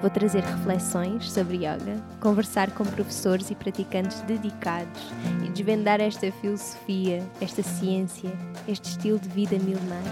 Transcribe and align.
Vou 0.00 0.08
trazer 0.08 0.44
reflexões 0.44 1.28
sobre 1.28 1.56
yoga, 1.56 2.00
conversar 2.20 2.70
com 2.70 2.84
professores 2.84 3.50
e 3.50 3.54
praticantes 3.56 4.20
dedicados 4.20 5.10
e 5.44 5.48
desvendar 5.50 6.00
esta 6.00 6.30
filosofia, 6.30 7.26
esta 7.40 7.64
ciência, 7.64 8.30
este 8.68 8.90
estilo 8.90 9.18
de 9.18 9.28
vida 9.28 9.58
milenar. 9.58 10.04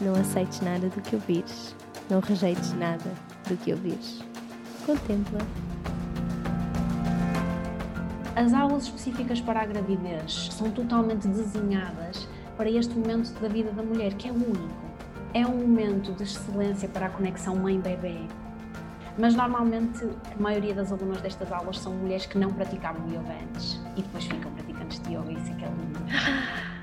Não 0.00 0.14
aceites 0.14 0.62
nada 0.62 0.88
do 0.88 1.00
que 1.02 1.14
ouvires, 1.14 1.76
não 2.08 2.20
rejeites 2.20 2.72
nada 2.72 3.12
do 3.46 3.54
que 3.58 3.72
ouvires. 3.72 4.24
Contempla. 4.86 5.40
As 8.34 8.54
aulas 8.54 8.84
específicas 8.84 9.42
para 9.42 9.60
a 9.60 9.66
gravidez 9.66 10.48
são 10.52 10.70
totalmente 10.70 11.28
desenhadas 11.28 12.26
para 12.56 12.70
este 12.70 12.94
momento 12.94 13.38
da 13.42 13.48
vida 13.48 13.70
da 13.72 13.82
mulher, 13.82 14.14
que 14.14 14.28
é 14.28 14.32
único 14.32 14.87
é 15.34 15.46
um 15.46 15.56
momento 15.56 16.12
de 16.12 16.22
excelência 16.22 16.88
para 16.88 17.06
a 17.06 17.10
conexão 17.10 17.56
mãe-bebê. 17.56 18.18
Mas 19.18 19.34
normalmente 19.34 20.04
a 20.04 20.40
maioria 20.40 20.74
das 20.74 20.92
alunas 20.92 21.20
destas 21.20 21.50
aulas 21.50 21.78
são 21.78 21.92
mulheres 21.92 22.26
que 22.26 22.38
não 22.38 22.52
praticavam 22.52 23.04
yoga 23.08 23.34
antes 23.42 23.80
e 23.96 24.02
depois 24.02 24.24
ficam 24.24 24.50
praticantes 24.52 25.00
de 25.00 25.14
yoga, 25.14 25.32
isso 25.32 25.50
é 25.50 25.54
que 25.54 25.64
é 25.64 25.68
lindo. 25.68 25.98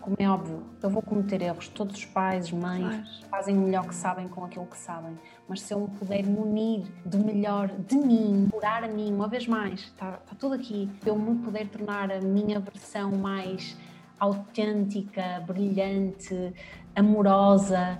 Como 0.00 0.16
é 0.18 0.28
óbvio, 0.28 0.62
eu 0.82 0.88
vou 0.88 1.02
cometer 1.02 1.42
erros, 1.42 1.68
todos 1.68 1.94
os 1.94 2.06
pais, 2.06 2.50
mães 2.50 2.80
claro. 2.80 3.04
fazem 3.30 3.58
o 3.58 3.60
melhor 3.60 3.86
que 3.86 3.94
sabem 3.94 4.26
com 4.28 4.42
aquilo 4.42 4.64
que 4.64 4.78
sabem, 4.78 5.16
mas 5.46 5.60
se 5.60 5.74
eu 5.74 5.80
me 5.80 5.88
puder 5.88 6.24
munir 6.24 6.86
do 7.04 7.18
melhor 7.18 7.68
de 7.68 7.96
mim, 7.96 8.48
curar 8.50 8.82
a 8.82 8.88
mim, 8.88 9.12
uma 9.12 9.28
vez 9.28 9.46
mais, 9.46 9.80
está, 9.80 10.18
está 10.24 10.34
tudo 10.38 10.54
aqui, 10.54 10.90
eu 11.04 11.14
me 11.14 11.38
puder 11.44 11.68
tornar 11.68 12.10
a 12.10 12.18
minha 12.18 12.58
versão 12.58 13.12
mais 13.12 13.76
autêntica, 14.20 15.42
brilhante, 15.46 16.52
amorosa 16.94 17.98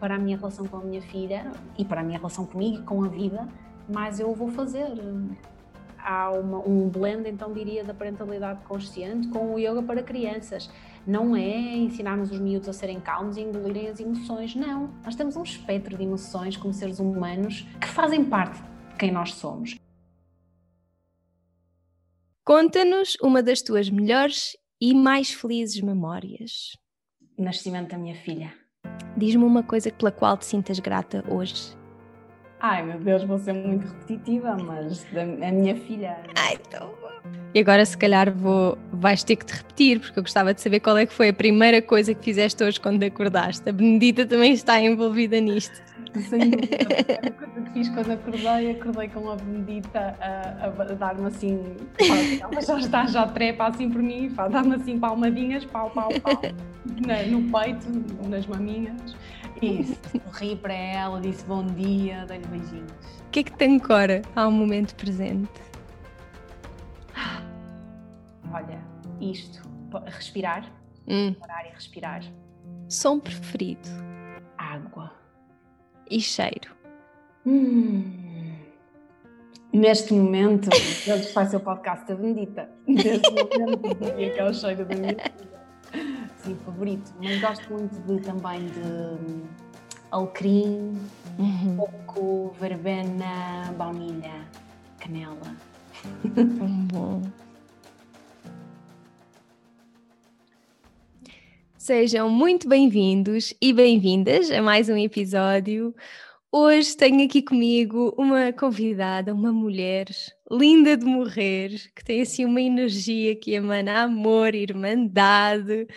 para 0.00 0.16
a 0.16 0.18
minha 0.18 0.36
relação 0.36 0.66
com 0.66 0.78
a 0.78 0.80
minha 0.80 1.00
filha 1.00 1.52
e 1.78 1.84
para 1.84 2.00
a 2.00 2.04
minha 2.04 2.18
relação 2.18 2.44
comigo 2.44 2.78
e 2.78 2.82
com 2.82 3.04
a 3.04 3.08
vida, 3.08 3.46
mas 3.88 4.18
eu 4.18 4.34
vou 4.34 4.50
fazer. 4.50 4.88
Há 5.96 6.30
uma, 6.32 6.58
um 6.58 6.88
blend, 6.88 7.28
então 7.28 7.52
diria, 7.52 7.84
da 7.84 7.94
parentalidade 7.94 8.64
consciente 8.64 9.28
com 9.28 9.54
o 9.54 9.58
yoga 9.58 9.80
para 9.80 10.02
crianças. 10.02 10.68
Não 11.06 11.36
é 11.36 11.76
ensinarmos 11.76 12.32
os 12.32 12.40
miúdos 12.40 12.68
a 12.68 12.72
serem 12.72 12.98
calmos 12.98 13.36
e 13.36 13.42
engolirem 13.42 13.88
as 13.88 14.00
emoções, 14.00 14.56
não. 14.56 14.90
Nós 15.04 15.14
temos 15.14 15.36
um 15.36 15.44
espectro 15.44 15.96
de 15.96 16.02
emoções 16.02 16.56
como 16.56 16.74
seres 16.74 16.98
humanos 16.98 17.64
que 17.80 17.86
fazem 17.86 18.24
parte 18.24 18.60
de 18.60 18.96
quem 18.98 19.12
nós 19.12 19.34
somos. 19.34 19.76
Conta-nos 22.44 23.16
uma 23.22 23.40
das 23.40 23.62
tuas 23.62 23.88
melhores 23.88 24.56
e 24.80 24.92
mais 24.92 25.32
felizes 25.32 25.80
memórias? 25.80 26.72
O 27.36 27.42
nascimento 27.42 27.90
da 27.90 27.98
minha 27.98 28.14
filha. 28.14 28.52
Diz-me 29.16 29.44
uma 29.44 29.62
coisa 29.62 29.90
pela 29.90 30.10
qual 30.10 30.36
te 30.36 30.44
sintas 30.44 30.78
grata 30.78 31.24
hoje. 31.28 31.76
Ai 32.60 32.82
meu 32.82 32.98
Deus, 33.00 33.24
vou 33.24 33.38
ser 33.38 33.52
muito 33.52 33.86
repetitiva, 33.88 34.56
mas 34.56 35.04
a 35.16 35.52
minha 35.52 35.76
filha. 35.76 36.18
Ai, 36.36 36.54
então. 36.54 36.94
E 37.54 37.60
agora 37.60 37.84
se 37.84 37.98
calhar 37.98 38.32
vou, 38.32 38.78
vais 38.92 39.22
ter 39.22 39.36
que 39.36 39.44
te 39.44 39.52
repetir, 39.54 40.00
porque 40.00 40.18
eu 40.18 40.22
gostava 40.22 40.54
de 40.54 40.60
saber 40.60 40.80
qual 40.80 40.96
é 40.96 41.04
que 41.04 41.12
foi 41.12 41.28
a 41.28 41.32
primeira 41.32 41.82
coisa 41.82 42.14
que 42.14 42.24
fizeste 42.24 42.62
hoje 42.62 42.80
quando 42.80 43.02
acordaste. 43.02 43.68
A 43.68 43.72
Benedita 43.72 44.24
também 44.24 44.52
está 44.52 44.80
envolvida 44.80 45.38
nisto. 45.40 45.82
Sem 46.28 46.50
dúvida. 46.50 46.76
A 47.26 47.30
coisa 47.30 47.60
que 47.62 47.70
fiz 47.72 47.88
quando 47.88 48.10
acordei, 48.12 48.70
acordei 48.72 49.08
com 49.08 49.30
a 49.30 49.36
Benedita 49.36 50.16
a, 50.20 50.66
a 50.66 50.94
dar-me 50.94 51.26
assim, 51.26 51.76
ela 52.40 52.60
já 52.60 52.78
está, 52.78 53.06
já 53.06 53.26
trepa 53.26 53.68
assim 53.68 53.90
por 53.90 54.02
mim, 54.02 54.28
dar-me 54.28 54.74
assim 54.74 54.98
palmadinhas, 54.98 55.64
pau, 55.64 55.90
pau, 55.90 56.10
pau, 56.20 56.42
na, 57.06 57.22
no 57.24 57.50
peito, 57.50 57.88
nas 58.28 58.46
maminhas. 58.46 59.16
E 59.60 59.84
sorri 59.84 60.56
para 60.56 60.74
ela, 60.74 61.20
disse 61.20 61.44
bom 61.44 61.64
dia, 61.64 62.24
dei-lhe 62.26 62.46
beijinhos. 62.46 62.90
O 63.26 63.30
que 63.30 63.40
é 63.40 63.42
que 63.44 63.52
te 63.52 63.64
ancora 63.64 64.22
ao 64.34 64.50
momento 64.50 64.94
presente? 64.96 65.50
Olha, 68.52 68.78
isto, 69.20 69.62
respirar, 70.06 70.70
hum. 71.06 71.34
parar 71.34 71.66
e 71.66 71.70
respirar. 71.70 72.22
Som 72.88 73.18
preferido? 73.18 73.88
Água. 74.58 75.21
E 76.10 76.20
cheiro? 76.20 76.70
Hum. 77.46 78.22
Neste 79.72 80.12
momento, 80.12 80.68
ele 81.06 81.22
vai 81.32 81.46
ser 81.46 81.56
o 81.56 81.60
podcast 81.60 82.06
da 82.06 82.14
Bendita. 82.14 82.68
Neste 82.86 83.30
momento, 83.30 84.04
que 84.34 84.38
é 84.38 84.44
o 84.44 84.52
cheiro 84.52 84.84
da 84.84 84.94
minha. 84.94 85.16
Sim, 86.38 86.56
favorito. 86.64 87.12
Mas 87.22 87.40
gosto 87.40 87.72
muito 87.72 87.94
de, 88.00 88.20
também 88.20 88.66
de 88.66 89.42
alecrim, 90.10 90.98
uhum. 91.38 91.76
coco, 91.76 92.54
verbena, 92.60 93.72
baunilha, 93.78 94.46
canela. 94.98 95.56
Tão 96.34 96.68
bom. 96.92 97.22
Sejam 101.82 102.30
muito 102.30 102.68
bem-vindos 102.68 103.52
e 103.60 103.72
bem-vindas 103.72 104.52
a 104.52 104.62
mais 104.62 104.88
um 104.88 104.96
episódio. 104.96 105.92
Hoje 106.52 106.96
tenho 106.96 107.24
aqui 107.24 107.42
comigo 107.42 108.14
uma 108.16 108.52
convidada, 108.52 109.34
uma 109.34 109.52
mulher 109.52 110.06
linda 110.48 110.96
de 110.96 111.04
morrer, 111.04 111.70
que 111.96 112.04
tem 112.04 112.22
assim 112.22 112.44
uma 112.44 112.60
energia 112.60 113.34
que 113.34 113.54
emana 113.54 114.04
amor, 114.04 114.54
irmandade. 114.54 115.88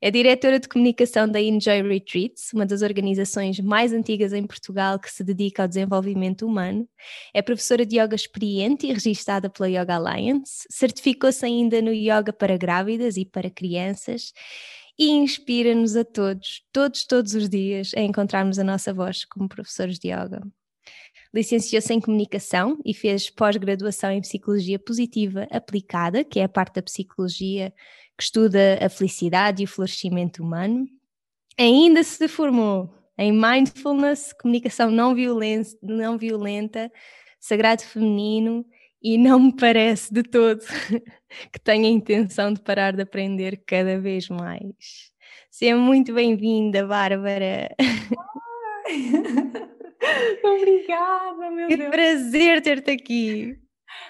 É 0.00 0.10
diretora 0.10 0.58
de 0.58 0.68
comunicação 0.68 1.28
da 1.28 1.40
Enjoy 1.40 1.80
Retreats, 1.80 2.52
uma 2.52 2.66
das 2.66 2.82
organizações 2.82 3.60
mais 3.60 3.92
antigas 3.92 4.32
em 4.32 4.44
Portugal 4.44 4.98
que 4.98 5.12
se 5.12 5.22
dedica 5.22 5.62
ao 5.62 5.68
desenvolvimento 5.68 6.44
humano. 6.44 6.88
É 7.32 7.40
professora 7.40 7.86
de 7.86 8.00
yoga 8.00 8.16
experiente 8.16 8.88
e 8.88 8.92
registada 8.92 9.48
pela 9.48 9.68
Yoga 9.68 9.94
Alliance. 9.94 10.66
Certificou-se 10.68 11.46
ainda 11.46 11.80
no 11.80 11.92
yoga 11.92 12.32
para 12.32 12.56
grávidas 12.56 13.16
e 13.16 13.24
para 13.24 13.48
crianças 13.48 14.32
e 15.00 15.08
inspira-nos 15.08 15.96
a 15.96 16.04
todos, 16.04 16.62
todos, 16.70 17.06
todos 17.06 17.34
os 17.34 17.48
dias, 17.48 17.92
a 17.96 18.02
encontrarmos 18.02 18.58
a 18.58 18.64
nossa 18.64 18.92
voz 18.92 19.24
como 19.24 19.48
professores 19.48 19.98
de 19.98 20.08
yoga. 20.08 20.42
Licenciou-se 21.32 21.90
em 21.94 21.98
Comunicação 21.98 22.78
e 22.84 22.92
fez 22.92 23.30
pós-graduação 23.30 24.10
em 24.10 24.20
Psicologia 24.20 24.78
Positiva 24.78 25.48
Aplicada, 25.50 26.22
que 26.22 26.38
é 26.38 26.44
a 26.44 26.48
parte 26.50 26.74
da 26.74 26.82
psicologia 26.82 27.72
que 28.18 28.24
estuda 28.24 28.78
a 28.78 28.90
felicidade 28.90 29.62
e 29.62 29.64
o 29.64 29.68
florescimento 29.68 30.42
humano. 30.42 30.86
Ainda 31.58 32.02
se 32.02 32.28
formou 32.28 32.92
em 33.16 33.32
Mindfulness, 33.32 34.34
Comunicação 34.34 34.90
Não, 34.90 35.14
não 35.82 36.18
Violenta, 36.18 36.92
Sagrado 37.40 37.84
Feminino 37.84 38.66
e 39.02 39.16
não 39.16 39.40
me 39.40 39.56
parece 39.56 40.12
de 40.12 40.22
todo 40.22 40.60
que 41.52 41.60
tenha 41.62 41.88
a 41.88 41.92
intenção 41.92 42.52
de 42.52 42.60
parar 42.60 42.92
de 42.92 43.02
aprender 43.02 43.62
cada 43.66 43.98
vez 43.98 44.28
mais. 44.28 45.10
Seja 45.50 45.76
muito 45.76 46.12
bem-vinda, 46.14 46.86
Bárbara. 46.86 47.74
Obrigada, 50.44 51.50
meu 51.50 51.68
que 51.68 51.76
Deus. 51.76 51.90
Que 51.90 51.96
prazer 51.96 52.62
ter-te 52.62 52.90
aqui. 52.90 53.58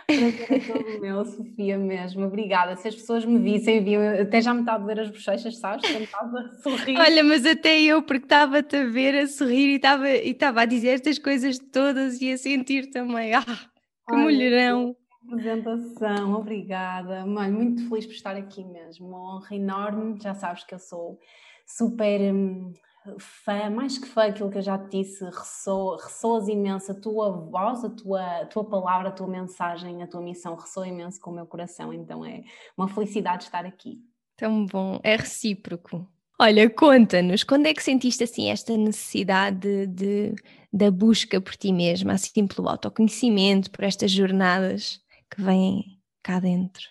Prazer 0.06 0.46
é 0.50 0.58
todo 0.60 1.00
meu, 1.00 1.24
Sofia 1.24 1.78
mesmo. 1.78 2.26
Obrigada. 2.26 2.76
Se 2.76 2.88
as 2.88 2.94
pessoas 2.94 3.24
me 3.24 3.38
vissem, 3.38 3.82
viam, 3.82 4.02
até 4.20 4.40
já 4.40 4.52
me 4.52 4.60
está 4.60 4.74
a 4.74 4.78
doer 4.78 5.00
as 5.00 5.10
bochechas, 5.10 5.58
sabes? 5.58 5.88
Estás 5.88 6.34
a 6.34 6.48
sorrir. 6.62 6.98
Olha, 6.98 7.24
mas 7.24 7.46
até 7.46 7.80
eu, 7.80 8.02
porque 8.02 8.24
estava-te 8.24 8.76
a 8.76 8.84
ver 8.84 9.14
a 9.14 9.26
sorrir 9.26 9.72
e 9.72 9.76
estava, 9.76 10.08
e 10.08 10.30
estava 10.30 10.62
a 10.62 10.66
dizer 10.66 10.88
estas 10.88 11.18
coisas 11.18 11.58
todas 11.58 12.20
e 12.20 12.32
a 12.32 12.38
sentir 12.38 12.90
também. 12.90 13.34
Ah, 13.34 13.69
que 14.10 14.16
Ai, 14.16 14.22
mulherão! 14.22 14.96
apresentação, 15.26 16.34
obrigada. 16.34 17.24
Mãe, 17.24 17.50
muito 17.50 17.88
feliz 17.88 18.06
por 18.06 18.12
estar 18.12 18.36
aqui 18.36 18.64
mesmo. 18.64 19.08
Uma 19.08 19.36
honra 19.36 19.54
enorme. 19.54 20.18
Já 20.20 20.34
sabes 20.34 20.64
que 20.64 20.74
eu 20.74 20.78
sou 20.78 21.18
super 21.66 22.20
hum, 22.34 22.72
fã, 23.18 23.70
mais 23.70 23.98
que 23.98 24.06
fã, 24.06 24.24
aquilo 24.24 24.50
que 24.50 24.58
eu 24.58 24.62
já 24.62 24.78
te 24.78 24.98
disse, 24.98 25.24
ressoa, 25.24 26.02
ressoas 26.02 26.48
imenso. 26.48 26.92
A 26.92 27.00
tua 27.00 27.30
voz, 27.30 27.84
a 27.84 27.90
tua, 27.90 28.40
a 28.40 28.46
tua 28.46 28.64
palavra, 28.64 29.08
a 29.08 29.12
tua 29.12 29.28
mensagem, 29.28 30.02
a 30.02 30.06
tua 30.06 30.20
missão 30.20 30.54
ressoa 30.56 30.88
imenso 30.88 31.20
com 31.20 31.30
o 31.30 31.34
meu 31.34 31.46
coração. 31.46 31.92
Então 31.92 32.24
é 32.24 32.42
uma 32.76 32.88
felicidade 32.88 33.44
estar 33.44 33.64
aqui. 33.64 33.98
Tão 34.36 34.64
bom, 34.66 34.98
é 35.02 35.16
recíproco. 35.16 36.06
Olha, 36.42 36.70
conta-nos, 36.70 37.44
quando 37.44 37.66
é 37.66 37.74
que 37.74 37.82
sentiste 37.82 38.24
assim 38.24 38.48
esta 38.48 38.74
necessidade 38.74 39.86
de, 39.88 40.34
da 40.72 40.90
busca 40.90 41.38
por 41.38 41.54
ti 41.54 41.70
mesma, 41.70 42.14
assim 42.14 42.46
pelo 42.46 42.66
autoconhecimento, 42.66 43.70
por 43.70 43.84
estas 43.84 44.10
jornadas 44.10 45.02
que 45.30 45.42
vêm 45.42 46.00
cá 46.22 46.40
dentro? 46.40 46.82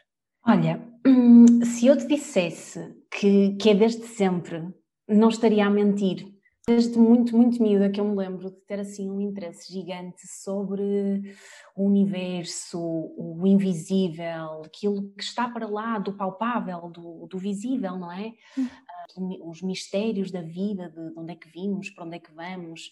Olha, 0.45 0.79
hum, 1.03 1.65
se 1.65 1.87
eu 1.87 1.97
te 1.97 2.05
dissesse 2.05 2.93
que, 3.09 3.55
que 3.55 3.71
é 3.71 3.73
desde 3.73 4.05
sempre, 4.05 4.67
não 5.07 5.29
estaria 5.29 5.65
a 5.65 5.69
mentir. 5.71 6.27
Desde 6.69 6.99
muito, 6.99 7.35
muito 7.35 7.63
miúda 7.63 7.89
que 7.89 7.99
eu 7.99 8.05
me 8.05 8.15
lembro 8.15 8.47
de 8.47 8.55
ter 8.67 8.79
assim 8.79 9.09
um 9.09 9.19
interesse 9.19 9.73
gigante 9.73 10.27
sobre 10.27 11.35
o 11.75 11.83
universo, 11.83 12.79
o 12.79 13.41
invisível, 13.47 14.61
aquilo 14.63 15.11
que 15.17 15.23
está 15.23 15.49
para 15.49 15.67
lá 15.67 15.97
do 15.97 16.13
palpável, 16.13 16.81
do, 16.91 17.25
do 17.25 17.39
visível, 17.39 17.97
não 17.97 18.11
é? 18.11 18.33
Hum. 18.55 18.69
Os 19.49 19.63
mistérios 19.63 20.29
da 20.29 20.43
vida, 20.43 20.89
de 20.89 21.19
onde 21.19 21.31
é 21.31 21.35
que 21.35 21.49
vimos, 21.49 21.89
para 21.89 22.05
onde 22.05 22.17
é 22.17 22.19
que 22.19 22.31
vamos 22.31 22.91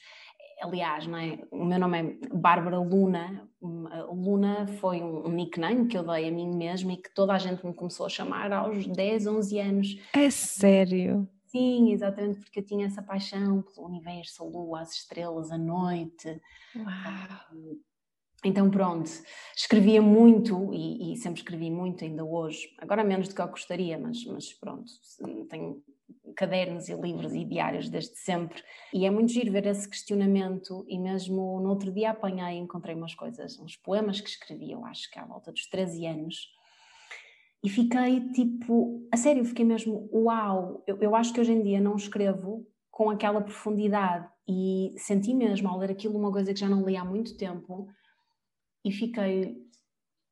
aliás, 0.60 1.06
não 1.06 1.20
é? 1.20 1.38
o 1.52 1.64
meu 1.64 1.78
nome 1.78 2.00
é 2.00 2.36
Bárbara 2.36 2.80
Luna. 2.80 3.48
Luna 3.62 4.66
foi 4.80 5.04
um 5.04 5.30
nickname 5.30 5.86
que 5.86 5.96
eu 5.96 6.02
dei 6.02 6.28
a 6.28 6.32
mim 6.32 6.50
mesma 6.56 6.94
e 6.94 6.98
que 6.98 7.14
toda 7.14 7.34
a 7.34 7.38
gente 7.38 7.64
me 7.64 7.76
começou 7.76 8.08
a 8.08 8.10
chamar 8.10 8.52
aos 8.52 8.88
10, 8.88 9.28
11 9.28 9.60
anos. 9.60 10.00
É 10.14 10.32
sério? 10.32 11.30
Sim, 11.48 11.92
exatamente 11.92 12.40
porque 12.40 12.60
eu 12.60 12.66
tinha 12.66 12.86
essa 12.86 13.02
paixão 13.02 13.62
pelo 13.62 13.88
universo, 13.88 14.44
a 14.44 14.46
lua, 14.46 14.82
as 14.82 14.94
estrelas, 14.94 15.52
a 15.52 15.58
noite. 15.58 16.42
Uau. 16.76 17.78
Então 18.46 18.70
pronto, 18.70 19.10
escrevia 19.56 20.02
muito 20.02 20.72
e, 20.74 21.14
e, 21.14 21.18
sempre 21.18 21.42
escrevi 21.42 21.72
muito 21.72 22.04
ainda 22.04 22.24
hoje, 22.24 22.70
agora 22.78 23.04
menos 23.04 23.28
do 23.28 23.36
que 23.36 23.42
eu 23.42 23.48
gostaria, 23.48 23.98
mas, 23.98 24.24
mas 24.26 24.54
pronto, 24.54 24.92
tenho 25.50 25.84
cadernos 26.36 26.88
e 26.88 26.94
livros 26.94 27.34
e 27.34 27.44
diários 27.44 27.90
desde 27.90 28.16
sempre. 28.16 28.64
E 28.94 29.06
é 29.06 29.10
muito 29.10 29.32
giro 29.32 29.52
ver 29.52 29.66
esse 29.66 29.90
questionamento 29.90 30.86
e 30.88 31.00
mesmo 31.00 31.60
no 31.60 31.70
outro 31.70 31.92
dia 31.92 32.12
apanhei 32.12 32.58
e 32.58 32.62
encontrei 32.62 32.96
umas 32.96 33.16
coisas, 33.16 33.60
uns 33.60 33.76
poemas 33.76 34.22
que 34.22 34.30
escrevi, 34.30 34.72
eu 34.72 34.86
acho 34.86 35.10
que 35.10 35.18
à 35.18 35.26
volta 35.26 35.52
dos 35.52 35.68
13 35.68 36.06
anos. 36.06 36.57
E 37.68 37.70
fiquei 37.70 38.22
tipo, 38.30 39.06
a 39.12 39.18
sério, 39.18 39.44
fiquei 39.44 39.66
mesmo, 39.66 40.10
uau, 40.14 40.82
eu, 40.88 41.02
eu 41.02 41.14
acho 41.14 41.34
que 41.34 41.42
hoje 41.42 41.52
em 41.52 41.62
dia 41.62 41.82
não 41.82 41.98
escrevo 41.98 42.66
com 42.90 43.10
aquela 43.10 43.42
profundidade 43.42 44.26
e 44.48 44.94
senti 44.96 45.34
mesmo 45.34 45.68
ao 45.68 45.78
ler 45.78 45.92
aquilo 45.92 46.18
uma 46.18 46.32
coisa 46.32 46.54
que 46.54 46.60
já 46.62 46.70
não 46.70 46.86
li 46.86 46.96
há 46.96 47.04
muito 47.04 47.36
tempo 47.36 47.90
e 48.86 48.90
fiquei 48.90 49.58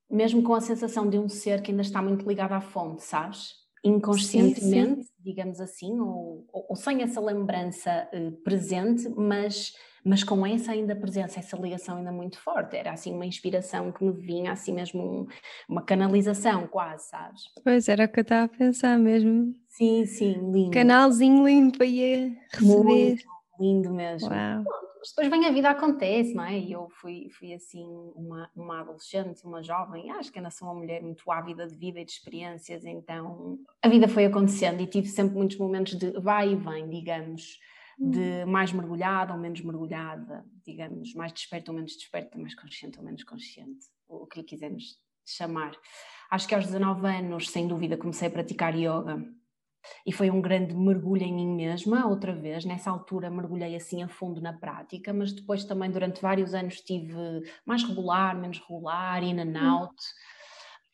mesmo 0.09 0.43
com 0.43 0.53
a 0.53 0.61
sensação 0.61 1.09
de 1.09 1.19
um 1.19 1.27
ser 1.27 1.61
que 1.61 1.71
ainda 1.71 1.81
está 1.81 2.01
muito 2.01 2.25
ligado 2.25 2.53
à 2.53 2.61
fonte, 2.61 3.03
sabes? 3.03 3.65
inconscientemente, 3.83 5.01
sim, 5.01 5.03
sim. 5.03 5.13
digamos 5.19 5.59
assim, 5.59 5.99
ou, 5.99 6.47
ou, 6.53 6.75
sem 6.77 7.03
essa 7.03 7.19
lembrança 7.19 8.09
uh, 8.13 8.31
presente, 8.43 9.09
mas, 9.09 9.73
mas 10.05 10.23
com 10.23 10.45
essa 10.45 10.71
ainda 10.71 10.95
presença, 10.95 11.39
essa 11.39 11.57
ligação 11.57 11.97
ainda 11.97 12.11
muito 12.11 12.39
forte. 12.39 12.77
Era 12.77 12.91
assim 12.91 13.13
uma 13.13 13.25
inspiração 13.25 13.91
que 13.91 14.03
me 14.03 14.11
vinha, 14.11 14.51
assim 14.51 14.73
mesmo 14.73 15.01
um, 15.01 15.27
uma 15.67 15.81
canalização 15.81 16.67
quase, 16.67 17.09
sabes? 17.09 17.41
Pois 17.63 17.89
era 17.89 18.05
o 18.05 18.07
que 18.07 18.19
eu 18.19 18.23
estava 18.23 18.45
a 18.45 18.57
pensar 18.57 18.99
mesmo. 18.99 19.55
Sim, 19.67 20.05
sim, 20.05 20.51
lindo. 20.51 20.71
Canalzinho 20.71 21.45
lindo 21.45 21.77
para 21.77 21.85
ir 21.85 22.37
receber. 22.51 22.83
Muito 22.83 23.25
lindo 23.59 23.93
mesmo. 23.93 24.29
Uau 24.29 24.63
depois 25.09 25.27
vem 25.27 25.45
a 25.45 25.51
vida 25.51 25.69
acontece, 25.69 26.33
não 26.33 26.43
é? 26.43 26.57
E 26.57 26.71
eu 26.71 26.89
fui, 26.89 27.29
fui 27.37 27.53
assim 27.53 27.85
uma, 28.15 28.49
uma 28.55 28.81
adolescente, 28.81 29.45
uma 29.45 29.61
jovem, 29.61 30.09
acho 30.11 30.31
que 30.31 30.39
ainda 30.39 30.49
sou 30.49 30.67
uma 30.67 30.73
mulher 30.73 31.01
muito 31.01 31.29
ávida 31.29 31.67
de 31.67 31.75
vida 31.75 31.99
e 31.99 32.05
de 32.05 32.11
experiências, 32.11 32.85
então 32.85 33.59
a 33.81 33.87
vida 33.87 34.07
foi 34.07 34.25
acontecendo 34.25 34.81
e 34.81 34.87
tive 34.87 35.07
sempre 35.07 35.35
muitos 35.35 35.57
momentos 35.57 35.95
de 35.95 36.11
vai 36.19 36.51
e 36.51 36.55
vem, 36.55 36.89
digamos, 36.89 37.59
de 37.97 38.43
hum. 38.43 38.47
mais 38.47 38.71
mergulhada 38.71 39.33
ou 39.33 39.39
menos 39.39 39.61
mergulhada, 39.61 40.45
digamos, 40.65 41.13
mais 41.13 41.31
desperta 41.31 41.71
ou 41.71 41.75
menos 41.75 41.95
desperta, 41.95 42.37
mais 42.37 42.55
consciente 42.55 42.99
ou 42.99 43.05
menos 43.05 43.23
consciente, 43.23 43.87
o 44.07 44.25
que 44.25 44.39
lhe 44.39 44.45
quisermos 44.45 44.99
chamar. 45.25 45.75
Acho 46.29 46.47
que 46.47 46.55
aos 46.55 46.65
19 46.65 47.07
anos, 47.07 47.49
sem 47.49 47.67
dúvida, 47.67 47.97
comecei 47.97 48.27
a 48.27 48.31
praticar 48.31 48.75
yoga 48.75 49.23
e 50.05 50.11
foi 50.11 50.29
um 50.29 50.41
grande 50.41 50.75
mergulho 50.75 51.23
em 51.23 51.33
mim 51.33 51.55
mesma, 51.55 52.07
outra 52.07 52.33
vez. 52.33 52.65
Nessa 52.65 52.89
altura 52.89 53.29
mergulhei 53.29 53.75
assim 53.75 54.03
a 54.03 54.07
fundo 54.07 54.41
na 54.41 54.53
prática, 54.53 55.13
mas 55.13 55.31
depois 55.31 55.63
também 55.63 55.91
durante 55.91 56.21
vários 56.21 56.53
anos 56.53 56.81
tive 56.81 57.15
mais 57.65 57.83
regular, 57.83 58.35
menos 58.39 58.59
regular, 58.59 59.23
in 59.23 59.39
and 59.39 59.59
hum. 59.59 59.67
out. 59.67 59.95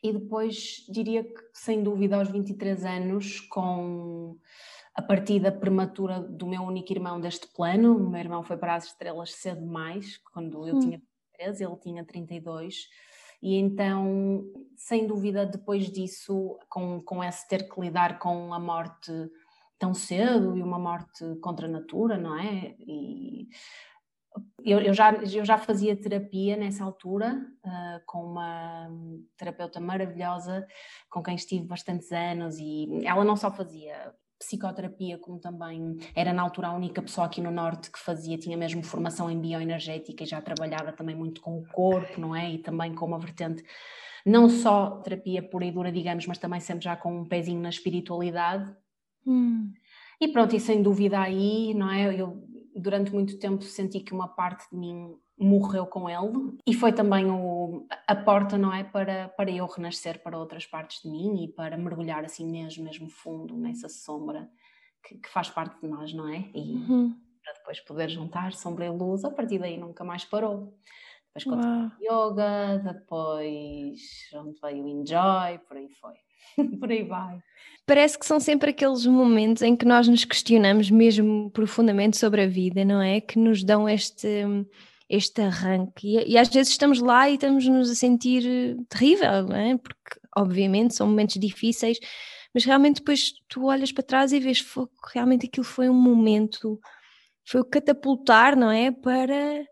E 0.04 0.14
depois 0.14 0.86
diria 0.90 1.24
que, 1.24 1.42
sem 1.54 1.84
dúvida, 1.84 2.18
aos 2.18 2.30
23 2.30 2.84
anos, 2.86 3.40
com 3.42 4.38
a 5.02 5.08
partida 5.08 5.52
prematura 5.52 6.20
do 6.20 6.46
meu 6.46 6.62
único 6.62 6.94
irmão 6.94 7.20
deste 7.20 7.48
plano, 7.48 7.98
o 7.98 8.10
meu 8.10 8.20
irmão 8.20 8.44
foi 8.44 8.56
para 8.56 8.76
as 8.76 8.86
estrelas 8.86 9.34
cedo 9.34 9.62
demais, 9.62 10.18
quando 10.32 10.68
eu 10.68 10.76
hum. 10.76 10.80
tinha 10.80 11.02
13, 11.34 11.64
ele 11.64 11.76
tinha 11.78 12.06
32 12.06 12.76
e 13.42 13.56
então, 13.56 14.44
sem 14.78 15.08
dúvida, 15.08 15.46
depois 15.46 15.92
disso, 15.92 16.60
com, 16.70 17.02
com 17.02 17.24
esse 17.24 17.48
ter 17.48 17.68
que 17.68 17.82
lidar 17.82 18.20
com 18.20 18.54
a 18.54 18.60
morte 18.60 19.12
tão 19.80 19.96
cedo 19.96 20.56
e 20.56 20.62
uma 20.62 20.78
morte 20.78 21.26
contra 21.42 21.66
a 21.66 21.70
natura, 21.70 22.18
não 22.20 22.38
é? 22.38 22.76
E 22.80 23.50
eu, 24.64 24.80
eu, 24.80 24.94
já, 24.94 25.12
eu 25.14 25.44
já 25.44 25.58
fazia 25.58 26.00
terapia 26.00 26.56
nessa 26.56 26.84
altura, 26.84 27.36
uh, 27.66 28.06
com 28.06 28.24
uma 28.24 28.88
terapeuta 29.36 29.80
maravilhosa, 29.80 30.68
com 31.10 31.24
quem 31.24 31.34
estive 31.34 31.66
bastantes 31.66 32.12
anos, 32.12 32.60
e 32.60 32.88
ela 33.04 33.26
não 33.26 33.36
só 33.36 33.52
fazia 33.52 34.14
psicoterapia, 34.42 35.20
como 35.20 35.40
também 35.40 35.98
era 36.16 36.34
na 36.34 36.42
altura 36.42 36.70
a 36.70 36.74
única 36.74 37.02
pessoa 37.02 37.28
aqui 37.28 37.40
no 37.40 37.52
Norte 37.52 37.92
que 37.92 38.00
fazia, 38.00 38.38
tinha 38.38 38.58
mesmo 38.58 38.84
formação 38.84 39.30
em 39.30 39.40
bioenergética 39.40 40.24
e 40.24 40.28
já 40.28 40.42
trabalhava 40.42 40.92
também 40.92 41.16
muito 41.16 41.42
com 41.42 41.60
o 41.60 41.68
corpo, 41.68 42.20
não 42.20 42.36
é? 42.36 42.52
E 42.52 42.58
também 42.58 42.94
com 42.96 43.06
uma 43.06 43.20
vertente, 43.20 43.64
não 44.26 44.50
só 44.50 45.02
terapia 45.02 45.44
pura 45.44 45.66
e 45.66 45.72
dura, 45.72 45.92
digamos, 45.92 46.26
mas 46.26 46.40
também 46.40 46.60
sempre 46.60 46.84
já 46.84 46.96
com 46.96 47.22
um 47.22 47.26
pezinho 47.26 47.62
na 47.62 47.70
espiritualidade. 47.70 48.76
Hum. 49.26 49.72
E 50.20 50.28
pronto, 50.28 50.56
e 50.56 50.60
sem 50.60 50.82
dúvida 50.82 51.20
aí, 51.20 51.74
não 51.76 51.92
é? 51.92 52.20
Eu 52.20 52.44
durante 52.76 53.14
muito 53.14 53.38
tempo 53.38 53.64
senti 53.64 54.00
que 54.00 54.14
uma 54.14 54.28
parte 54.28 54.70
de 54.72 54.78
mim 54.78 55.16
morreu 55.42 55.88
com 55.88 56.08
ele 56.08 56.58
e 56.68 56.74
foi 56.74 56.94
também 56.94 57.26
o, 57.30 57.88
a 58.08 58.16
porta, 58.16 58.58
não 58.58 58.72
é, 58.72 58.84
para, 58.84 59.30
para 59.30 59.50
eu 59.50 59.66
renascer 59.66 60.22
para 60.22 60.38
outras 60.38 60.66
partes 60.66 61.02
de 61.02 61.10
mim 61.10 61.44
e 61.44 61.48
para 61.48 61.76
mergulhar 61.78 62.24
assim 62.24 62.50
mesmo, 62.50 62.84
mesmo 62.84 63.10
fundo 63.10 63.58
nessa 63.58 63.90
sombra 63.90 64.48
que, 65.04 65.18
que 65.18 65.30
faz 65.30 65.50
parte 65.50 65.82
de 65.82 65.88
nós, 65.88 66.14
não 66.14 66.28
é? 66.28 66.50
E 66.54 66.76
uhum. 66.76 67.16
para 67.44 67.54
depois 67.54 67.80
poder 67.80 68.10
juntar 68.10 68.54
sombra 68.54 68.86
e 68.86 68.90
luz, 68.90 69.26
a 69.26 69.32
partir 69.32 69.58
daí 69.58 69.78
nunca 69.78 70.04
mais 70.04 70.24
parou. 70.24 70.78
Depois 71.34 71.44
continuei 71.46 71.90
yoga, 72.02 72.94
depois 72.94 74.00
onde 74.36 74.60
veio 74.62 74.84
o 74.84 74.88
enjoy, 74.88 75.58
por 75.68 75.78
aí 75.78 75.90
foi. 75.90 76.14
por 76.80 76.92
aí 76.92 77.04
vai. 77.04 77.42
Parece 77.86 78.20
que 78.20 78.26
são 78.26 78.40
sempre 78.40 78.72
aqueles 78.72 79.06
momentos 79.06 79.64
em 79.64 79.76
que 79.76 79.86
nós 79.86 80.08
nos 80.08 80.24
questionamos 80.24 80.92
mesmo 80.92 81.50
profundamente 81.52 82.18
sobre 82.18 82.44
a 82.44 82.48
vida, 82.48 82.86
não 82.86 83.02
é? 83.02 83.22
Que 83.22 83.40
nos 83.40 83.64
dão 83.64 83.90
este 83.90 84.46
este 85.12 85.42
arranque. 85.42 86.08
E, 86.08 86.32
e, 86.34 86.38
às 86.38 86.48
vezes 86.48 86.72
estamos 86.72 87.02
lá 87.02 87.30
e 87.30 87.34
estamos-nos 87.34 87.90
a 87.90 87.96
sentir 87.96 88.46
eh, 88.48 88.82
terrível, 88.88 89.44
não 89.44 89.56
é? 89.56 89.78
Porque, 89.78 90.20
obviamente, 90.38 90.96
são 90.96 91.06
momentos 91.06 91.36
difíceis, 91.36 92.00
mas 92.54 92.64
realmente 92.64 92.98
depois 92.98 93.34
tu 93.50 93.66
olhas 93.66 93.92
para 93.92 94.04
trás 94.04 94.32
e 94.32 94.40
vês 94.40 94.62
que 94.62 94.80
realmente 95.14 95.48
aquilo 95.48 95.66
foi 95.66 95.90
um 95.90 95.94
momento, 95.94 96.80
foi 97.46 97.60
o 97.60 97.66
catapultar, 97.66 98.56
não 98.56 98.72
é? 98.72 98.90
Para 98.92 99.66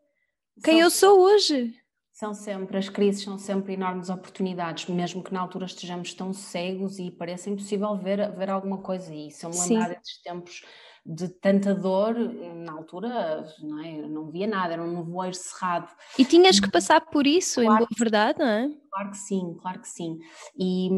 quem 0.64 0.76
são, 0.76 0.84
eu 0.84 0.90
sou 0.90 1.22
hoje. 1.22 1.74
São 2.12 2.34
sempre, 2.34 2.78
as 2.78 2.90
crises 2.90 3.24
são 3.24 3.38
sempre 3.38 3.74
enormes 3.74 4.10
oportunidades, 4.10 4.88
mesmo 4.88 5.24
que 5.24 5.34
na 5.34 5.40
altura 5.40 5.66
estejamos 5.68 6.14
tão 6.14 6.34
cegos 6.34 7.00
e 7.00 7.10
pareça 7.12 7.50
impossível 7.50 7.96
ver, 7.96 8.30
ver 8.36 8.50
alguma 8.50 8.80
coisa. 8.80 9.16
E 9.16 9.32
se 9.32 9.46
eu 9.46 9.50
me 9.50 9.58
lembrar 9.58 9.90
desses 9.90 10.22
tempos 10.22 10.66
de 11.06 11.28
tanta 11.28 11.74
dor, 11.74 12.16
na 12.16 12.74
altura 12.74 13.46
não, 13.62 13.84
é? 13.84 13.98
não 14.08 14.30
via 14.30 14.48
nada, 14.48 14.74
era 14.74 14.84
um 14.84 14.92
nevoeiro 14.92 15.36
cerrado. 15.36 15.90
E 16.18 16.26
tinhas 16.26 16.60
que 16.60 16.70
passar 16.70 17.02
por 17.02 17.26
isso, 17.26 17.62
claro, 17.62 17.76
em 17.76 17.78
boa 17.80 17.90
verdade, 17.98 18.40
não 18.40 18.48
é? 18.48 18.70
Claro 18.92 19.12
que 19.12 19.18
sim, 19.18 19.58
claro 19.62 19.80
que 19.80 19.88
sim. 19.88 20.20
E 20.58 20.90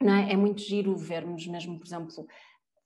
não 0.00 0.14
é? 0.14 0.32
é 0.32 0.36
muito 0.36 0.62
giro 0.62 0.96
vermos 0.96 1.46
mesmo, 1.46 1.78
por 1.78 1.86
exemplo, 1.86 2.10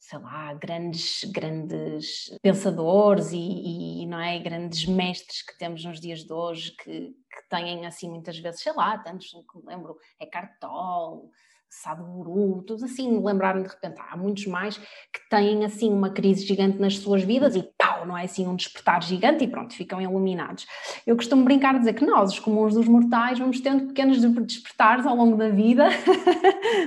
sei 0.02 0.18
lá, 0.18 0.52
grandes, 0.54 1.22
grandes 1.30 2.36
pensadores 2.42 3.30
e, 3.32 4.02
e, 4.02 4.06
não 4.06 4.20
é, 4.20 4.38
grandes 4.40 4.84
mestres 4.84 5.42
que 5.42 5.56
temos 5.56 5.84
nos 5.84 6.00
dias 6.00 6.24
de 6.24 6.32
hoje 6.32 6.72
que, 6.72 7.10
que 7.10 7.48
têm 7.48 7.86
assim 7.86 8.10
muitas 8.10 8.36
vezes, 8.38 8.60
sei 8.60 8.72
lá, 8.72 8.98
tantos 8.98 9.28
que 9.30 9.58
me 9.58 9.64
lembro, 9.64 9.96
é 10.18 10.26
Tolle, 10.60 11.30
Sadhguru, 11.74 12.62
todos 12.66 12.82
assim, 12.82 13.18
lembraram 13.24 13.62
de 13.62 13.68
repente, 13.68 13.98
há 13.98 14.14
muitos 14.14 14.46
mais 14.46 14.76
que 14.76 15.26
têm 15.30 15.64
assim 15.64 15.90
uma 15.90 16.10
crise 16.10 16.44
gigante 16.44 16.78
nas 16.78 16.98
suas 16.98 17.22
vidas 17.22 17.56
e 17.56 17.62
pau, 17.62 18.04
não 18.04 18.16
é 18.16 18.24
assim 18.24 18.46
um 18.46 18.54
despertar 18.54 19.02
gigante 19.02 19.42
e 19.42 19.48
pronto, 19.48 19.74
ficam 19.74 19.98
iluminados. 19.98 20.66
Eu 21.06 21.16
costumo 21.16 21.44
brincar 21.44 21.74
a 21.74 21.78
dizer 21.78 21.94
que 21.94 22.04
nós, 22.04 22.32
os 22.32 22.38
comuns 22.38 22.74
dos 22.74 22.86
mortais, 22.86 23.38
vamos 23.38 23.58
tendo 23.58 23.86
pequenos 23.86 24.20
despertares 24.20 25.06
ao 25.06 25.16
longo 25.16 25.36
da 25.36 25.48
vida. 25.48 25.88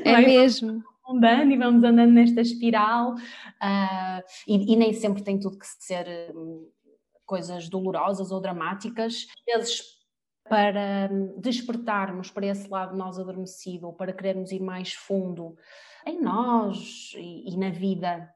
É, 0.04 0.12
é 0.12 0.22
mesmo. 0.22 0.84
Andando 1.08 1.52
e 1.52 1.58
vamos 1.58 1.84
andando 1.84 2.12
nesta 2.12 2.42
espiral 2.42 3.14
uh, 3.14 4.24
e, 4.48 4.74
e, 4.74 4.76
nem 4.76 4.94
sempre 4.94 5.24
tem 5.24 5.40
tudo 5.40 5.58
que 5.58 5.66
ser 5.80 6.32
um, 6.36 6.68
coisas 7.26 7.70
dolorosas 7.70 8.32
ou 8.32 8.42
dramáticas. 8.42 9.28
Às 9.48 9.56
vezes 9.56 9.95
para 10.48 11.10
hum, 11.12 11.34
despertarmos 11.38 12.30
para 12.30 12.48
esse 12.48 12.70
lado 12.70 12.96
nós 12.96 13.18
adormecido 13.20 13.92
para 13.94 14.14
querermos 14.14 14.52
ir 14.52 14.62
mais 14.62 14.94
fundo 14.94 15.56
em 16.06 16.22
nós 16.22 17.14
e, 17.16 17.52
e 17.52 17.58
na 17.58 17.70
vida 17.70 18.30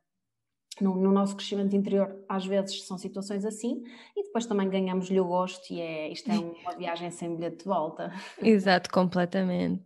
no, 0.81 0.95
no, 0.95 1.11
nosso 1.11 1.35
crescimento 1.35 1.75
interior, 1.75 2.15
às 2.27 2.45
vezes 2.45 2.83
são 2.85 2.97
situações 2.97 3.43
assim, 3.45 3.83
e 4.15 4.23
depois 4.23 4.45
também 4.45 4.69
ganhamos-lhe 4.69 5.19
o 5.19 5.25
gosto 5.25 5.73
e 5.73 5.81
é, 5.81 6.09
isto 6.09 6.31
é 6.31 6.35
uma 6.63 6.75
viagem 6.77 7.11
sem 7.11 7.35
bilhete 7.35 7.57
de 7.57 7.65
volta. 7.65 8.13
Exato, 8.41 8.89
completamente. 8.89 9.83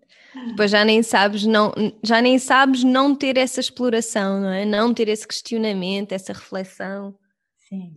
Depois 0.48 0.72
já 0.72 0.84
nem 0.84 1.04
sabes 1.04 1.46
não, 1.46 1.72
já 2.04 2.22
nem 2.22 2.40
sabes 2.40 2.84
não 2.84 3.16
ter 3.16 3.38
essa 3.38 3.60
exploração, 3.60 4.42
não 4.42 4.50
é? 4.50 4.66
Não 4.66 4.94
ter 4.94 5.08
esse 5.08 5.28
questionamento, 5.28 6.12
essa 6.12 6.34
reflexão. 6.34 7.16
Sim. 7.70 7.94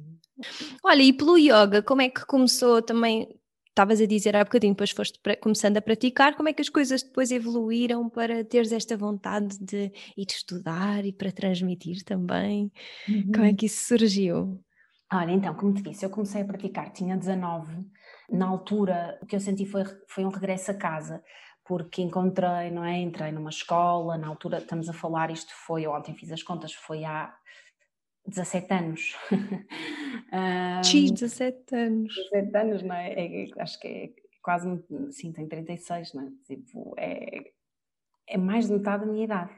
Olha, 0.85 1.03
e 1.03 1.13
pelo 1.13 1.39
yoga, 1.39 1.83
como 1.83 2.03
é 2.03 2.11
que 2.11 2.25
começou 2.27 2.83
também? 2.83 3.36
Estavas 3.77 4.01
a 4.01 4.07
dizer 4.07 4.35
há 4.35 4.43
bocadinho, 4.43 4.73
depois 4.73 4.91
foste 4.91 5.21
começando 5.39 5.77
a 5.77 5.83
praticar, 5.83 6.35
como 6.35 6.49
é 6.49 6.55
que 6.55 6.63
as 6.63 6.71
coisas 6.71 7.03
depois 7.03 7.31
evoluíram 7.31 8.09
para 8.09 8.43
teres 8.43 8.73
esta 8.73 8.97
vontade 8.97 9.59
de 9.61 9.93
ir 10.17 10.27
estudar 10.27 11.05
e 11.05 11.13
para 11.13 11.31
transmitir 11.31 12.03
também? 12.03 12.73
Uhum. 13.07 13.33
Como 13.33 13.45
é 13.45 13.51
uhum. 13.51 13.55
que 13.55 13.67
isso 13.67 13.87
surgiu? 13.87 14.59
Olha, 15.13 15.31
então, 15.31 15.55
como 15.55 15.75
te 15.75 15.83
disse, 15.83 16.07
eu 16.07 16.11
comecei 16.11 16.41
a 16.41 16.45
praticar, 16.47 16.91
tinha 16.91 17.17
19, 17.19 17.85
na 18.31 18.47
altura 18.47 19.19
o 19.23 19.27
que 19.27 19.37
eu 19.37 19.41
senti 19.41 19.67
foi, 19.67 19.85
foi 20.09 20.25
um 20.25 20.31
regresso 20.31 20.71
a 20.71 20.75
casa, 20.75 21.23
porque 21.63 22.01
encontrei, 22.01 22.71
não 22.71 22.83
é? 22.83 22.99
Entrei 22.99 23.31
numa 23.31 23.51
escola, 23.51 24.17
na 24.17 24.27
altura 24.27 24.57
estamos 24.57 24.89
a 24.89 24.95
falar, 24.95 25.31
isto 25.31 25.53
foi, 25.67 25.87
ontem 25.87 26.15
fiz 26.15 26.33
as 26.33 26.43
contas, 26.43 26.73
foi 26.73 27.05
há 27.05 27.31
17 28.27 28.73
anos. 28.73 29.17
um, 29.33 30.83
Sim, 30.85 31.13
17 31.13 31.75
anos. 31.75 32.15
17 32.33 32.57
anos, 32.57 32.83
não 32.83 32.95
é? 32.95 33.13
é 33.13 33.49
acho 33.59 33.81
que 33.81 33.89
é 33.89 34.11
quase, 34.43 34.69
sim, 35.11 35.33
tem 35.33 35.49
36, 35.49 36.15
não 36.15 36.23
é? 36.25 36.31
Tipo, 36.47 36.95
é, 36.97 37.53
é 38.29 38.39
mais 38.39 38.67
de 38.67 38.75
metade 38.75 39.05
da 39.05 39.11
minha 39.11 39.25
idade. 39.25 39.51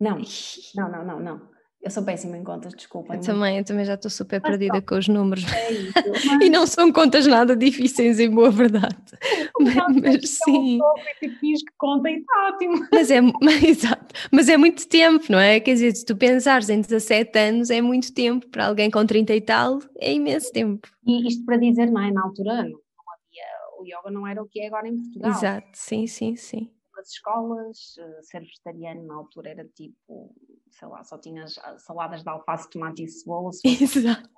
Não, 0.00 0.18
não, 0.74 0.90
não, 0.90 1.04
não, 1.04 1.20
não. 1.20 1.49
Eu 1.82 1.90
sou 1.90 2.02
péssima 2.02 2.36
em 2.36 2.44
contas, 2.44 2.74
desculpa. 2.74 3.14
Eu 3.14 3.20
também, 3.22 3.56
eu 3.56 3.64
também 3.64 3.86
já 3.86 3.94
estou 3.94 4.10
super 4.10 4.38
mas 4.42 4.50
perdida 4.50 4.74
não. 4.74 4.82
com 4.82 4.96
os 4.96 5.08
números. 5.08 5.50
É 5.50 5.72
isso, 5.72 5.92
mas... 6.26 6.42
e 6.42 6.50
não 6.50 6.66
são 6.66 6.92
contas 6.92 7.26
nada 7.26 7.56
difíceis, 7.56 8.20
em 8.20 8.30
boa 8.30 8.50
verdade. 8.50 8.96
mas, 9.58 9.96
mas 9.96 10.28
sim. 10.44 10.78
É 10.78 11.26
um 11.26 11.54
que 11.54 11.72
conta 11.78 12.10
e 12.10 12.18
está 12.18 12.48
ótimo. 12.52 12.86
Mas 12.92 13.10
é, 13.10 13.18
exato, 13.66 14.14
mas 14.30 14.48
é 14.50 14.58
muito 14.58 14.86
tempo, 14.88 15.24
não 15.30 15.38
é? 15.38 15.58
Quer 15.58 15.72
dizer, 15.72 15.96
se 15.96 16.04
tu 16.04 16.14
pensares 16.14 16.68
em 16.68 16.82
17 16.82 17.38
anos, 17.38 17.70
é 17.70 17.80
muito 17.80 18.12
tempo. 18.12 18.46
Para 18.48 18.66
alguém 18.66 18.90
com 18.90 19.06
30 19.06 19.34
e 19.34 19.40
tal, 19.40 19.78
é 19.98 20.12
imenso 20.12 20.52
tempo. 20.52 20.86
E 21.06 21.26
isto 21.26 21.44
para 21.46 21.56
dizer, 21.56 21.90
não 21.90 22.02
é? 22.02 22.12
Na 22.12 22.24
altura, 22.24 22.56
não 22.62 22.78
havia, 23.14 23.46
o 23.78 23.84
yoga 23.86 24.10
não 24.10 24.26
era 24.26 24.42
o 24.42 24.46
que 24.46 24.60
é 24.60 24.66
agora 24.66 24.86
em 24.86 24.98
Portugal. 24.98 25.30
Exato, 25.30 25.68
sim, 25.72 26.06
sim, 26.06 26.36
sim 26.36 26.70
nas 27.00 27.12
escolas, 27.12 27.96
eh, 27.98 28.22
ser 28.22 28.40
vegetariano 28.40 29.06
na 29.06 29.14
altura 29.14 29.50
era 29.50 29.64
tipo, 29.64 30.34
sei 30.70 30.88
lá, 30.88 31.02
só 31.04 31.18
tinhas 31.18 31.54
saladas 31.78 32.22
de 32.22 32.28
alface, 32.28 32.70
tomate 32.70 33.04
e 33.04 33.08
cebola. 33.08 33.50
Exato. 33.64 34.28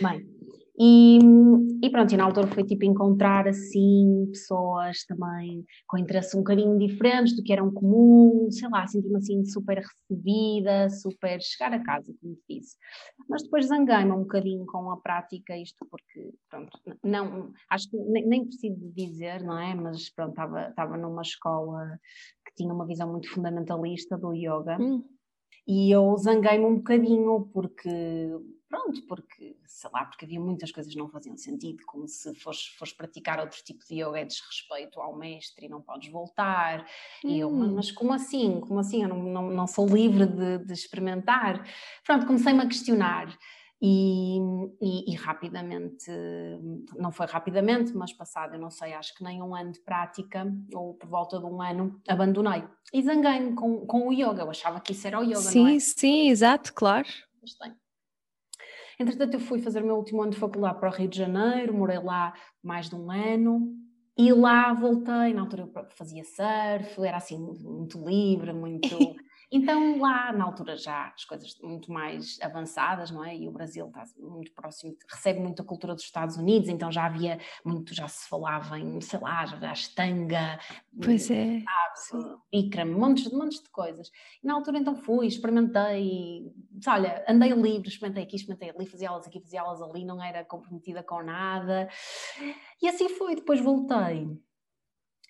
Bem, 0.00 0.26
e, 0.78 1.18
e 1.82 1.90
pronto, 1.90 2.12
e 2.12 2.16
na 2.16 2.24
altura 2.24 2.46
foi 2.46 2.64
tipo 2.64 2.84
encontrar 2.84 3.46
assim 3.46 4.26
pessoas 4.32 5.04
também 5.04 5.64
com 5.86 5.98
interesses 5.98 6.34
um 6.34 6.38
bocadinho 6.38 6.78
diferentes 6.78 7.36
do 7.36 7.42
que 7.42 7.52
eram 7.52 7.70
comum, 7.70 8.50
sei 8.50 8.68
lá, 8.70 8.86
senti-me 8.86 9.18
assim 9.18 9.44
super 9.44 9.78
recebida, 9.78 10.88
super 10.88 11.40
chegar 11.42 11.74
a 11.74 11.84
casa, 11.84 12.14
como 12.20 12.34
te 12.34 12.58
disse. 12.60 12.76
Mas 13.28 13.42
depois 13.42 13.66
zanguei-me 13.66 14.12
um 14.12 14.22
bocadinho 14.22 14.64
com 14.64 14.90
a 14.90 14.96
prática, 14.96 15.56
isto 15.56 15.86
porque, 15.90 16.32
pronto, 16.48 16.72
não, 17.04 17.52
acho 17.70 17.90
que 17.90 17.96
nem, 17.98 18.26
nem 18.26 18.44
preciso 18.46 18.92
dizer, 18.94 19.42
não 19.42 19.58
é? 19.58 19.74
Mas 19.74 20.08
pronto, 20.08 20.34
estava 20.70 20.96
numa 20.96 21.22
escola 21.22 21.98
que 22.52 22.62
tinha 22.62 22.72
uma 22.72 22.86
visão 22.86 23.10
muito 23.10 23.28
fundamentalista 23.30 24.16
do 24.16 24.32
yoga. 24.32 24.76
Hum. 24.80 25.04
E 25.66 25.90
eu 25.90 26.16
zanguei-me 26.16 26.64
um 26.64 26.76
bocadinho 26.76 27.48
porque 27.52 27.88
pronto, 28.68 29.02
porque, 29.06 29.54
sei 29.66 29.90
lá, 29.92 30.06
porque 30.06 30.24
havia 30.24 30.40
muitas 30.40 30.72
coisas 30.72 30.90
que 30.90 30.98
não 30.98 31.08
faziam 31.08 31.36
sentido, 31.36 31.84
como 31.86 32.08
se 32.08 32.34
fores, 32.40 32.64
fores 32.78 32.94
praticar 32.94 33.38
outro 33.38 33.62
tipo 33.62 33.84
de 33.86 34.02
yoga 34.02 34.20
é 34.20 34.24
desrespeito 34.24 34.98
ao 34.98 35.14
mestre 35.14 35.66
e 35.66 35.68
não 35.68 35.82
podes 35.82 36.10
voltar. 36.10 36.86
Hum. 37.22 37.28
E 37.28 37.40
eu, 37.40 37.48
hum. 37.48 37.74
mas 37.74 37.92
como 37.92 38.12
assim? 38.12 38.60
Como 38.60 38.80
assim? 38.80 39.02
Eu 39.02 39.08
não, 39.10 39.22
não, 39.22 39.50
não 39.50 39.66
sou 39.66 39.86
livre 39.86 40.26
de, 40.26 40.58
de 40.64 40.72
experimentar. 40.72 41.64
Pronto, 42.04 42.26
comecei-me 42.26 42.60
a 42.60 42.66
questionar. 42.66 43.38
E, 43.84 44.38
e, 44.80 45.12
e, 45.12 45.16
rapidamente, 45.16 46.08
não 46.96 47.10
foi 47.10 47.26
rapidamente, 47.26 47.92
mas 47.96 48.12
passado, 48.12 48.54
eu 48.54 48.60
não 48.60 48.70
sei, 48.70 48.92
acho 48.92 49.12
que 49.12 49.24
nem 49.24 49.42
um 49.42 49.56
ano 49.56 49.72
de 49.72 49.80
prática, 49.80 50.46
ou 50.72 50.94
por 50.94 51.08
volta 51.08 51.40
de 51.40 51.46
um 51.46 51.60
ano, 51.60 52.00
abandonei. 52.06 52.62
E 52.94 53.02
zanguei-me 53.02 53.54
com, 53.54 53.84
com 53.84 54.06
o 54.06 54.12
yoga, 54.12 54.42
eu 54.42 54.50
achava 54.50 54.78
que 54.80 54.92
isso 54.92 55.04
era 55.08 55.18
o 55.18 55.24
yoga, 55.24 55.40
sim, 55.40 55.66
é? 55.66 55.80
Sim, 55.80 55.80
sim, 55.80 56.28
exato, 56.28 56.72
claro. 56.72 57.08
Mas 57.40 57.54
tem. 57.54 57.74
Entretanto, 59.00 59.34
eu 59.34 59.40
fui 59.40 59.58
fazer 59.58 59.82
o 59.82 59.86
meu 59.86 59.96
último 59.96 60.22
ano 60.22 60.30
de 60.30 60.38
faculdade 60.38 60.78
para 60.78 60.88
o 60.88 60.92
Rio 60.92 61.08
de 61.08 61.18
Janeiro, 61.18 61.74
morei 61.74 61.98
lá 61.98 62.34
mais 62.62 62.88
de 62.88 62.94
um 62.94 63.10
ano 63.10 63.74
e 64.16 64.32
lá 64.32 64.72
voltei. 64.72 65.34
Na 65.34 65.40
altura 65.40 65.62
eu 65.62 65.86
fazia 65.90 66.22
surf, 66.22 67.04
era 67.04 67.16
assim 67.16 67.36
muito 67.36 67.98
livre, 67.98 68.52
muito. 68.52 68.88
Então 69.52 69.98
lá 70.00 70.32
na 70.32 70.44
altura 70.44 70.76
já 70.78 71.12
as 71.14 71.26
coisas 71.26 71.54
muito 71.62 71.92
mais 71.92 72.38
avançadas, 72.40 73.10
não 73.10 73.22
é? 73.22 73.36
E 73.36 73.46
o 73.46 73.52
Brasil 73.52 73.86
está 73.86 74.02
muito 74.18 74.50
próximo, 74.52 74.96
recebe 75.06 75.40
muito 75.40 75.60
a 75.60 75.64
cultura 75.64 75.94
dos 75.94 76.04
Estados 76.04 76.38
Unidos, 76.38 76.70
então 76.70 76.90
já 76.90 77.04
havia 77.04 77.38
muito, 77.62 77.94
já 77.94 78.08
se 78.08 78.26
falava 78.30 78.78
em, 78.78 78.98
sei 79.02 79.20
lá, 79.20 79.44
já 79.44 79.70
Ashtanga, 79.70 80.58
pois 81.04 81.30
é. 81.30 81.62
Bikram, 82.50 82.98
montes, 82.98 83.30
montes 83.30 83.62
de 83.62 83.68
coisas. 83.68 84.10
E 84.42 84.46
na 84.46 84.54
altura 84.54 84.78
então 84.78 84.96
fui, 84.96 85.26
experimentei, 85.26 86.50
olha, 86.86 87.22
andei 87.28 87.50
livre, 87.50 87.88
experimentei 87.88 88.24
aqui, 88.24 88.36
experimentei 88.36 88.70
ali, 88.70 88.86
fazia 88.86 89.10
aulas 89.10 89.26
aqui, 89.26 89.38
fazia 89.38 89.60
aulas 89.60 89.82
ali, 89.82 90.02
não 90.02 90.22
era 90.22 90.42
comprometida 90.46 91.02
com 91.02 91.22
nada. 91.22 91.90
E 92.80 92.88
assim 92.88 93.10
foi, 93.10 93.34
depois 93.34 93.60
voltei 93.60 94.28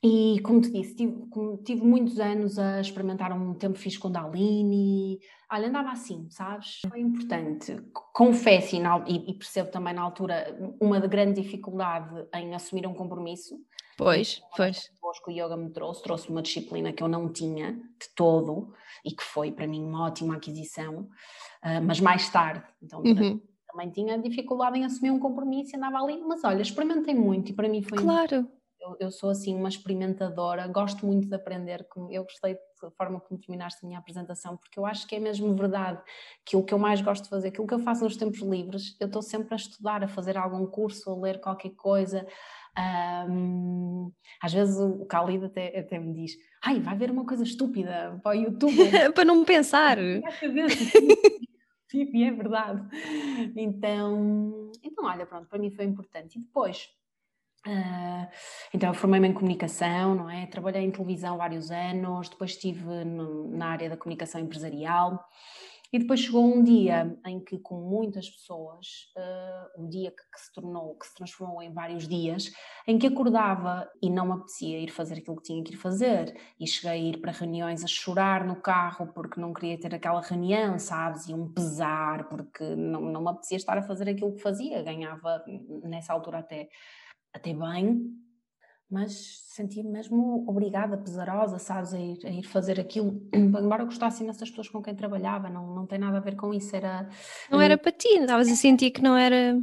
e 0.05 0.41
como 0.41 0.61
te 0.61 0.73
disse, 0.73 0.97
tive, 0.97 1.17
tive, 1.65 1.85
muitos 1.85 2.19
anos 2.19 2.59
a 2.59 2.81
experimentar 2.81 3.33
um 3.33 3.55
tempo 3.55 3.79
fiz 3.79 3.97
com 3.97 4.11
Dalini, 4.11 5.21
olha, 5.51 5.69
andava 5.69 5.93
assim, 5.93 6.29
sabes? 6.29 6.81
Foi 6.89 7.01
importante. 7.01 7.77
Confesso 8.13 8.75
e, 8.75 9.31
e, 9.31 9.35
percebo 9.35 9.71
também 9.71 9.95
na 9.95 10.03
altura 10.03 10.59
uma 10.81 10.99
grande 10.99 11.41
dificuldade 11.41 12.27
em 12.35 12.53
assumir 12.53 12.85
um 12.85 12.95
compromisso. 12.95 13.57
Pois, 13.97 14.43
pois. 14.57 14.91
que 15.25 15.31
o 15.31 15.33
yoga 15.33 15.57
me 15.57 15.71
trouxe, 15.71 16.03
trouxe 16.03 16.29
uma 16.31 16.43
disciplina 16.43 16.93
que 16.93 17.03
eu 17.03 17.09
não 17.09 17.33
tinha 17.33 17.73
de 17.73 18.09
todo 18.17 18.73
e 19.05 19.13
que 19.13 19.23
foi 19.23 19.53
para 19.53 19.69
mim 19.69 19.85
uma 19.85 20.07
ótima 20.07 20.35
aquisição, 20.35 21.03
uh, 21.63 21.83
mas 21.87 22.01
mais 22.01 22.29
tarde, 22.29 22.65
então 22.83 23.03
uhum. 23.05 23.41
também 23.69 23.91
tinha 23.91 24.19
dificuldade 24.19 24.79
em 24.79 24.85
assumir 24.85 25.11
um 25.11 25.21
compromisso 25.21 25.75
e 25.75 25.77
andava 25.77 25.99
ali, 25.99 26.21
mas 26.23 26.43
olha, 26.43 26.63
experimentei 26.63 27.15
muito 27.15 27.51
e 27.51 27.55
para 27.55 27.69
mim 27.69 27.83
foi 27.83 27.99
claro 27.99 28.49
eu, 28.83 28.97
eu, 28.99 29.11
sou 29.11 29.31
assim 29.31 29.55
uma 29.55 29.69
experimentadora, 29.69 30.67
gosto 30.67 31.07
muito 31.07 31.29
de 31.29 31.35
aprender, 31.35 31.87
eu 32.11 32.25
gostei 32.25 32.59
da 32.83 32.91
forma 32.91 33.21
como 33.21 33.41
terminaste 33.41 33.85
a 33.85 33.87
minha 33.87 33.99
apresentação, 33.99 34.57
porque 34.57 34.79
eu 34.79 34.85
acho 34.85 35.07
que 35.07 35.15
é 35.15 35.21
mesmo 35.21 35.55
verdade 35.55 36.03
que 36.45 36.57
o 36.57 36.65
que 36.65 36.75
eu 36.75 36.79
mais 36.79 37.01
gosto 37.01 37.25
de 37.25 37.31
fazer, 37.31 37.49
aquilo 37.49 37.67
que 37.67 37.75
eu 37.75 37.79
faço 37.79 38.03
nos 38.03 38.17
tempos 38.17 38.41
livres, 38.41 38.97
eu 39.01 39.07
estou 39.07 39.23
sempre 39.23 39.55
a 39.55 39.57
estudar, 39.57 40.03
a 40.03 40.09
fazer 40.09 40.37
algum 40.37 40.67
curso, 40.67 41.11
a 41.11 41.17
ler 41.17 41.41
qualquer 41.41 41.71
coisa. 41.71 42.27
Um, 43.29 44.11
às 44.43 44.53
vezes 44.53 44.77
o 44.79 45.05
Khalid 45.05 45.45
até, 45.45 45.79
até 45.79 45.99
me 45.99 46.13
diz: 46.15 46.33
Ai, 46.65 46.81
vai 46.81 46.97
ver 46.97 47.11
uma 47.11 47.27
coisa 47.27 47.43
estúpida 47.45 48.19
para 48.23 48.37
o 48.37 48.41
YouTube. 48.41 48.75
para 49.15 49.25
não 49.25 49.45
pensar. 49.45 49.99
Tipo, 51.93 52.17
é 52.17 52.31
verdade. 52.31 52.89
Então, 53.55 54.73
então, 54.83 55.05
olha, 55.05 55.27
pronto, 55.27 55.47
para 55.47 55.59
mim 55.59 55.71
foi 55.71 55.85
importante. 55.85 56.39
E 56.39 56.41
depois, 56.41 56.89
Uh, 57.67 58.27
então, 58.75 58.93
formei-me 58.93 59.29
em 59.29 59.33
comunicação, 59.33 60.15
não 60.15 60.31
é? 60.31 60.47
Trabalhei 60.47 60.83
em 60.83 60.91
televisão 60.91 61.37
vários 61.37 61.71
anos, 61.71 62.29
depois 62.29 62.53
estive 62.53 63.05
no, 63.05 63.57
na 63.57 63.69
área 63.69 63.89
da 63.89 63.97
comunicação 63.97 64.41
empresarial 64.41 65.25
e 65.93 65.99
depois 65.99 66.21
chegou 66.21 66.43
um 66.43 66.65
dia 66.65 67.15
em 67.27 67.39
que, 67.39 67.59
com 67.59 67.75
muitas 67.75 68.31
pessoas, 68.31 69.13
uh, 69.15 69.83
um 69.83 69.89
dia 69.91 70.11
que, 70.11 70.23
que, 70.33 70.41
se 70.41 70.51
tornou, 70.55 70.97
que 70.97 71.07
se 71.07 71.15
transformou 71.15 71.63
em 71.63 71.71
vários 71.71 72.09
dias, 72.09 72.51
em 72.87 72.99
que 72.99 73.07
acordava 73.07 73.87
e 74.03 74.09
não 74.09 74.25
me 74.25 74.33
apetecia 74.33 74.81
ir 74.81 74.89
fazer 74.89 75.19
aquilo 75.19 75.37
que 75.37 75.43
tinha 75.43 75.63
que 75.63 75.75
ir 75.75 75.77
fazer 75.77 76.35
e 76.59 76.67
cheguei 76.67 76.93
a 76.93 76.97
ir 76.97 77.21
para 77.21 77.31
reuniões 77.31 77.85
a 77.85 77.87
chorar 77.87 78.43
no 78.47 78.57
carro 78.57 79.09
porque 79.09 79.39
não 79.39 79.53
queria 79.53 79.79
ter 79.79 79.95
aquela 79.95 80.23
reunião, 80.23 80.79
sabes? 80.79 81.29
E 81.29 81.35
um 81.35 81.53
pesar 81.53 82.27
porque 82.31 82.65
não, 82.75 83.03
não 83.03 83.21
me 83.21 83.29
apetecia 83.29 83.59
estar 83.59 83.77
a 83.77 83.83
fazer 83.83 84.09
aquilo 84.09 84.35
que 84.35 84.41
fazia, 84.41 84.83
ganhava 84.83 85.45
nessa 85.85 86.15
altura 86.15 86.39
até 86.39 86.71
até 87.33 87.55
bem, 87.55 88.13
mas 88.93 89.43
sentia-me 89.47 89.91
mesmo 89.91 90.45
obrigada, 90.47 90.99
pesarosa, 90.99 91.59
sabes, 91.59 91.95
a 91.95 91.99
ir, 91.99 92.19
a 92.27 92.31
ir 92.31 92.43
fazer 92.43 92.79
aquilo, 92.79 93.27
embora 93.33 93.85
gostasse 93.85 94.23
nessas 94.23 94.51
pessoas 94.51 94.69
com 94.69 94.83
quem 94.83 94.95
trabalhava, 94.95 95.49
não, 95.49 95.75
não 95.75 95.87
tem 95.87 95.99
nada 95.99 96.19
a 96.19 96.21
ver 96.21 96.37
com 96.37 96.53
isso, 96.53 96.77
era... 96.77 97.09
Não 97.51 97.59
era 97.59 97.79
para 97.79 97.91
ti, 97.91 98.09
estavas 98.09 98.49
a 98.49 98.55
sentir 98.55 98.91
que 98.91 99.03
não 99.03 99.17
era... 99.17 99.59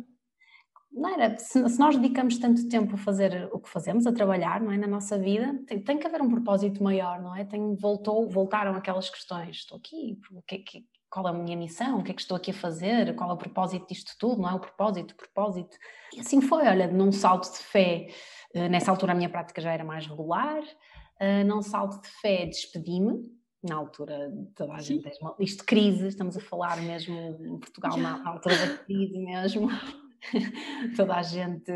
não 0.92 1.10
era, 1.10 1.38
se, 1.38 1.70
se, 1.70 1.80
nós 1.80 1.96
dedicamos 1.96 2.40
tanto 2.40 2.68
tempo 2.68 2.96
a 2.96 2.98
fazer 2.98 3.48
o 3.54 3.60
que 3.60 3.70
fazemos, 3.70 4.08
a 4.08 4.12
trabalhar, 4.12 4.62
não 4.62 4.72
é, 4.72 4.78
na 4.78 4.88
nossa 4.88 5.16
vida, 5.16 5.62
tem, 5.68 5.80
tem 5.80 6.00
que 6.00 6.08
haver 6.08 6.24
um 6.24 6.30
propósito 6.30 6.84
maior, 6.84 7.22
não 7.22 7.36
é? 7.36 7.46
Tem, 7.46 7.76
voltou, 7.76 8.28
voltaram 8.28 8.74
aquelas 8.74 9.12
questões, 9.12 9.58
estou 9.58 9.78
aqui, 9.78 10.20
o 10.32 10.42
que, 10.42 10.58
que, 10.58 10.86
qual 11.10 11.28
é 11.28 11.32
a 11.32 11.34
minha 11.34 11.58
missão, 11.58 12.00
o 12.00 12.04
que 12.04 12.12
é 12.12 12.14
que 12.14 12.22
estou 12.22 12.38
aqui 12.38 12.52
a 12.52 12.54
fazer, 12.54 13.16
qual 13.16 13.30
é 13.30 13.34
o 13.34 13.38
propósito 13.38 13.88
disto 13.88 14.16
tudo, 14.20 14.42
não 14.42 14.50
é? 14.50 14.54
O 14.54 14.60
propósito, 14.60 15.12
o 15.12 15.16
propósito. 15.16 15.78
E 16.14 16.20
assim 16.20 16.42
foi, 16.42 16.68
olha, 16.68 16.88
num 16.88 17.12
salto 17.12 17.52
de 17.52 17.60
fé, 17.60 18.08
eh, 18.54 18.70
nessa 18.70 18.92
altura 18.92 19.14
a 19.14 19.16
minha 19.16 19.30
prática 19.30 19.62
já 19.62 19.72
era 19.72 19.84
mais 19.84 20.06
regular, 20.06 20.62
eh, 21.20 21.44
num 21.44 21.62
salto 21.62 22.02
de 22.02 22.08
fé 22.22 22.46
despedi-me, 22.46 23.24
na 23.62 23.76
altura 23.76 24.32
toda 24.56 24.74
a 24.74 24.80
gente, 24.80 25.10
isto 25.40 25.60
de 25.60 25.64
crise, 25.66 26.08
estamos 26.08 26.38
a 26.38 26.40
falar 26.40 26.78
mesmo 26.78 27.16
em 27.18 27.60
Portugal, 27.60 27.98
na 27.98 28.28
altura 28.28 28.56
da 28.56 28.78
crise 28.78 29.18
mesmo. 29.18 29.68
toda 30.96 31.16
a 31.16 31.22
gente 31.22 31.72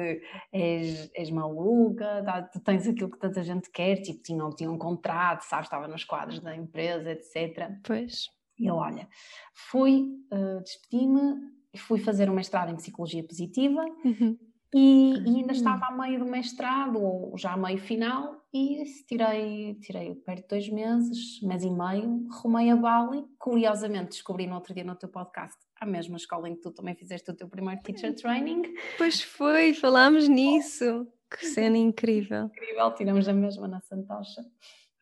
és, 0.52 1.10
és 1.13 1.32
maluca, 1.32 2.50
tu 2.52 2.60
tens 2.60 2.88
aquilo 2.88 3.10
que 3.10 3.18
tanta 3.18 3.42
gente 3.42 3.70
quer, 3.70 4.02
tipo, 4.02 4.22
tinham, 4.22 4.50
tinham 4.50 4.74
um 4.74 4.78
contrato, 4.78 5.44
sabes, 5.44 5.68
estava 5.68 5.88
nos 5.88 6.04
quadros 6.04 6.40
da 6.40 6.56
empresa, 6.56 7.12
etc. 7.12 7.72
Pois. 7.84 8.28
Eu, 8.60 8.76
olha, 8.76 9.08
fui, 9.54 10.08
uh, 10.32 10.62
despedi-me, 10.62 11.52
fui 11.78 12.00
fazer 12.00 12.30
um 12.30 12.34
mestrado 12.34 12.72
em 12.72 12.76
Psicologia 12.76 13.24
Positiva 13.24 13.84
uhum. 14.06 14.38
e, 14.74 15.14
e, 15.26 15.38
ainda 15.38 15.54
estava 15.54 15.88
a 15.88 15.92
meio 15.92 16.20
do 16.20 16.26
mestrado, 16.26 17.02
ou 17.02 17.38
já 17.38 17.54
a 17.54 17.58
meio 17.58 17.80
final, 17.80 18.42
e 18.54 18.84
tirei, 19.08 19.76
tirei 19.82 20.14
perto 20.16 20.44
de 20.44 20.48
dois 20.48 20.70
meses, 20.70 21.42
mês 21.42 21.64
e 21.64 21.72
meio, 21.72 22.28
rumei 22.42 22.70
a 22.70 22.76
Bali, 22.76 23.26
curiosamente 23.40 24.10
descobri 24.10 24.46
no 24.46 24.56
outro 24.56 24.74
dia 24.74 24.84
no 24.84 24.96
teu 24.96 25.10
podcast 25.10 25.58
a 25.84 25.86
mesma 25.86 26.16
escola 26.16 26.48
em 26.48 26.56
que 26.56 26.62
tu 26.62 26.72
também 26.72 26.96
fizeste 26.96 27.30
o 27.30 27.36
teu 27.36 27.50
primeiro 27.50 27.82
teacher 27.82 28.16
training. 28.16 28.62
Pois 28.98 29.22
foi, 29.22 29.74
falámos 29.74 30.28
nisso. 30.28 31.06
Que 31.30 31.46
cena 31.46 31.78
incrível. 31.78 32.46
Incrível, 32.46 32.92
tiramos 32.96 33.28
a 33.28 33.34
mesma 33.34 33.68
na 33.68 33.82
Santocha. 33.82 34.42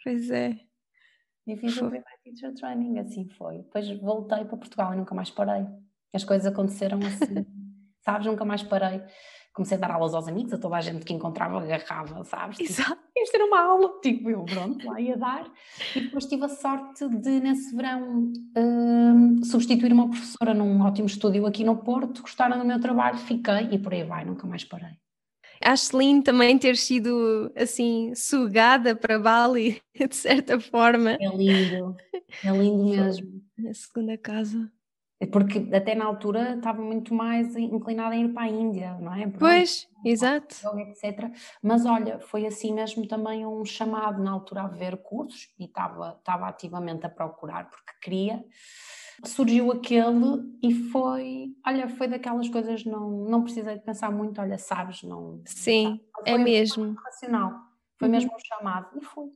Pois 0.03 0.31
é. 0.31 0.57
E 1.47 1.57
fiz 1.57 1.75
foi. 1.75 1.87
o 1.87 1.91
primeiro 1.91 2.21
teacher 2.23 2.53
training, 2.53 2.99
assim 2.99 3.27
foi. 3.29 3.57
Depois 3.59 3.89
voltei 3.99 4.45
para 4.45 4.57
Portugal 4.57 4.93
e 4.93 4.97
nunca 4.97 5.15
mais 5.15 5.29
parei. 5.29 5.65
As 6.13 6.23
coisas 6.23 6.51
aconteceram 6.51 6.99
assim, 6.99 7.45
sabes? 8.03 8.27
Nunca 8.27 8.45
mais 8.45 8.63
parei 8.63 9.01
comecei 9.53 9.77
a 9.77 9.79
dar 9.79 9.91
aulas 9.91 10.13
aos 10.13 10.27
amigos, 10.27 10.53
a 10.53 10.57
toda 10.57 10.77
a 10.77 10.81
gente 10.81 11.05
que 11.05 11.13
encontrava 11.13 11.61
agarrava, 11.61 12.23
sabes? 12.23 12.57
Tipo, 12.57 12.69
Exato. 12.69 13.01
Tipo, 13.13 13.31
ter 13.31 13.43
uma 13.43 13.61
aula, 13.61 13.99
tipo 14.01 14.29
eu, 14.29 14.43
pronto, 14.45 14.87
lá 14.87 14.99
ia 14.99 15.17
dar. 15.17 15.51
E 15.95 16.01
depois 16.01 16.25
tive 16.25 16.45
a 16.45 16.49
sorte 16.49 17.07
de, 17.07 17.39
nesse 17.39 17.75
verão, 17.75 18.31
uh, 18.57 19.45
substituir 19.45 19.91
uma 19.91 20.09
professora 20.09 20.53
num 20.53 20.81
ótimo 20.81 21.07
estúdio 21.07 21.45
aqui 21.45 21.63
no 21.63 21.77
Porto, 21.77 22.21
gostaram 22.21 22.57
do 22.57 22.65
meu 22.65 22.79
trabalho, 22.79 23.17
fiquei 23.17 23.69
e 23.71 23.77
por 23.77 23.93
aí 23.93 24.03
vai, 24.03 24.25
nunca 24.25 24.47
mais 24.47 24.63
parei. 24.63 25.00
Acho 25.61 25.97
lindo 25.97 26.23
também 26.23 26.57
ter 26.57 26.75
sido 26.75 27.51
assim 27.55 28.13
sugada 28.15 28.95
para 28.95 29.19
Bali, 29.19 29.81
de 29.95 30.15
certa 30.15 30.59
forma. 30.59 31.11
É 31.11 31.27
lindo, 31.27 31.95
é 32.43 32.51
lindo 32.51 32.85
mesmo. 32.85 33.41
A 33.69 33.73
segunda 33.73 34.17
casa. 34.17 34.71
Porque 35.31 35.69
até 35.71 35.93
na 35.93 36.05
altura 36.05 36.55
estava 36.55 36.81
muito 36.81 37.13
mais 37.13 37.55
inclinada 37.55 38.15
a 38.15 38.17
ir 38.17 38.33
para 38.33 38.43
a 38.43 38.47
Índia, 38.47 38.97
não 38.99 39.13
é? 39.13 39.27
pois, 39.27 39.87
exato. 40.03 40.55
Etc. 40.79 41.31
Mas 41.61 41.85
olha, 41.85 42.19
foi 42.19 42.47
assim 42.47 42.73
mesmo 42.73 43.07
também 43.07 43.45
um 43.45 43.63
chamado 43.63 44.21
na 44.21 44.31
altura 44.31 44.63
a 44.63 44.67
ver 44.67 44.97
cursos 44.97 45.53
e 45.59 45.65
estava, 45.65 46.17
estava 46.17 46.47
ativamente 46.47 47.05
a 47.05 47.09
procurar 47.09 47.69
porque 47.69 47.93
queria. 48.01 48.43
Surgiu 49.25 49.71
aquele 49.71 50.57
e 50.63 50.73
foi, 50.89 51.55
olha, 51.65 51.87
foi 51.87 52.07
daquelas 52.07 52.49
coisas, 52.49 52.83
não, 52.85 53.09
não 53.09 53.43
precisei 53.43 53.75
de 53.75 53.83
pensar 53.83 54.11
muito, 54.11 54.41
olha, 54.41 54.57
sabes, 54.57 55.03
não. 55.03 55.41
Sim, 55.45 55.99
é 56.25 56.37
mesmo. 56.37 56.93
Racional. 56.93 57.53
Foi 57.97 58.07
uhum. 58.07 58.11
mesmo 58.13 58.31
um 58.33 58.39
chamado 58.39 58.89
e 58.97 59.03
foi. 59.03 59.29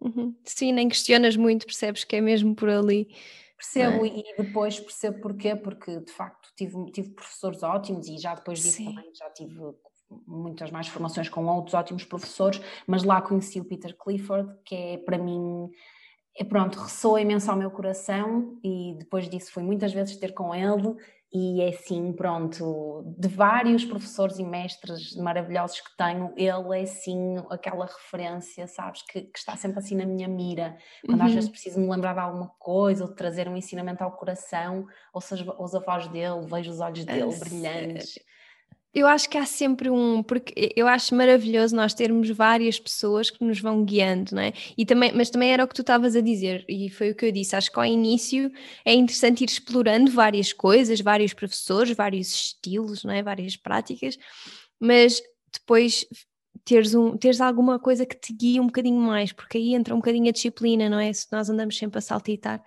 Uhum. 0.00 0.34
Sim, 0.44 0.72
nem 0.72 0.88
questionas 0.88 1.36
muito, 1.36 1.64
percebes 1.64 2.04
que 2.04 2.16
é 2.16 2.20
mesmo 2.20 2.54
por 2.54 2.68
ali. 2.68 3.08
Percebo 3.56 4.04
é? 4.04 4.08
e 4.08 4.36
depois 4.36 4.78
percebo 4.78 5.20
porquê, 5.20 5.56
porque 5.56 5.98
de 6.00 6.12
facto 6.12 6.50
tive, 6.54 6.90
tive 6.92 7.10
professores 7.10 7.62
ótimos 7.62 8.06
e 8.06 8.18
já 8.18 8.34
depois 8.34 8.60
disso 8.60 8.76
Sim. 8.76 8.94
também 8.94 9.14
já 9.14 9.30
tive 9.30 9.58
muitas 10.26 10.70
mais 10.70 10.88
formações 10.88 11.28
com 11.28 11.46
outros 11.46 11.74
ótimos 11.74 12.04
professores, 12.04 12.60
mas 12.86 13.02
lá 13.02 13.20
conheci 13.22 13.58
o 13.60 13.64
Peter 13.64 13.96
Clifford, 13.96 14.54
que 14.64 14.74
é 14.74 14.98
para 14.98 15.18
mim 15.18 15.70
pronto, 16.44 16.78
ressoa 16.78 17.20
imenso 17.20 17.50
ao 17.50 17.56
meu 17.56 17.70
coração 17.70 18.58
e 18.62 18.94
depois 18.98 19.28
disso 19.28 19.52
fui 19.52 19.62
muitas 19.62 19.92
vezes 19.92 20.16
ter 20.16 20.32
com 20.32 20.54
ele 20.54 20.94
e 21.32 21.60
é 21.60 21.68
assim, 21.68 22.12
pronto, 22.12 23.04
de 23.18 23.28
vários 23.28 23.84
professores 23.84 24.38
e 24.38 24.44
mestres 24.44 25.14
maravilhosos 25.16 25.80
que 25.80 25.96
tenho, 25.96 26.32
ele 26.36 26.80
é 26.80 26.86
sim 26.86 27.36
aquela 27.50 27.84
referência, 27.84 28.66
sabes, 28.66 29.02
que, 29.02 29.22
que 29.22 29.38
está 29.38 29.56
sempre 29.56 29.78
assim 29.78 29.96
na 29.96 30.06
minha 30.06 30.28
mira. 30.28 30.78
Quando 31.04 31.20
uhum. 31.20 31.26
às 31.26 31.34
vezes 31.34 31.50
preciso 31.50 31.80
me 31.80 31.90
lembrar 31.90 32.14
de 32.14 32.20
alguma 32.20 32.48
coisa 32.58 33.04
ou 33.04 33.10
de 33.10 33.16
trazer 33.16 33.48
um 33.48 33.56
ensinamento 33.56 34.02
ao 34.04 34.12
coração, 34.12 34.86
ouço, 35.12 35.34
ouço 35.58 35.76
a 35.76 35.80
voz 35.80 36.08
dele, 36.08 36.46
vejo 36.46 36.70
os 36.70 36.80
olhos 36.80 37.04
dele 37.04 37.34
é 37.34 37.38
brilhantes. 37.38 38.14
Sério? 38.14 38.35
Eu 38.98 39.06
acho 39.06 39.28
que 39.28 39.36
há 39.36 39.44
sempre 39.44 39.90
um, 39.90 40.22
porque 40.22 40.72
eu 40.74 40.88
acho 40.88 41.14
maravilhoso 41.14 41.76
nós 41.76 41.92
termos 41.92 42.30
várias 42.30 42.80
pessoas 42.80 43.28
que 43.28 43.44
nos 43.44 43.60
vão 43.60 43.84
guiando, 43.84 44.34
não 44.34 44.40
é? 44.40 44.54
E 44.74 44.86
também, 44.86 45.12
mas 45.12 45.28
também 45.28 45.52
era 45.52 45.62
o 45.62 45.68
que 45.68 45.74
tu 45.74 45.82
estavas 45.82 46.16
a 46.16 46.22
dizer, 46.22 46.64
e 46.66 46.88
foi 46.88 47.10
o 47.10 47.14
que 47.14 47.26
eu 47.26 47.30
disse. 47.30 47.54
Acho 47.54 47.70
que 47.70 47.78
ao 47.78 47.84
início 47.84 48.50
é 48.86 48.94
interessante 48.94 49.44
ir 49.44 49.50
explorando 49.50 50.10
várias 50.10 50.50
coisas, 50.50 50.98
vários 51.02 51.34
professores, 51.34 51.94
vários 51.94 52.34
estilos, 52.34 53.04
não 53.04 53.12
é? 53.12 53.22
Várias 53.22 53.54
práticas, 53.54 54.16
mas 54.80 55.20
depois 55.52 56.06
teres, 56.64 56.94
um, 56.94 57.18
teres 57.18 57.42
alguma 57.42 57.78
coisa 57.78 58.06
que 58.06 58.16
te 58.16 58.32
guie 58.32 58.58
um 58.58 58.66
bocadinho 58.66 58.98
mais, 58.98 59.30
porque 59.30 59.58
aí 59.58 59.74
entra 59.74 59.94
um 59.94 59.98
bocadinho 59.98 60.30
a 60.30 60.32
disciplina, 60.32 60.88
não 60.88 60.98
é? 60.98 61.12
Se 61.12 61.26
nós 61.30 61.50
andamos 61.50 61.76
sempre 61.76 61.98
a 61.98 62.00
saltitar. 62.00 62.64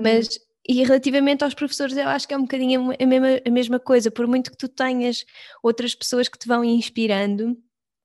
Mas 0.00 0.38
e 0.68 0.82
relativamente 0.82 1.44
aos 1.44 1.54
professores, 1.54 1.96
eu 1.96 2.08
acho 2.08 2.26
que 2.26 2.34
é 2.34 2.36
um 2.36 2.42
bocadinho 2.42 2.92
a 3.00 3.06
mesma, 3.06 3.40
a 3.46 3.50
mesma 3.50 3.80
coisa, 3.80 4.10
por 4.10 4.26
muito 4.26 4.50
que 4.50 4.56
tu 4.56 4.68
tenhas 4.68 5.24
outras 5.62 5.94
pessoas 5.94 6.28
que 6.28 6.38
te 6.38 6.48
vão 6.48 6.64
inspirando, 6.64 7.56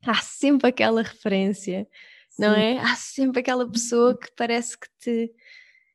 há 0.05 0.15
sempre 0.15 0.69
aquela 0.69 1.01
referência, 1.01 1.87
Sim. 2.29 2.43
não 2.43 2.53
é? 2.53 2.77
Há 2.79 2.95
sempre 2.95 3.39
aquela 3.39 3.69
pessoa 3.69 4.17
que 4.17 4.29
parece 4.35 4.77
que 4.77 4.87
te, 4.99 5.27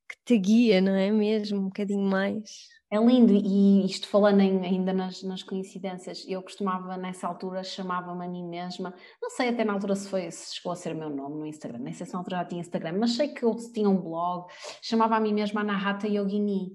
que 0.09 0.17
te 0.25 0.39
guia, 0.39 0.81
não 0.81 0.95
é 0.95 1.11
mesmo? 1.11 1.61
Um 1.61 1.65
bocadinho 1.67 2.03
mais. 2.03 2.76
É 2.97 2.99
lindo, 2.99 3.31
e 3.31 3.85
isto 3.85 4.09
falando 4.09 4.41
em, 4.41 4.65
ainda 4.65 4.91
nas, 4.91 5.23
nas, 5.23 5.43
coincidências, 5.43 6.25
eu 6.27 6.43
costumava 6.43 6.97
nessa 6.97 7.27
altura 7.27 7.63
chamava-me 7.63 8.25
a 8.25 8.29
mim 8.29 8.49
mesma, 8.49 8.95
não 9.21 9.29
sei 9.29 9.51
até 9.51 9.67
na 9.67 9.75
altura 9.75 9.95
se 9.95 10.09
foi 10.09 10.31
se 10.31 10.55
chegou 10.55 10.73
a 10.73 10.77
ser 10.77 10.95
o 10.95 10.99
meu 10.99 11.11
nome 11.11 11.37
no 11.37 11.47
Instagram, 11.47 11.81
nem 11.81 11.93
sei 11.93 12.07
se 12.07 12.15
na 12.15 12.21
altura 12.21 12.39
já 12.39 12.45
tinha 12.47 12.61
Instagram, 12.63 12.97
mas 12.99 13.15
sei 13.15 13.29
que 13.29 13.45
eu 13.45 13.55
tinha 13.75 13.87
um 13.87 14.01
blog, 14.01 14.47
chamava 14.81 15.15
a 15.15 15.21
mim 15.21 15.35
mesma 15.35 15.61
Anahata 15.61 16.09
Yogini, 16.09 16.73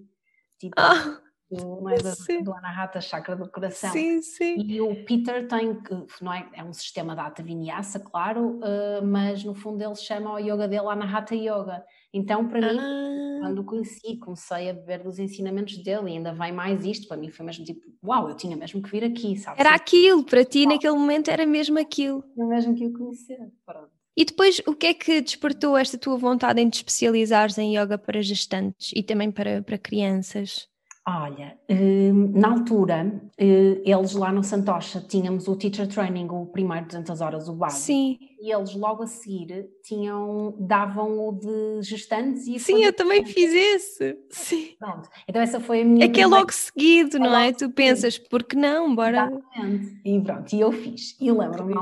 tipo, 0.60 0.76
ah, 0.78 1.21
do, 1.52 1.82
não 1.82 1.90
é, 1.90 1.98
do, 1.98 2.44
do 2.44 2.54
Anahata 2.54 3.02
Chakra 3.02 3.36
do 3.36 3.50
Coração. 3.50 3.92
Sim, 3.92 4.22
sim. 4.22 4.56
E 4.58 4.80
o 4.80 5.04
Peter 5.04 5.48
tem, 5.48 5.78
não 6.22 6.34
é, 6.34 6.48
é 6.54 6.64
um 6.64 6.72
sistema 6.72 7.14
de 7.14 7.22
Hatha 7.22 7.44
Vinyasa, 7.44 8.00
claro, 8.00 8.60
uh, 8.60 9.06
mas 9.06 9.44
no 9.44 9.54
fundo 9.54 9.84
ele 9.84 9.96
chama 9.96 10.34
o 10.34 10.40
yoga 10.40 10.68
dele 10.68 10.88
Anahata 10.88 11.36
Yoga. 11.36 11.84
Então, 12.14 12.48
para 12.48 12.72
ah. 12.72 12.74
mim, 12.74 13.40
quando 13.42 13.60
o 13.60 13.64
conheci, 13.64 14.18
comecei 14.18 14.70
a 14.70 14.74
beber 14.74 15.04
dos 15.04 15.20
ensinamentos 15.20 15.78
dele 15.78 16.12
e 16.12 16.14
ainda 16.14 16.34
vai 16.34 16.52
mais 16.52 16.86
isto, 16.86 17.08
para 17.08 17.18
mim 17.18 17.30
foi 17.30 17.46
mesmo 17.46 17.66
tipo, 17.66 17.82
uau, 18.04 18.30
eu 18.30 18.36
tinha 18.36 18.56
mesmo 18.56 18.82
que 18.82 18.90
vir 18.90 19.04
aqui, 19.04 19.38
sabe? 19.38 19.60
Era 19.60 19.76
aquilo, 19.76 20.24
para 20.24 20.46
ti 20.46 20.66
naquele 20.66 20.96
momento 20.96 21.30
era 21.30 21.46
mesmo 21.46 21.80
aquilo. 21.80 22.24
Era 22.38 22.48
mesmo 22.48 22.76
que 22.76 22.86
eu 22.86 22.94
conhecer, 22.94 23.40
pronto. 23.66 24.02
E 24.16 24.26
depois, 24.26 24.62
o 24.68 24.76
que 24.76 24.88
é 24.88 24.94
que 24.94 25.22
despertou 25.22 25.78
esta 25.78 25.98
tua 25.98 26.18
vontade 26.18 26.62
em 26.62 26.70
te 26.70 26.76
especializares 26.76 27.58
em 27.58 27.78
yoga 27.78 27.98
para 27.98 28.22
gestantes 28.22 28.92
e 28.94 29.02
também 29.02 29.32
para, 29.32 29.62
para 29.62 29.78
crianças? 29.78 30.68
Olha, 31.08 31.58
hum, 31.68 32.32
na 32.36 32.52
altura, 32.52 33.20
eh, 33.36 33.82
eles 33.84 34.14
lá 34.14 34.32
no 34.32 34.44
Santocha 34.44 35.02
tínhamos 35.02 35.48
o 35.48 35.56
teacher 35.56 35.88
training, 35.88 36.28
o 36.30 36.46
primeiro 36.46 36.86
200 36.86 37.22
horas, 37.22 37.50
o 37.50 37.56
base. 37.56 37.82
Sim. 37.82 38.20
E 38.40 38.54
eles 38.54 38.76
logo 38.76 39.02
a 39.02 39.08
seguir 39.08 39.68
tinham, 39.84 40.56
davam 40.60 41.28
o 41.28 41.32
de 41.32 41.82
gestantes 41.82 42.46
e 42.46 42.60
Sim, 42.60 42.84
eu 42.84 42.94
também 42.94 43.26
fiz 43.26 43.52
esse. 43.52 44.16
Sim. 44.30 44.76
Pronto. 44.78 45.10
Então 45.28 45.42
essa 45.42 45.60
foi 45.60 45.82
a 45.82 45.86
minha. 45.86 46.06
É 46.06 46.08
que 46.08 46.22
é 46.22 46.28
logo 46.28 46.52
seguido, 46.54 47.18
é 47.18 47.20
não 47.20 47.36
é? 47.36 47.52
Tu 47.52 47.68
pensas, 47.72 48.20
por 48.20 48.44
que 48.44 48.56
não? 48.56 48.94
Bora. 48.96 49.26
Exatamente. 49.26 50.02
E 50.06 50.22
pronto, 50.22 50.54
e 50.54 50.62
eu 50.62 50.72
fiz. 50.72 51.20
E 51.20 51.32
lembro-me 51.32 51.74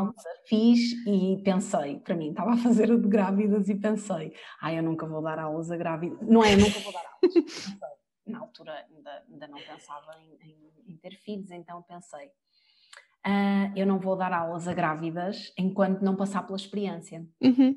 fiz 0.46 0.94
e 1.06 1.42
pensei, 1.44 1.98
para 1.98 2.16
mim, 2.16 2.30
estava 2.30 2.54
a 2.54 2.58
fazer 2.58 2.90
o 2.90 2.98
de 2.98 3.08
grávidas 3.10 3.68
e 3.68 3.76
pensei, 3.76 4.34
ai, 4.62 4.80
eu 4.80 4.84
nunca 4.84 5.06
vou 5.06 5.22
dar 5.22 5.40
aulas 5.40 5.70
a 5.70 5.76
grávidas. 5.76 6.20
Não 6.22 6.42
é, 6.42 6.54
eu 6.54 6.60
nunca 6.60 6.80
vou 6.80 6.94
dar 6.94 7.04
aulas 7.22 7.80
na 8.30 8.40
altura 8.40 8.86
ainda, 8.90 9.24
ainda 9.30 9.48
não 9.48 9.60
pensava 9.60 10.12
em, 10.22 10.50
em, 10.50 10.94
em, 10.94 10.98
ter 10.98 11.16
filhos, 11.18 11.52
então 11.52 11.82
pensei, 11.84 12.28
uh, 12.28 13.74
eu 13.76 13.86
não 13.86 14.00
vou 14.00 14.16
dar 14.16 14.32
aulas 14.34 14.68
a 14.68 14.74
grávidas 14.74 15.54
enquanto 15.58 16.02
não 16.02 16.16
passar 16.16 16.44
pela 16.44 16.58
experiência. 16.58 17.26
Uhum. 17.42 17.76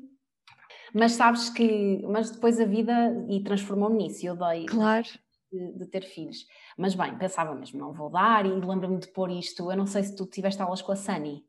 Mas 0.93 1.13
sabes 1.13 1.49
que, 1.49 2.01
mas 2.07 2.29
depois 2.29 2.59
a 2.59 2.65
vida 2.65 2.93
e 3.27 3.43
transformou-me 3.43 3.97
nisso, 3.97 4.25
eu 4.25 4.35
dei 4.35 4.65
claro. 4.67 5.07
de, 5.51 5.79
de, 5.79 5.85
ter 5.87 6.03
filhos. 6.03 6.45
Mas 6.77 6.93
bem, 6.93 7.17
pensava 7.17 7.55
mesmo, 7.55 7.79
não 7.79 7.91
vou 7.91 8.11
dar, 8.11 8.45
e 8.45 8.49
lembro-me 8.49 8.99
de 8.99 9.07
pôr 9.07 9.31
isto. 9.31 9.71
Eu 9.71 9.77
não 9.77 9.87
sei 9.87 10.03
se 10.03 10.15
tu 10.15 10.27
tiveste 10.27 10.61
aulas 10.61 10.81
com 10.83 10.91
a 10.91 10.95
Sunny. 10.95 11.43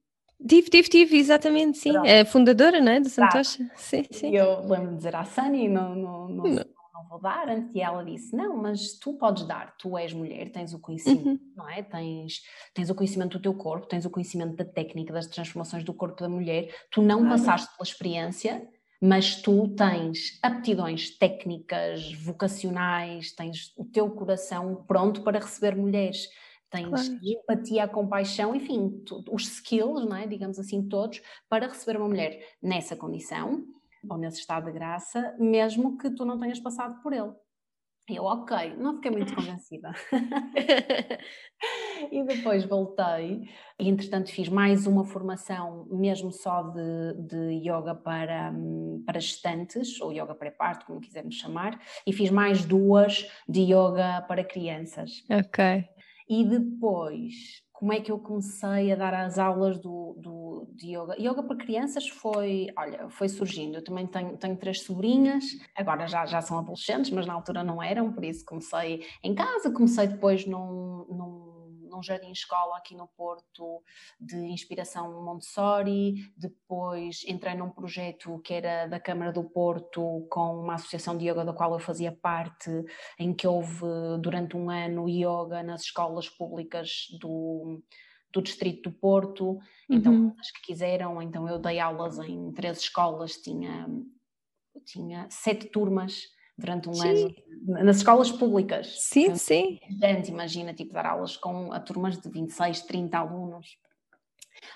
Tive, 0.46 0.68
tive, 0.68 0.88
tive, 0.88 1.16
exatamente, 1.16 1.78
sim. 1.78 1.92
Pronto. 1.92 2.06
É 2.06 2.24
fundadora, 2.24 2.80
não 2.80 2.92
é? 2.92 3.00
Do 3.00 3.08
Santocha. 3.08 3.64
Tá. 3.68 3.76
Sim, 3.76 4.04
sim. 4.10 4.30
E 4.30 4.36
eu 4.36 4.60
lembro-me 4.60 4.90
de 4.90 4.96
dizer 4.96 5.14
à 5.14 5.24
Sunny, 5.24 5.68
não, 5.68 5.94
não, 5.94 6.28
não, 6.28 6.44
não 6.44 6.64
não 7.04 7.08
vou 7.08 7.20
dar, 7.20 7.46
e 7.74 7.80
ela 7.80 8.02
disse, 8.02 8.34
não, 8.34 8.56
mas 8.56 8.98
tu 8.98 9.14
podes 9.14 9.44
dar, 9.44 9.76
tu 9.76 9.96
és 9.96 10.12
mulher, 10.12 10.50
tens 10.50 10.72
o 10.72 10.78
conhecimento, 10.78 11.28
uhum. 11.28 11.52
não 11.56 11.68
é? 11.68 11.82
Tens, 11.82 12.42
tens 12.72 12.90
o 12.90 12.94
conhecimento 12.94 13.38
do 13.38 13.42
teu 13.42 13.54
corpo, 13.54 13.86
tens 13.86 14.04
o 14.04 14.10
conhecimento 14.10 14.56
da 14.56 14.64
técnica, 14.64 15.12
das 15.12 15.26
transformações 15.26 15.84
do 15.84 15.92
corpo 15.92 16.20
da 16.20 16.28
mulher, 16.28 16.74
tu 16.90 17.02
não 17.02 17.20
claro. 17.20 17.36
passaste 17.36 17.68
pela 17.76 17.86
experiência, 17.86 18.68
mas 19.00 19.42
tu 19.42 19.68
tens 19.68 20.38
aptidões 20.42 21.16
técnicas, 21.18 22.12
vocacionais, 22.14 23.32
tens 23.32 23.72
o 23.76 23.84
teu 23.84 24.10
coração 24.10 24.84
pronto 24.86 25.22
para 25.22 25.38
receber 25.38 25.76
mulheres, 25.76 26.28
tens 26.70 26.88
claro. 26.88 27.20
empatia, 27.22 27.86
compaixão, 27.86 28.54
enfim, 28.54 29.02
tu, 29.04 29.22
os 29.30 29.46
skills, 29.46 30.06
não 30.08 30.16
é? 30.16 30.26
digamos 30.26 30.58
assim, 30.58 30.88
todos, 30.88 31.20
para 31.48 31.68
receber 31.68 31.98
uma 31.98 32.08
mulher 32.08 32.40
nessa 32.62 32.96
condição 32.96 33.64
ou 34.08 34.18
nesse 34.18 34.40
estado 34.40 34.66
de 34.66 34.72
graça, 34.72 35.34
mesmo 35.38 35.98
que 35.98 36.10
tu 36.10 36.24
não 36.24 36.38
tenhas 36.38 36.60
passado 36.60 37.00
por 37.02 37.12
ele. 37.12 37.32
Eu, 38.06 38.24
ok, 38.24 38.76
não 38.76 38.96
fiquei 38.96 39.10
muito 39.10 39.32
convencida. 39.34 39.90
e 42.12 42.22
depois 42.24 42.64
voltei 42.64 43.48
e, 43.78 43.88
entretanto, 43.88 44.30
fiz 44.30 44.48
mais 44.48 44.86
uma 44.86 45.04
formação, 45.04 45.86
mesmo 45.90 46.30
só 46.30 46.62
de, 46.62 47.14
de 47.26 47.66
yoga 47.66 47.94
para, 47.94 48.52
para 49.06 49.20
gestantes, 49.20 49.98
ou 50.02 50.12
yoga 50.12 50.34
pré-parto, 50.34 50.84
como 50.84 51.00
quisermos 51.00 51.36
chamar, 51.36 51.80
e 52.06 52.12
fiz 52.12 52.30
mais 52.30 52.64
duas 52.64 53.26
de 53.48 53.62
yoga 53.62 54.22
para 54.28 54.44
crianças. 54.44 55.24
Ok. 55.30 55.88
E 56.28 56.44
depois 56.44 57.63
como 57.84 57.92
é 57.92 58.00
que 58.00 58.10
eu 58.10 58.18
comecei 58.18 58.92
a 58.92 58.96
dar 58.96 59.12
as 59.12 59.38
aulas 59.38 59.78
do, 59.78 60.16
do, 60.18 60.66
de 60.72 60.96
yoga? 60.96 61.16
Yoga 61.20 61.42
para 61.42 61.54
crianças 61.54 62.08
foi, 62.08 62.68
olha, 62.78 63.10
foi 63.10 63.28
surgindo. 63.28 63.76
Eu 63.76 63.84
também 63.84 64.06
tenho, 64.06 64.38
tenho 64.38 64.56
três 64.56 64.80
sobrinhas, 64.80 65.44
agora 65.76 66.06
já, 66.06 66.24
já 66.24 66.40
são 66.40 66.58
adolescentes, 66.58 67.10
mas 67.10 67.26
na 67.26 67.34
altura 67.34 67.62
não 67.62 67.82
eram, 67.82 68.10
por 68.10 68.24
isso 68.24 68.42
comecei 68.46 69.04
em 69.22 69.34
casa, 69.34 69.70
comecei 69.70 70.06
depois 70.06 70.46
num, 70.46 71.04
num 71.10 71.43
num 71.94 72.02
jardim 72.02 72.32
escola 72.32 72.76
aqui 72.76 72.96
no 72.96 73.06
Porto 73.08 73.82
de 74.20 74.36
inspiração 74.36 75.22
Montessori, 75.22 76.32
depois 76.36 77.24
entrei 77.26 77.54
num 77.54 77.70
projeto 77.70 78.40
que 78.40 78.54
era 78.54 78.86
da 78.86 78.98
Câmara 78.98 79.32
do 79.32 79.44
Porto 79.44 80.26
com 80.30 80.60
uma 80.60 80.74
associação 80.74 81.16
de 81.16 81.28
yoga 81.28 81.44
da 81.44 81.52
qual 81.52 81.72
eu 81.72 81.78
fazia 81.78 82.10
parte, 82.10 82.70
em 83.18 83.32
que 83.32 83.46
houve 83.46 83.84
durante 84.20 84.56
um 84.56 84.68
ano 84.70 85.08
yoga 85.08 85.62
nas 85.62 85.82
escolas 85.82 86.28
públicas 86.28 87.06
do 87.20 87.80
do 88.32 88.42
distrito 88.42 88.90
do 88.90 88.96
Porto, 88.96 89.60
então 89.88 90.12
uhum. 90.12 90.36
as 90.40 90.50
que 90.50 90.60
quiseram, 90.60 91.22
então 91.22 91.48
eu 91.48 91.56
dei 91.56 91.78
aulas 91.78 92.18
em 92.18 92.50
três 92.50 92.78
escolas, 92.78 93.36
tinha, 93.36 93.86
tinha 94.84 95.28
sete 95.30 95.68
turmas 95.68 96.24
durante 96.56 96.88
um 96.88 96.94
sim. 96.94 97.08
ano 97.08 97.34
nas 97.84 97.96
escolas 97.96 98.30
públicas. 98.30 99.00
Sim, 99.00 99.24
então, 99.24 99.36
sim. 99.36 99.80
Gente, 100.00 100.30
imagina, 100.30 100.74
tipo, 100.74 100.92
dar 100.92 101.06
aulas 101.06 101.36
com 101.36 101.72
a 101.72 101.80
turmas 101.80 102.18
de 102.18 102.28
26, 102.28 102.82
30 102.82 103.18
alunos, 103.18 103.78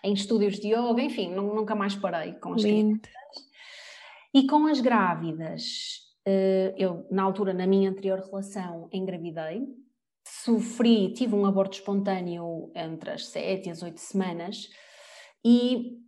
em 0.03 0.13
estúdios 0.13 0.59
de 0.59 0.69
yoga, 0.69 1.03
enfim, 1.03 1.31
nunca 1.31 1.75
mais 1.75 1.95
parei 1.95 2.33
com 2.35 2.55
as 2.55 2.63
Lindo. 2.63 3.01
crianças. 3.01 3.49
E 4.35 4.47
com 4.47 4.67
as 4.67 4.81
grávidas, 4.81 6.01
eh, 6.27 6.75
eu, 6.77 7.07
na 7.11 7.23
altura, 7.23 7.53
na 7.53 7.67
minha 7.67 7.91
anterior 7.91 8.21
relação, 8.21 8.89
engravidei, 8.93 9.67
sofri, 10.27 11.13
tive 11.13 11.35
um 11.35 11.47
aborto 11.47 11.79
espontâneo 11.79 12.71
entre 12.75 13.11
as 13.11 13.27
7 13.29 13.69
e 13.69 13.71
as 13.71 13.83
8 13.83 13.99
semanas, 13.99 14.69
e 15.45 15.99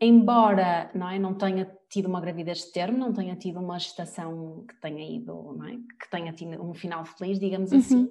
embora 0.00 0.90
não, 0.94 1.08
é, 1.08 1.18
não 1.18 1.34
tenha 1.34 1.70
tido 1.90 2.06
uma 2.06 2.20
gravidez 2.20 2.58
de 2.58 2.72
termo, 2.72 2.96
não 2.96 3.12
tenha 3.12 3.34
tido 3.34 3.58
uma 3.58 3.78
gestação 3.78 4.64
que 4.66 4.80
tenha 4.80 5.04
ido, 5.04 5.58
é, 5.66 5.72
que 6.00 6.10
tenha 6.10 6.32
tido 6.32 6.62
um 6.62 6.72
final 6.72 7.04
feliz, 7.04 7.38
digamos 7.38 7.72
uhum. 7.72 7.78
assim, 7.78 8.10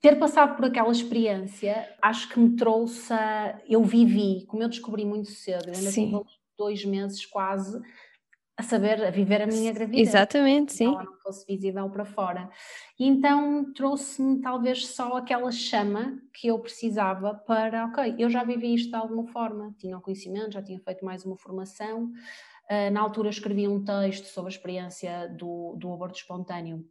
ter 0.00 0.18
passado 0.18 0.56
por 0.56 0.64
aquela 0.64 0.90
experiência, 0.90 1.92
acho 2.00 2.28
que 2.28 2.38
me 2.38 2.56
trouxe, 2.56 3.12
a, 3.12 3.60
eu 3.68 3.82
vivi, 3.82 4.46
como 4.46 4.62
eu 4.62 4.68
descobri 4.68 5.04
muito 5.04 5.30
cedo, 5.30 5.68
eu 5.68 5.74
ainda 5.74 5.92
tive 5.92 6.20
dois 6.56 6.84
meses 6.84 7.26
quase 7.26 7.80
a 8.56 8.62
saber, 8.62 9.02
a 9.02 9.10
viver 9.10 9.42
a 9.42 9.46
minha 9.46 9.72
gravidez. 9.72 10.08
Exatamente, 10.08 10.74
sim. 10.74 10.84
Ela 10.84 11.04
não 11.04 11.18
fosse 11.18 11.46
visível 11.46 11.88
para 11.88 12.04
fora. 12.04 12.48
E 12.98 13.06
então 13.06 13.72
trouxe-me 13.72 14.40
talvez 14.40 14.86
só 14.86 15.16
aquela 15.16 15.50
chama 15.50 16.18
que 16.32 16.48
eu 16.48 16.58
precisava 16.58 17.34
para, 17.34 17.86
ok, 17.86 18.14
eu 18.18 18.28
já 18.28 18.44
vivi 18.44 18.74
isto 18.74 18.90
de 18.90 18.96
alguma 18.96 19.26
forma, 19.26 19.74
tinha 19.78 19.96
o 19.96 20.00
conhecimento, 20.00 20.52
já 20.52 20.62
tinha 20.62 20.78
feito 20.78 21.04
mais 21.04 21.24
uma 21.24 21.36
formação. 21.36 22.12
Uh, 22.70 22.90
na 22.92 23.00
altura 23.00 23.30
escrevi 23.30 23.66
um 23.66 23.84
texto 23.84 24.26
sobre 24.26 24.48
a 24.52 24.54
experiência 24.54 25.28
do, 25.28 25.74
do 25.76 25.92
aborto 25.92 26.18
espontâneo 26.18 26.84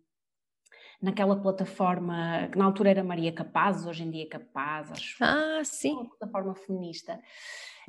naquela 1.02 1.40
plataforma 1.40 2.50
que 2.52 2.58
na 2.58 2.66
altura 2.66 2.90
era 2.90 3.04
Maria 3.04 3.32
Capaz, 3.32 3.86
hoje 3.86 4.04
em 4.04 4.12
dia 4.12 4.24
é 4.24 4.28
Capaz, 4.28 4.92
acho. 4.92 5.24
Ah, 5.24 5.62
sim. 5.64 5.94
Uma 5.94 6.10
plataforma 6.10 6.54
feminista 6.56 7.20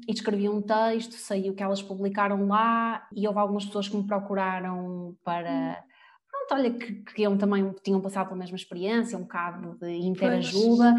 e 0.08 0.12
escrevi 0.12 0.48
um 0.48 0.62
texto, 0.62 1.14
saiu 1.14 1.54
que 1.54 1.62
elas 1.62 1.82
publicaram 1.82 2.46
lá 2.46 3.08
e 3.14 3.26
houve 3.26 3.38
algumas 3.38 3.64
pessoas 3.64 3.88
que 3.88 3.96
me 3.96 4.06
procuraram 4.06 5.16
para 5.24 5.82
pronto, 6.50 6.54
olha, 6.54 6.70
que 6.72 6.92
queriam 7.04 7.36
também, 7.38 7.72
tinham 7.82 8.00
passado 8.00 8.26
pela 8.26 8.38
mesma 8.38 8.56
experiência, 8.56 9.16
um 9.16 9.22
bocado 9.22 9.78
de 9.78 9.90
interajuda. 10.06 10.94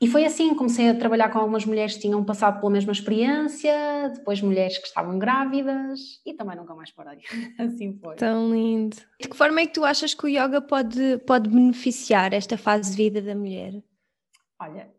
E 0.00 0.06
foi 0.06 0.24
assim, 0.24 0.54
comecei 0.54 0.90
a 0.90 0.94
trabalhar 0.94 1.30
com 1.30 1.38
algumas 1.38 1.64
mulheres 1.64 1.94
que 1.94 2.02
tinham 2.02 2.24
passado 2.24 2.60
pela 2.60 2.72
mesma 2.72 2.92
experiência, 2.92 3.72
depois 4.14 4.40
mulheres 4.40 4.78
que 4.78 4.86
estavam 4.86 5.18
grávidas 5.18 6.20
e 6.24 6.32
também 6.34 6.56
nunca 6.56 6.74
mais 6.74 6.90
parei. 6.90 7.20
assim 7.58 7.98
foi. 7.98 8.16
Tão 8.16 8.50
lindo. 8.50 8.96
De 9.20 9.28
que 9.28 9.36
forma 9.36 9.60
é 9.60 9.66
que 9.66 9.74
tu 9.74 9.84
achas 9.84 10.14
que 10.14 10.24
o 10.24 10.28
yoga 10.28 10.60
pode, 10.60 11.18
pode 11.26 11.48
beneficiar 11.48 12.32
esta 12.32 12.56
fase 12.56 12.90
de 12.90 12.96
vida 12.96 13.20
da 13.20 13.34
mulher? 13.34 13.82
Olha, 14.60 14.90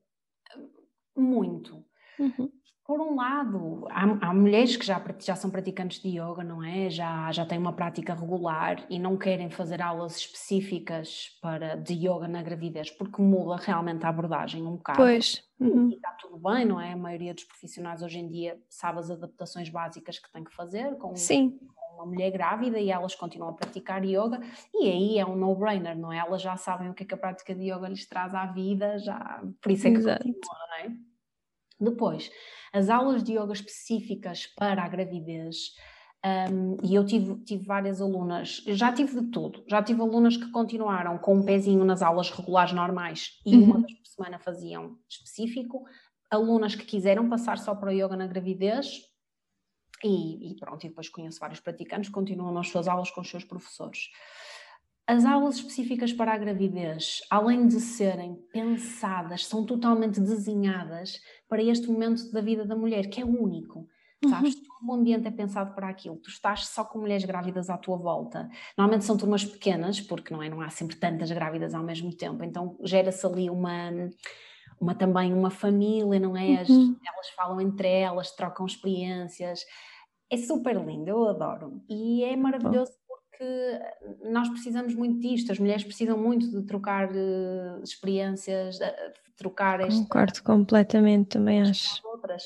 muito. 1.15 1.83
Uhum 2.19 2.49
por 2.85 3.01
um 3.01 3.15
lado, 3.15 3.87
há, 3.89 4.27
há, 4.27 4.33
mulheres 4.33 4.77
que 4.77 4.85
já, 4.85 5.03
já 5.19 5.35
são 5.35 5.49
praticantes 5.49 5.99
de 5.99 6.19
yoga, 6.19 6.43
não 6.43 6.63
é? 6.63 6.87
Já, 6.87 7.31
já 7.31 7.43
têm 7.43 7.57
uma 7.57 7.73
prática 7.73 8.13
regular 8.13 8.85
e 8.91 8.99
não 8.99 9.17
querem 9.17 9.49
fazer 9.49 9.81
aulas 9.81 10.17
específicas 10.17 11.35
para, 11.41 11.75
de 11.75 11.93
yoga 11.93 12.27
na 12.27 12.43
gravidez, 12.43 12.91
porque 12.91 13.19
muda 13.23 13.55
realmente 13.55 14.05
a 14.05 14.09
abordagem 14.09 14.61
um 14.61 14.75
bocado. 14.75 14.99
Pois. 14.99 15.43
Uhum. 15.59 15.89
E 15.89 15.95
está 15.95 16.11
tudo 16.11 16.37
bem, 16.37 16.63
não 16.63 16.79
é? 16.79 16.93
A 16.93 16.97
maioria 16.97 17.33
dos 17.33 17.45
profissionais 17.45 18.03
hoje 18.03 18.19
em 18.19 18.27
dia 18.27 18.61
sabe 18.69 18.99
as 18.99 19.09
adaptações 19.09 19.67
básicas 19.69 20.19
que 20.19 20.31
tem 20.31 20.43
que 20.43 20.53
fazer 20.53 20.95
com, 20.97 21.15
Sim. 21.15 21.57
uma 21.95 22.05
mulher 22.05 22.29
grávida 22.29 22.77
e 22.77 22.91
elas 22.91 23.15
continuam 23.15 23.49
a 23.49 23.53
praticar 23.53 24.05
yoga 24.05 24.39
e 24.75 24.87
aí 24.87 25.17
é 25.17 25.25
um 25.25 25.35
no-brainer, 25.35 25.97
não 25.97 26.13
é? 26.13 26.19
Elas 26.19 26.39
já 26.39 26.55
sabem 26.55 26.91
o 26.91 26.93
que 26.93 27.01
é 27.01 27.05
que 27.07 27.15
a 27.15 27.17
prática 27.17 27.55
de 27.55 27.71
yoga 27.71 27.87
lhes 27.87 28.05
traz 28.05 28.35
à 28.35 28.45
vida, 28.45 28.99
já, 28.99 29.41
por 29.59 29.71
isso 29.71 29.87
é 29.87 29.91
que 29.91 29.97
Exato. 29.97 30.23
continuam, 30.23 30.67
não 30.69 30.75
é? 30.75 31.14
Depois, 31.79 32.31
as 32.73 32.89
aulas 32.89 33.23
de 33.23 33.33
yoga 33.33 33.53
específicas 33.53 34.47
para 34.47 34.83
a 34.83 34.87
gravidez, 34.87 35.73
um, 36.51 36.77
e 36.83 36.95
eu 36.95 37.05
tive, 37.05 37.35
tive 37.43 37.65
várias 37.65 38.01
alunas, 38.01 38.63
já 38.67 38.91
tive 38.91 39.21
de 39.21 39.27
tudo, 39.27 39.63
já 39.67 39.83
tive 39.83 40.01
alunas 40.01 40.35
que 40.35 40.49
continuaram 40.51 41.17
com 41.17 41.35
um 41.35 41.43
pezinho 41.43 41.85
nas 41.85 42.01
aulas 42.01 42.31
regulares 42.31 42.73
normais 42.73 43.39
e 43.45 43.55
uhum. 43.55 43.63
uma 43.63 43.79
vez 43.81 43.93
por 43.93 44.07
semana 44.07 44.39
faziam 44.39 44.97
específico, 45.07 45.83
alunas 46.31 46.73
que 46.73 46.85
quiseram 46.85 47.29
passar 47.29 47.59
só 47.59 47.75
para 47.75 47.89
o 47.89 47.93
yoga 47.93 48.15
na 48.15 48.25
gravidez, 48.25 49.01
e, 50.03 50.51
e 50.51 50.55
pronto, 50.55 50.85
e 50.85 50.89
depois 50.89 51.09
conheço 51.09 51.39
vários 51.39 51.59
praticantes 51.59 52.09
que 52.09 52.13
continuam 52.13 52.51
nas 52.51 52.69
suas 52.69 52.87
aulas 52.87 53.09
com 53.09 53.21
os 53.21 53.29
seus 53.29 53.43
professores. 53.43 54.09
As 55.07 55.23
aulas 55.23 55.57
específicas 55.57 56.11
para 56.11 56.33
a 56.33 56.37
gravidez, 56.37 57.21
além 57.29 57.67
de 57.67 57.79
serem 57.79 58.35
pensadas, 58.51 59.45
são 59.45 59.63
totalmente 59.63 60.19
desenhadas 60.19 61.21
para 61.47 61.61
este 61.61 61.87
momento 61.87 62.31
da 62.31 62.41
vida 62.41 62.65
da 62.65 62.75
mulher, 62.75 63.07
que 63.09 63.21
é 63.21 63.25
único. 63.25 63.87
Sabes, 64.27 64.55
uhum. 64.55 64.61
todo 64.63 64.89
o 64.89 64.93
ambiente 64.93 65.27
é 65.27 65.31
pensado 65.31 65.75
para 65.75 65.89
aquilo. 65.89 66.15
Tu 66.17 66.29
estás 66.29 66.67
só 66.67 66.83
com 66.83 66.99
mulheres 66.99 67.25
grávidas 67.25 67.69
à 67.69 67.77
tua 67.77 67.97
volta. 67.97 68.49
Normalmente 68.75 69.05
são 69.05 69.15
turmas 69.15 69.45
pequenas, 69.45 70.01
porque 70.01 70.33
não 70.33 70.41
é, 70.41 70.49
não 70.49 70.61
há 70.61 70.69
sempre 70.69 70.95
tantas 70.95 71.31
grávidas 71.31 71.75
ao 71.75 71.83
mesmo 71.83 72.11
tempo. 72.15 72.43
Então 72.43 72.75
gera-se 72.83 73.25
ali 73.27 73.49
uma, 73.49 73.91
uma 74.79 74.95
também 74.95 75.33
uma 75.33 75.51
família, 75.51 76.19
não 76.19 76.35
é? 76.35 76.61
As, 76.61 76.69
uhum. 76.69 76.95
Elas 77.05 77.29
falam 77.35 77.61
entre 77.61 77.87
elas, 77.87 78.31
trocam 78.31 78.65
experiências. 78.65 79.63
É 80.31 80.37
super 80.37 80.75
lindo, 80.75 81.09
eu 81.09 81.29
adoro. 81.29 81.83
E 81.87 82.23
é 82.23 82.35
maravilhoso 82.35 82.91
que 83.37 84.29
nós 84.29 84.49
precisamos 84.49 84.95
muito 84.95 85.19
disto, 85.19 85.51
as 85.51 85.59
mulheres 85.59 85.83
precisam 85.83 86.17
muito 86.17 86.49
de 86.49 86.65
trocar 86.65 87.09
uh, 87.11 87.83
experiências, 87.83 88.77
de 88.77 88.85
trocar 89.35 89.81
esta... 89.81 90.01
Concordo 90.01 90.43
completamente, 90.43 91.29
também 91.29 91.61
acho. 91.61 92.01
Outras. 92.07 92.43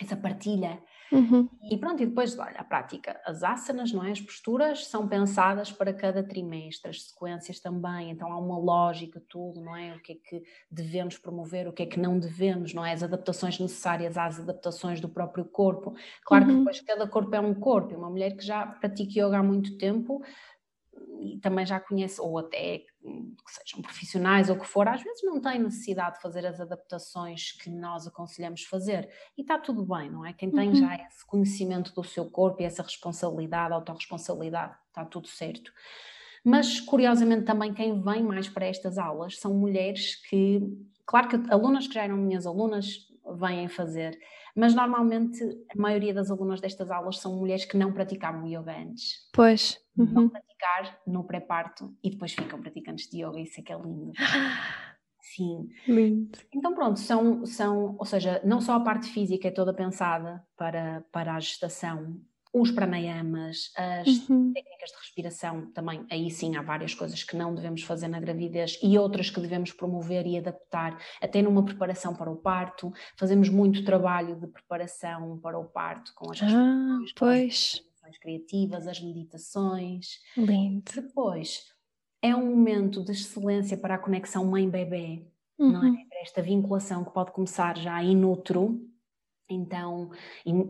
Essa 0.00 0.16
partilha. 0.16 0.82
Uhum. 1.12 1.48
E 1.70 1.76
pronto, 1.76 2.02
e 2.02 2.06
depois, 2.06 2.38
olha, 2.38 2.60
a 2.60 2.64
prática, 2.64 3.20
as 3.24 3.42
asanas, 3.42 3.92
não 3.92 4.04
é? 4.04 4.12
As 4.12 4.20
posturas 4.20 4.86
são 4.86 5.08
pensadas 5.08 5.72
para 5.72 5.92
cada 5.92 6.22
trimestre, 6.22 6.90
as 6.90 7.02
sequências 7.02 7.58
também, 7.58 8.10
então 8.10 8.32
há 8.32 8.38
uma 8.38 8.58
lógica, 8.58 9.20
tudo, 9.28 9.60
não 9.60 9.76
é? 9.76 9.94
O 9.94 10.00
que 10.00 10.12
é 10.12 10.14
que 10.14 10.42
devemos 10.70 11.18
promover, 11.18 11.66
o 11.66 11.72
que 11.72 11.82
é 11.82 11.86
que 11.86 11.98
não 11.98 12.18
devemos, 12.18 12.72
não 12.72 12.84
é? 12.84 12.92
As 12.92 13.02
adaptações 13.02 13.58
necessárias 13.58 14.16
às 14.16 14.38
adaptações 14.38 15.00
do 15.00 15.08
próprio 15.08 15.44
corpo. 15.44 15.94
Claro 16.24 16.44
uhum. 16.44 16.50
que 16.50 16.58
depois 16.58 16.80
cada 16.80 17.08
corpo 17.08 17.34
é 17.34 17.40
um 17.40 17.54
corpo, 17.54 17.96
uma 17.96 18.10
mulher 18.10 18.36
que 18.36 18.44
já 18.44 18.64
pratica 18.66 19.20
yoga 19.20 19.38
há 19.38 19.42
muito 19.42 19.76
tempo 19.78 20.22
e 21.20 21.38
também 21.38 21.66
já 21.66 21.80
conhece, 21.80 22.20
ou 22.20 22.38
até 22.38 22.84
que 23.02 23.52
sejam 23.52 23.80
profissionais 23.80 24.50
ou 24.50 24.56
que 24.56 24.66
for, 24.66 24.86
às 24.86 25.02
vezes 25.02 25.22
não 25.22 25.40
tem 25.40 25.58
necessidade 25.58 26.16
de 26.16 26.22
fazer 26.22 26.46
as 26.46 26.60
adaptações 26.60 27.52
que 27.52 27.70
nós 27.70 28.06
aconselhamos 28.06 28.64
fazer. 28.64 29.08
E 29.36 29.42
está 29.42 29.58
tudo 29.58 29.84
bem, 29.84 30.10
não 30.10 30.24
é? 30.24 30.32
Quem 30.32 30.50
tem 30.50 30.68
uhum. 30.68 30.74
já 30.74 30.94
esse 30.96 31.24
conhecimento 31.26 31.94
do 31.94 32.04
seu 32.04 32.30
corpo 32.30 32.60
e 32.60 32.64
essa 32.64 32.82
responsabilidade, 32.82 33.72
autorresponsabilidade, 33.72 34.74
está 34.88 35.04
tudo 35.04 35.28
certo. 35.28 35.72
Mas, 36.44 36.80
curiosamente, 36.80 37.44
também 37.44 37.72
quem 37.72 38.00
vem 38.00 38.22
mais 38.22 38.48
para 38.48 38.66
estas 38.66 38.98
aulas 38.98 39.38
são 39.38 39.54
mulheres 39.54 40.16
que, 40.28 40.60
claro 41.06 41.28
que 41.28 41.52
alunas 41.52 41.86
que 41.86 41.94
já 41.94 42.04
eram 42.04 42.16
minhas 42.16 42.46
alunas 42.46 43.08
vêm 43.38 43.68
fazer, 43.68 44.18
mas 44.54 44.74
normalmente 44.74 45.42
a 45.74 45.80
maioria 45.80 46.14
das 46.14 46.30
alunas 46.30 46.60
destas 46.60 46.90
aulas 46.90 47.18
são 47.18 47.36
mulheres 47.36 47.64
que 47.64 47.76
não 47.76 47.92
praticavam 47.92 48.46
yoga 48.46 48.76
antes. 48.76 49.28
Pois. 49.32 49.78
Uhum. 49.96 50.06
Não 50.06 50.28
praticar 50.28 51.00
no 51.06 51.24
pré-parto 51.24 51.94
e 52.02 52.10
depois 52.10 52.32
ficam 52.32 52.60
praticantes 52.60 53.08
de 53.08 53.24
yoga, 53.24 53.40
isso 53.40 53.60
é 53.60 53.62
que 53.62 53.72
é 53.72 53.76
lindo. 53.76 54.12
Sim. 55.20 55.68
Lindo. 55.86 56.38
Então 56.52 56.74
pronto, 56.74 56.98
são, 56.98 57.44
são, 57.46 57.96
ou 57.98 58.04
seja, 58.04 58.40
não 58.44 58.60
só 58.60 58.74
a 58.74 58.80
parte 58.80 59.08
física 59.12 59.48
é 59.48 59.50
toda 59.50 59.74
pensada 59.74 60.42
para, 60.56 61.04
para 61.12 61.34
a 61.34 61.40
gestação, 61.40 62.20
os 62.52 62.70
pranayamas, 62.70 63.70
as 63.76 64.28
uhum. 64.28 64.52
técnicas 64.52 64.90
de 64.90 64.96
respiração 64.96 65.70
também, 65.72 66.04
aí 66.10 66.30
sim 66.30 66.56
há 66.56 66.62
várias 66.62 66.94
coisas 66.94 67.22
que 67.22 67.36
não 67.36 67.54
devemos 67.54 67.82
fazer 67.82 68.08
na 68.08 68.18
gravidez 68.18 68.78
e 68.82 68.98
outras 68.98 69.30
que 69.30 69.40
devemos 69.40 69.72
promover 69.72 70.26
e 70.26 70.36
adaptar, 70.36 70.98
até 71.20 71.40
numa 71.42 71.64
preparação 71.64 72.14
para 72.14 72.30
o 72.30 72.36
parto. 72.36 72.92
Fazemos 73.16 73.48
muito 73.48 73.84
trabalho 73.84 74.34
de 74.34 74.48
preparação 74.48 75.38
para 75.38 75.58
o 75.58 75.64
parto 75.64 76.12
com 76.14 76.30
as 76.32 76.42
ah, 76.42 76.98
pois. 77.16 77.84
as 78.02 78.18
criativas, 78.18 78.88
as 78.88 79.00
meditações. 79.00 80.18
Lindo. 80.36 80.82
Depois, 80.92 81.72
é 82.20 82.34
um 82.34 82.46
momento 82.46 83.04
de 83.04 83.12
excelência 83.12 83.76
para 83.76 83.94
a 83.94 83.98
conexão 83.98 84.44
mãe-bebê, 84.44 85.24
uhum. 85.56 85.70
não 85.70 85.84
é? 85.84 85.88
Uhum. 85.88 86.08
Para 86.08 86.20
esta 86.20 86.42
vinculação 86.42 87.04
que 87.04 87.12
pode 87.12 87.30
começar 87.30 87.78
já 87.78 88.02
in 88.02 88.24
utero, 88.24 88.89
então, 89.54 90.10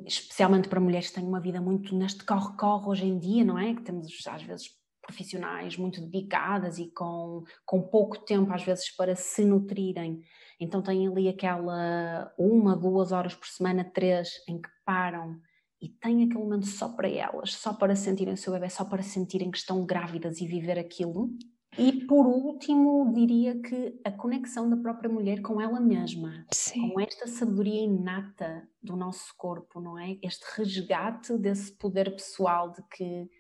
especialmente 0.07 0.69
para 0.69 0.81
mulheres 0.81 1.09
que 1.09 1.15
têm 1.15 1.25
uma 1.25 1.41
vida 1.41 1.61
muito 1.61 1.95
neste 1.95 2.25
corre-corre 2.25 2.89
hoje 2.89 3.07
em 3.07 3.19
dia, 3.19 3.45
não 3.45 3.59
é? 3.59 3.75
Que 3.75 3.83
temos 3.83 4.09
às 4.27 4.43
vezes 4.43 4.81
profissionais 5.03 5.77
muito 5.77 6.01
dedicadas 6.01 6.79
e 6.79 6.91
com, 6.93 7.43
com 7.65 7.83
pouco 7.83 8.19
tempo 8.19 8.53
às 8.53 8.63
vezes 8.63 8.95
para 8.95 9.17
se 9.17 9.45
nutrirem. 9.45 10.23
Então 10.59 10.83
têm 10.83 11.09
ali 11.09 11.29
aquela 11.29 12.33
uma, 12.39 12.77
duas 12.77 13.13
horas 13.13 13.35
por 13.35 13.47
semana, 13.47 13.85
três, 13.85 14.31
em 14.49 14.61
que 14.61 14.69
param 14.85 15.41
e 15.81 15.89
têm 15.89 16.25
aquele 16.25 16.45
momento 16.45 16.67
só 16.67 16.91
para 16.91 17.09
elas, 17.09 17.55
só 17.55 17.73
para 17.73 17.97
sentirem 17.97 18.35
o 18.35 18.37
seu 18.37 18.53
bebê, 18.53 18.69
só 18.69 18.85
para 18.85 19.03
sentirem 19.03 19.51
que 19.51 19.59
estão 19.59 19.85
grávidas 19.85 20.41
e 20.41 20.47
viver 20.47 20.79
aquilo. 20.79 21.31
E 21.79 22.05
por 22.07 22.27
último, 22.27 23.13
diria 23.13 23.61
que 23.61 24.01
a 24.05 24.11
conexão 24.11 24.69
da 24.69 24.77
própria 24.77 25.09
mulher 25.09 25.41
com 25.41 25.61
ela 25.61 25.81
mesma, 25.81 26.45
Sim. 26.51 26.91
com 26.91 27.01
esta 27.01 27.29
sabedoria 27.29 27.83
inata 27.83 28.69
do 28.83 28.97
nosso 28.97 29.33
corpo, 29.37 29.81
não 29.81 29.97
é? 29.99 30.19
Este 30.23 30.45
resgate 30.57 31.39
desse 31.39 31.73
poder 31.73 32.11
pessoal 32.11 32.73
de 32.73 32.83
que 32.89 33.31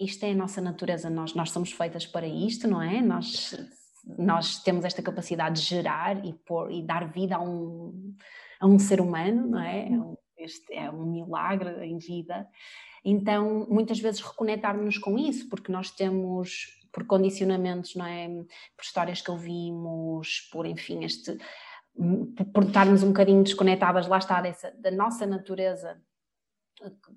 isto 0.00 0.24
é 0.24 0.30
a 0.30 0.34
nossa 0.34 0.60
natureza, 0.60 1.10
nós, 1.10 1.34
nós 1.34 1.50
somos 1.50 1.72
feitas 1.72 2.06
para 2.06 2.26
isto, 2.26 2.66
não 2.66 2.80
é? 2.80 3.02
Nós, 3.02 3.54
nós 4.16 4.62
temos 4.62 4.84
esta 4.84 5.02
capacidade 5.02 5.60
de 5.60 5.66
gerar 5.66 6.24
e, 6.24 6.32
pôr, 6.32 6.72
e 6.72 6.82
dar 6.82 7.10
vida 7.12 7.36
a 7.36 7.42
um, 7.42 8.14
a 8.60 8.66
um 8.66 8.78
ser 8.78 9.00
humano, 9.00 9.46
não 9.46 9.60
é? 9.60 9.88
é 9.88 10.18
este 10.38 10.72
é 10.72 10.90
um 10.90 11.04
milagre 11.04 11.84
em 11.84 11.98
vida. 11.98 12.48
Então, 13.04 13.66
muitas 13.68 13.98
vezes 13.98 14.20
reconectarmos-nos 14.20 14.98
com 14.98 15.18
isso, 15.18 15.48
porque 15.48 15.72
nós 15.72 15.90
temos 15.90 16.77
por 16.98 17.06
condicionamentos, 17.06 17.94
não 17.94 18.04
é? 18.04 18.26
Por 18.76 18.82
histórias 18.82 19.20
que 19.20 19.30
ouvimos, 19.30 20.48
por 20.50 20.66
enfim, 20.66 21.04
este 21.04 21.38
por 22.52 22.64
estarmos 22.64 23.02
um 23.02 23.08
bocadinho 23.08 23.42
desconectadas, 23.42 24.06
lá 24.06 24.18
está, 24.18 24.40
dessa, 24.40 24.70
da 24.78 24.90
nossa 24.90 25.26
natureza, 25.26 26.00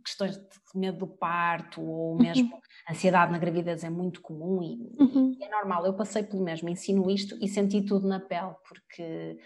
questões 0.04 0.38
de 0.38 0.44
medo 0.74 1.00
do 1.00 1.08
parto 1.08 1.82
ou 1.82 2.13
uhum. 2.13 2.17
mesmo 2.17 2.56
uhum. 2.56 2.62
ansiedade 2.89 3.32
na 3.32 3.38
gravidez 3.38 3.84
é 3.84 3.91
muito 3.91 4.22
comum 4.22 4.63
e, 4.63 5.04
uhum. 5.04 5.36
e, 5.39 5.44
é 5.44 5.50
normal. 5.50 5.86
Eu 5.86 5.94
passei 5.94 6.24
pelo 6.24 6.44
mesmo, 6.44 6.67
ensino 6.70 7.10
isto 7.12 7.38
e 7.39 7.48
senti 7.48 7.84
tudo 7.84 8.08
na 8.08 8.20
pele, 8.20 8.56
porque 8.67 9.39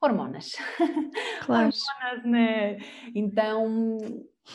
hormonas. 0.00 0.52
Claro. 1.44 1.70
hormonas, 1.70 2.24
né? 2.24 2.78
Então 3.14 3.98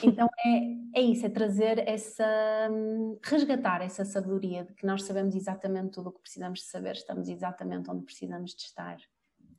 então 0.02 0.28
é, 0.46 1.00
é 1.00 1.02
isso, 1.02 1.26
é 1.26 1.30
trazer 1.30 1.88
essa, 1.88 2.26
resgatar 3.22 3.82
essa 3.82 4.04
sabedoria 4.06 4.64
de 4.64 4.74
que 4.74 4.86
nós 4.86 5.04
sabemos 5.04 5.36
exatamente 5.36 5.92
tudo 5.92 6.10
o 6.10 6.12
que 6.12 6.22
precisamos 6.22 6.60
de 6.60 6.66
saber, 6.66 6.94
estamos 6.94 7.30
exatamente 7.30 7.90
onde 7.92 8.04
precisamos 8.04 8.56
de 8.56 8.64
estar. 8.64 8.98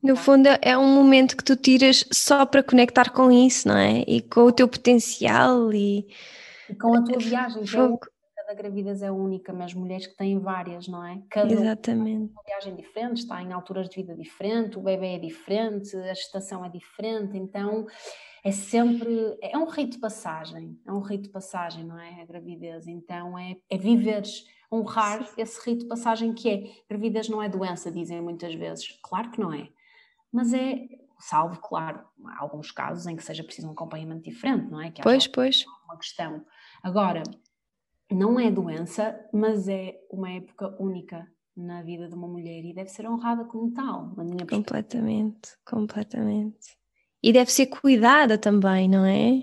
No 0.03 0.15
tá? 0.15 0.21
fundo 0.21 0.49
é 0.61 0.77
um 0.77 0.93
momento 0.93 1.37
que 1.37 1.43
tu 1.43 1.55
tiras 1.55 2.05
só 2.11 2.45
para 2.45 2.63
conectar 2.63 3.11
com 3.11 3.31
isso, 3.31 3.67
não 3.67 3.77
é? 3.77 4.03
E 4.07 4.21
com 4.21 4.41
o 4.41 4.51
teu 4.51 4.67
potencial 4.67 5.71
e... 5.73 6.07
e 6.69 6.75
com 6.75 6.95
a 6.95 7.03
tua 7.03 7.17
viagem, 7.17 7.63
é 7.63 7.65
cada 8.45 8.53
gravidez 8.53 9.01
é 9.01 9.09
única, 9.09 9.51
mas 9.51 9.73
mulheres 9.73 10.05
que 10.05 10.15
têm 10.15 10.37
várias, 10.37 10.87
não 10.87 11.03
é? 11.03 11.19
Cada 11.31 11.51
Exatamente. 11.51 12.31
uma 12.31 12.43
viagem 12.45 12.75
diferente, 12.75 13.17
está 13.17 13.41
em 13.41 13.51
alturas 13.51 13.89
de 13.89 13.95
vida 13.95 14.15
diferente, 14.15 14.77
o 14.77 14.81
bebê 14.81 15.15
é 15.15 15.19
diferente, 15.19 15.95
a 15.97 16.13
gestação 16.13 16.63
é 16.63 16.69
diferente, 16.69 17.35
então 17.35 17.87
é 18.45 18.51
sempre, 18.51 19.35
é 19.41 19.57
um 19.57 19.65
rito 19.65 19.93
de 19.93 19.97
passagem, 19.97 20.79
é 20.85 20.93
um 20.93 20.99
rito 20.99 21.23
de 21.23 21.29
passagem, 21.29 21.83
não 21.83 21.97
é? 21.97 22.21
A 22.21 22.25
gravidez, 22.25 22.85
então 22.85 23.35
é, 23.39 23.57
é 23.67 23.75
viveres, 23.75 24.45
honrar 24.71 25.27
esse 25.35 25.59
rito 25.67 25.81
de 25.81 25.87
passagem 25.87 26.31
que 26.31 26.47
é, 26.47 26.83
gravidez 26.87 27.27
não 27.27 27.41
é 27.41 27.49
doença, 27.49 27.91
dizem 27.91 28.21
muitas 28.21 28.53
vezes, 28.53 28.99
claro 29.01 29.31
que 29.31 29.39
não 29.39 29.51
é, 29.51 29.67
mas 30.31 30.53
é, 30.53 30.87
salvo, 31.17 31.59
claro, 31.59 32.05
há 32.23 32.43
alguns 32.43 32.69
casos 32.69 33.07
em 33.07 33.15
que 33.15 33.23
seja 33.23 33.43
preciso 33.43 33.67
um 33.67 33.71
acompanhamento 33.71 34.21
diferente, 34.21 34.69
não 34.69 34.79
é? 34.79 34.91
Que 34.91 35.01
pois, 35.01 35.25
pois. 35.25 35.65
Uma 35.83 35.97
questão. 35.97 36.45
Agora, 36.83 37.23
não 38.11 38.39
é 38.39 38.51
doença, 38.51 39.27
mas 39.33 39.67
é 39.67 39.99
uma 40.11 40.29
época 40.29 40.75
única 40.79 41.27
na 41.57 41.81
vida 41.81 42.07
de 42.07 42.13
uma 42.13 42.27
mulher 42.27 42.63
e 42.63 42.75
deve 42.75 42.89
ser 42.89 43.09
honrada 43.09 43.43
como 43.45 43.71
tal, 43.73 44.13
na 44.15 44.23
minha 44.23 44.45
Completamente, 44.45 45.57
completamente 45.65 46.77
e 47.25 47.33
deve 47.33 47.51
ser 47.51 47.65
cuidada 47.65 48.37
também, 48.37 48.87
não 48.87 49.03
é? 49.03 49.41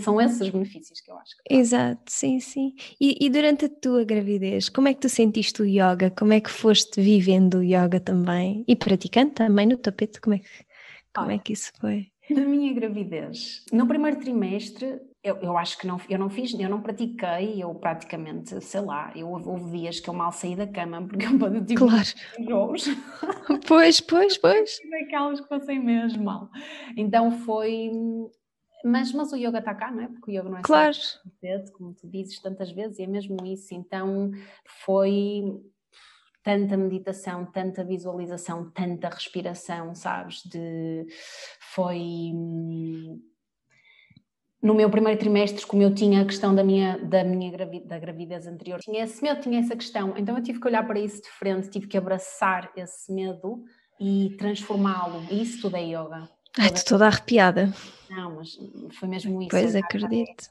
São 0.00 0.20
esses 0.20 0.40
os 0.40 0.48
benefícios 0.48 1.00
que 1.00 1.08
eu 1.08 1.16
acho. 1.16 1.36
Que 1.44 1.54
Exato, 1.54 2.02
sim, 2.08 2.40
sim. 2.40 2.74
E, 3.00 3.16
e, 3.24 3.30
durante 3.30 3.66
a 3.66 3.68
tua 3.68 4.04
gravidez, 4.04 4.68
como 4.68 4.88
é 4.88 4.94
que 4.94 5.00
tu 5.00 5.08
sentiste 5.08 5.62
o 5.62 5.64
yoga? 5.64 6.10
Como 6.10 6.32
é 6.32 6.40
que 6.40 6.50
foste 6.50 7.00
vivendo 7.00 7.58
o 7.58 7.62
yoga 7.62 8.00
também? 8.00 8.64
E 8.66 8.74
praticando 8.74 9.34
também 9.34 9.66
no 9.66 9.76
tapete? 9.76 10.20
Como 10.20 10.34
é 10.34 10.38
que, 10.40 10.48
como 11.14 11.30
é 11.30 11.38
que 11.38 11.52
isso 11.52 11.70
foi? 11.80 12.08
Na 12.28 12.42
minha 12.42 12.72
gravidez, 12.72 13.64
no 13.72 13.86
primeiro 13.86 14.18
trimestre, 14.18 15.00
eu, 15.28 15.36
eu 15.38 15.58
acho 15.58 15.78
que 15.78 15.86
não, 15.86 16.00
eu 16.08 16.18
não 16.18 16.30
fiz, 16.30 16.52
eu 16.58 16.68
não 16.68 16.80
pratiquei, 16.80 17.62
eu 17.62 17.74
praticamente, 17.74 18.60
sei 18.62 18.80
lá, 18.80 19.12
eu 19.14 19.28
houve 19.28 19.78
dias 19.78 20.00
que 20.00 20.08
eu 20.08 20.14
mal 20.14 20.32
saí 20.32 20.56
da 20.56 20.66
cama 20.66 21.02
porque 21.06 21.26
eu 21.26 21.64
tive 21.64 21.76
claro. 21.76 22.08
enjoos. 22.38 22.86
Pois, 23.66 24.00
pois, 24.00 24.36
pois. 24.38 24.78
Daquelas 24.90 25.40
que 25.40 25.48
passei 25.48 25.78
mesmo 25.78 26.24
mal. 26.24 26.48
Então 26.96 27.30
foi. 27.30 27.90
Mas, 28.84 29.12
mas 29.12 29.32
o 29.32 29.36
yoga 29.36 29.58
está 29.58 29.74
cá, 29.74 29.90
não 29.90 30.04
é? 30.04 30.08
Porque 30.08 30.30
o 30.30 30.34
yoga 30.34 30.48
não 30.48 30.58
é 30.58 30.62
claro. 30.62 30.94
só 30.94 31.18
como 31.76 31.94
tu 31.94 32.08
dizes 32.08 32.40
tantas 32.40 32.70
vezes, 32.70 32.98
e 32.98 33.02
é 33.02 33.06
mesmo 33.06 33.36
isso. 33.44 33.74
Então 33.74 34.30
foi 34.84 35.42
tanta 36.42 36.76
meditação, 36.76 37.44
tanta 37.44 37.84
visualização, 37.84 38.70
tanta 38.70 39.08
respiração, 39.08 39.94
sabes? 39.94 40.42
De 40.44 41.06
foi 41.74 42.32
no 44.60 44.74
meu 44.74 44.90
primeiro 44.90 45.18
trimestre, 45.18 45.64
como 45.66 45.82
eu 45.82 45.94
tinha 45.94 46.22
a 46.22 46.24
questão 46.24 46.54
da 46.54 46.64
minha, 46.64 46.98
da 46.98 47.22
minha 47.22 47.50
gravidez, 47.50 47.88
da 47.88 47.98
gravidez 47.98 48.46
anterior, 48.46 48.80
tinha 48.80 49.04
esse 49.04 49.22
medo, 49.22 49.40
tinha 49.40 49.60
essa 49.60 49.76
questão, 49.76 50.14
então 50.16 50.36
eu 50.36 50.42
tive 50.42 50.60
que 50.60 50.66
olhar 50.66 50.84
para 50.86 50.98
isso 50.98 51.22
de 51.22 51.30
frente, 51.30 51.70
tive 51.70 51.86
que 51.86 51.96
abraçar 51.96 52.70
esse 52.76 53.12
medo 53.12 53.64
e 54.00 54.34
transformá-lo. 54.36 55.24
E 55.30 55.42
isso 55.42 55.62
tudo 55.62 55.76
é 55.76 55.82
yoga. 55.82 56.28
Ai, 56.58 56.66
estou 56.66 56.96
toda 56.96 57.06
arrepiada. 57.06 57.72
Não, 58.10 58.36
mas 58.36 58.58
foi 58.98 59.08
mesmo 59.08 59.40
isso. 59.40 59.50
Pois, 59.50 59.76
acredito. 59.76 60.48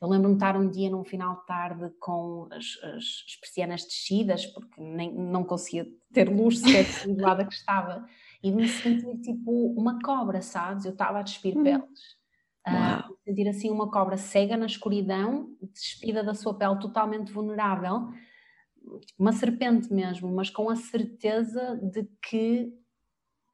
Eu 0.00 0.08
lembro-me 0.08 0.34
de 0.34 0.44
estar 0.44 0.56
um 0.56 0.68
dia 0.68 0.90
num 0.90 1.02
final 1.02 1.36
de 1.36 1.46
tarde 1.46 1.90
com 1.98 2.46
as, 2.52 2.78
as, 2.84 3.24
as 3.26 3.36
persianas 3.40 3.82
descidas, 3.84 4.46
porque 4.46 4.80
nem, 4.80 5.12
não 5.12 5.42
conseguia 5.42 5.86
ter 6.12 6.28
luz 6.28 6.58
sequer 6.58 6.84
do 7.08 7.20
lado 7.20 7.48
que 7.48 7.54
estava, 7.54 8.04
e 8.42 8.52
me 8.52 8.68
sentir 8.68 9.16
tipo 9.20 9.50
uma 9.76 9.98
cobra, 10.00 10.42
sabes? 10.42 10.84
Eu 10.84 10.92
estava 10.92 11.20
a 11.20 11.22
despir 11.22 11.56
uhum. 11.56 11.62
peles 11.62 12.21
Uh, 12.66 13.16
sentir 13.24 13.48
assim 13.48 13.70
uma 13.70 13.90
cobra 13.90 14.16
cega 14.16 14.56
na 14.56 14.66
escuridão, 14.66 15.48
despida 15.60 16.22
da 16.22 16.34
sua 16.34 16.54
pele 16.54 16.78
totalmente 16.78 17.32
vulnerável, 17.32 18.08
uma 19.18 19.32
serpente 19.32 19.92
mesmo, 19.92 20.30
mas 20.32 20.50
com 20.50 20.70
a 20.70 20.76
certeza 20.76 21.78
de 21.82 22.08
que 22.22 22.72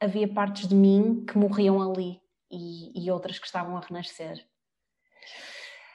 havia 0.00 0.28
partes 0.28 0.68
de 0.68 0.74
mim 0.74 1.24
que 1.26 1.36
morriam 1.36 1.80
ali 1.82 2.20
e, 2.50 3.04
e 3.04 3.10
outras 3.10 3.38
que 3.38 3.46
estavam 3.46 3.76
a 3.76 3.80
renascer. 3.80 4.44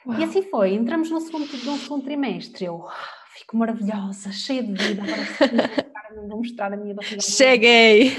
Uau. 0.06 0.20
E 0.20 0.24
assim 0.24 0.42
foi, 0.42 0.74
entramos 0.74 1.10
no 1.10 1.20
segundo, 1.20 1.46
no 1.46 1.78
segundo 1.78 2.04
trimestre, 2.04 2.66
eu 2.66 2.84
fico 3.32 3.56
maravilhosa, 3.56 4.30
cheia 4.32 4.62
de 4.62 4.72
vida, 4.72 5.02
agora 5.02 6.14
não 6.14 6.28
vou 6.28 6.38
mostrar 6.38 6.72
a 6.72 6.76
minha 6.76 6.94
barriga. 6.94 7.20
Cheguei! 7.20 8.10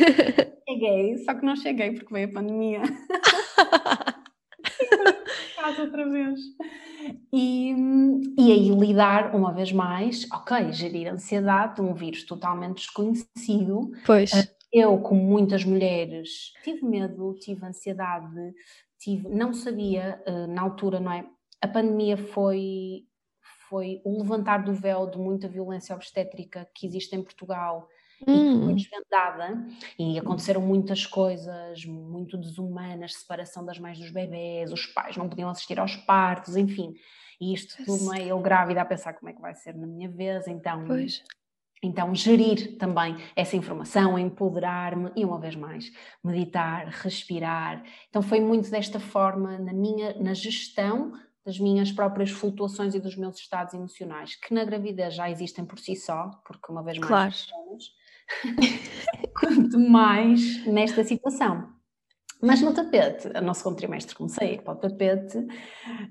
Cheguei, 0.67 1.17
só 1.19 1.33
que 1.35 1.45
não 1.45 1.55
cheguei 1.55 1.91
porque 1.93 2.11
veio 2.11 2.27
a 2.27 2.33
pandemia. 2.33 2.81
outra 5.79 6.09
vez. 6.09 6.39
E, 7.31 7.71
e 8.37 8.51
aí 8.51 8.69
lidar, 8.69 9.35
uma 9.35 9.53
vez 9.53 9.71
mais, 9.71 10.27
ok, 10.31 10.71
gerir 10.71 11.07
a 11.07 11.13
ansiedade 11.13 11.75
de 11.75 11.81
um 11.81 11.93
vírus 11.93 12.23
totalmente 12.23 12.77
desconhecido. 12.77 13.91
Pois. 14.05 14.33
Eh, 14.33 14.55
eu, 14.71 14.97
como 14.99 15.21
muitas 15.23 15.63
mulheres, 15.63 16.53
tive 16.63 16.85
medo, 16.85 17.33
tive 17.39 17.65
ansiedade, 17.65 18.53
tive, 18.99 19.29
não 19.29 19.53
sabia 19.53 20.21
uh, 20.27 20.47
na 20.47 20.61
altura, 20.61 20.99
não 20.99 21.11
é? 21.11 21.25
A 21.61 21.67
pandemia 21.67 22.17
foi, 22.17 23.05
foi 23.69 24.01
o 24.03 24.17
levantar 24.17 24.63
do 24.63 24.73
véu 24.73 25.09
de 25.09 25.17
muita 25.17 25.47
violência 25.47 25.95
obstétrica 25.95 26.67
que 26.73 26.85
existe 26.85 27.15
em 27.15 27.23
Portugal 27.23 27.87
hum. 28.27 28.55
e 28.55 28.59
que 28.59 28.65
foi 28.65 28.73
desvendada 28.75 29.67
e 29.97 30.19
aconteceram 30.19 30.61
muitas 30.61 31.05
coisas 31.05 31.85
muito 31.85 32.37
desumanas, 32.37 33.15
separação 33.15 33.65
das 33.65 33.79
mães 33.79 33.97
dos 33.97 34.11
bebés, 34.11 34.71
os 34.71 34.85
pais 34.87 35.17
não 35.17 35.29
podiam 35.29 35.49
assistir 35.49 35.79
aos 35.79 35.95
partos, 35.95 36.55
enfim. 36.55 36.93
E 37.39 37.53
isto 37.53 37.83
tudo, 37.83 38.05
não 38.05 38.13
é? 38.13 38.25
Eu 38.25 38.39
grávida 38.39 38.81
a 38.81 38.85
pensar 38.85 39.13
como 39.13 39.29
é 39.29 39.33
que 39.33 39.41
vai 39.41 39.53
ser 39.53 39.75
na 39.75 39.87
minha 39.87 40.09
vez, 40.09 40.47
então... 40.47 40.85
Pois. 40.85 41.23
Então, 41.83 42.15
gerir 42.15 42.77
também 42.77 43.15
essa 43.35 43.55
informação, 43.55 44.17
empoderar-me 44.17 45.11
e, 45.15 45.23
uma 45.23 45.39
vez 45.39 45.55
mais, 45.55 45.91
meditar, 46.23 46.87
respirar. 46.87 47.83
Então, 48.09 48.23
foi 48.23 48.39
muito 48.39 48.71
desta 48.71 48.99
forma 48.99 49.59
na 49.59 49.73
minha 49.73 50.15
na 50.19 50.33
gestão 50.33 51.13
das 51.45 51.59
minhas 51.59 51.91
próprias 51.91 52.31
flutuações 52.31 52.95
e 52.95 52.99
dos 52.99 53.15
meus 53.15 53.37
estados 53.37 53.73
emocionais, 53.75 54.35
que 54.35 54.51
na 54.51 54.65
gravidez 54.65 55.13
já 55.13 55.29
existem 55.29 55.63
por 55.63 55.77
si 55.77 55.95
só, 55.95 56.31
porque 56.43 56.71
uma 56.71 56.81
vez 56.81 56.97
mais 56.97 57.45
claro. 57.45 57.77
quanto 59.39 59.79
mais 59.79 60.65
nesta 60.65 61.03
situação. 61.03 61.75
Mas 62.41 62.61
no 62.61 62.73
tapete, 62.73 63.29
no 63.41 63.53
segundo 63.53 63.77
trimestre 63.77 64.15
comecei 64.15 64.59
para 64.59 64.73
o 64.73 64.77
tapete 64.77 65.37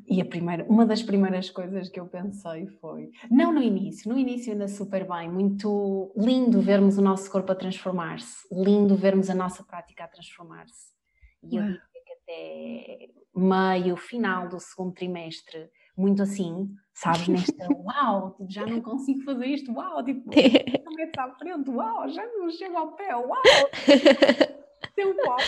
e 0.09 0.21
a 0.21 0.25
primeira, 0.25 0.65
uma 0.65 0.87
das 0.87 1.03
primeiras 1.03 1.51
coisas 1.51 1.89
que 1.89 2.01
eu 2.01 2.07
pensei 2.07 2.67
foi, 2.81 3.11
não 3.31 3.53
no 3.53 3.63
início, 3.63 4.11
no 4.11 4.19
início 4.19 4.53
ainda 4.53 4.67
super 4.67 5.07
bem, 5.07 5.31
muito 5.31 6.13
lindo 6.17 6.61
vermos 6.61 6.99
o 6.99 7.03
nosso 7.03 7.31
corpo 7.31 7.53
a 7.53 7.55
transformar-se, 7.55 8.49
lindo 8.51 8.97
vermos 8.97 9.29
a 9.29 9.35
nossa 9.35 9.63
prática 9.63 10.05
a 10.05 10.09
transformar-se. 10.09 10.95
E 11.43 11.57
eu 11.57 11.63
diria 11.63 11.81
que 12.05 12.13
até 12.13 13.09
meio, 13.37 13.97
final 13.97 14.49
do 14.49 14.59
segundo 14.59 14.95
trimestre, 14.95 15.71
muito 15.97 16.23
assim, 16.23 16.75
sabes, 16.93 17.29
nesta, 17.29 17.69
uau, 17.85 18.33
tipo, 18.33 18.51
já 18.51 18.67
não 18.67 18.81
consigo 18.81 19.23
fazer 19.23 19.47
isto, 19.47 19.73
uau, 19.73 20.05
tipo, 20.05 20.31
começa 20.85 21.23
à 21.23 21.31
frente, 21.35 21.71
uau, 21.71 22.09
já 22.09 22.27
não 22.27 22.51
chego 22.51 22.77
ao 22.77 22.93
pé, 22.93 23.15
uau, 23.15 23.43
tem 24.95 25.07
um 25.07 25.15
copo, 25.17 25.43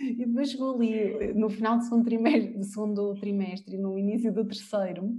e 0.00 0.26
depois 0.26 0.50
chegou 0.50 0.74
ali, 0.74 1.34
no 1.34 1.48
final 1.50 1.78
do 1.78 1.84
segundo 1.84 2.04
trimestre, 2.04 2.58
do 2.58 2.64
segundo 2.64 3.14
trimestre 3.14 3.74
e 3.76 3.78
no 3.78 3.98
início 3.98 4.32
do 4.32 4.44
terceiro, 4.44 5.10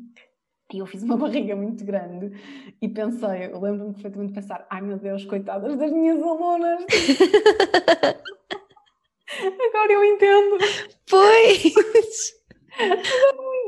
e 0.72 0.78
eu 0.78 0.86
fiz 0.86 1.02
uma 1.02 1.18
barriga 1.18 1.56
muito 1.56 1.84
grande 1.84 2.32
e 2.80 2.88
pensei, 2.88 3.48
eu 3.48 3.60
lembro-me 3.60 3.94
perfeitamente 3.94 4.34
de 4.34 4.40
pensar, 4.40 4.68
ai 4.70 4.82
meu 4.82 5.00
Deus, 5.00 5.26
coitadas 5.26 5.76
das 5.76 5.92
minhas 5.92 6.22
alunas. 6.22 6.86
Agora 9.40 9.92
eu 9.94 10.04
entendo. 10.04 10.58
Pois! 11.10 11.74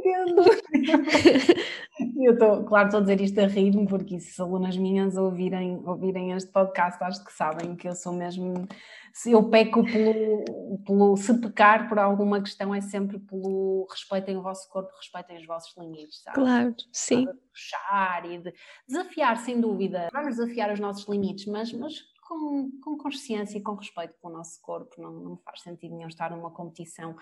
Entendo. 0.02 0.44
Eu 2.18 2.34
estou, 2.34 2.64
claro, 2.64 2.88
estou 2.88 3.00
a 3.00 3.02
dizer 3.02 3.22
isto 3.22 3.40
a 3.40 3.46
rir-me, 3.46 3.88
porque 3.88 4.20
se 4.20 4.42
alunas 4.42 4.76
minhas 4.76 5.18
ouvirem, 5.18 5.82
ouvirem 5.86 6.32
este 6.32 6.52
podcast, 6.52 7.04
acho 7.04 7.24
que 7.24 7.32
sabem 7.32 7.76
que 7.76 7.88
eu 7.88 7.94
sou 7.94 8.14
mesmo. 8.14 8.68
Se 9.14 9.32
eu 9.32 9.50
peco 9.50 9.84
pelo, 9.84 10.80
pelo. 10.86 11.18
Se 11.18 11.40
pecar 11.40 11.88
por 11.88 12.00
alguma 12.00 12.42
questão, 12.42 12.74
é 12.74 12.82
sempre 12.82 13.20
pelo 13.20 13.86
respeitem 13.90 14.38
o 14.38 14.42
vosso 14.42 14.68
corpo, 14.70 14.90
respeitem 14.98 15.38
os 15.38 15.46
vossos 15.46 15.76
limites, 15.78 16.24
sabe? 16.24 16.36
Claro, 16.36 16.76
sim. 16.92 17.26
De 17.26 17.34
puxar 17.34 18.26
e 18.26 18.38
de 18.40 18.54
desafiar, 18.88 19.38
sem 19.38 19.60
dúvida. 19.60 20.10
Vamos 20.12 20.38
desafiar 20.38 20.72
os 20.72 20.80
nossos 20.80 21.08
limites, 21.08 21.46
mas, 21.46 21.72
mas 21.74 21.94
com, 22.28 22.72
com 22.82 22.98
consciência 22.98 23.58
e 23.58 23.62
com 23.62 23.76
respeito 23.76 24.16
pelo 24.22 24.34
nosso 24.34 24.60
corpo. 24.62 25.02
Não, 25.02 25.12
não 25.12 25.38
faz 25.38 25.62
sentido 25.62 25.96
nenhum 25.96 26.08
estar 26.08 26.32
numa 26.32 26.52
competição. 26.52 27.16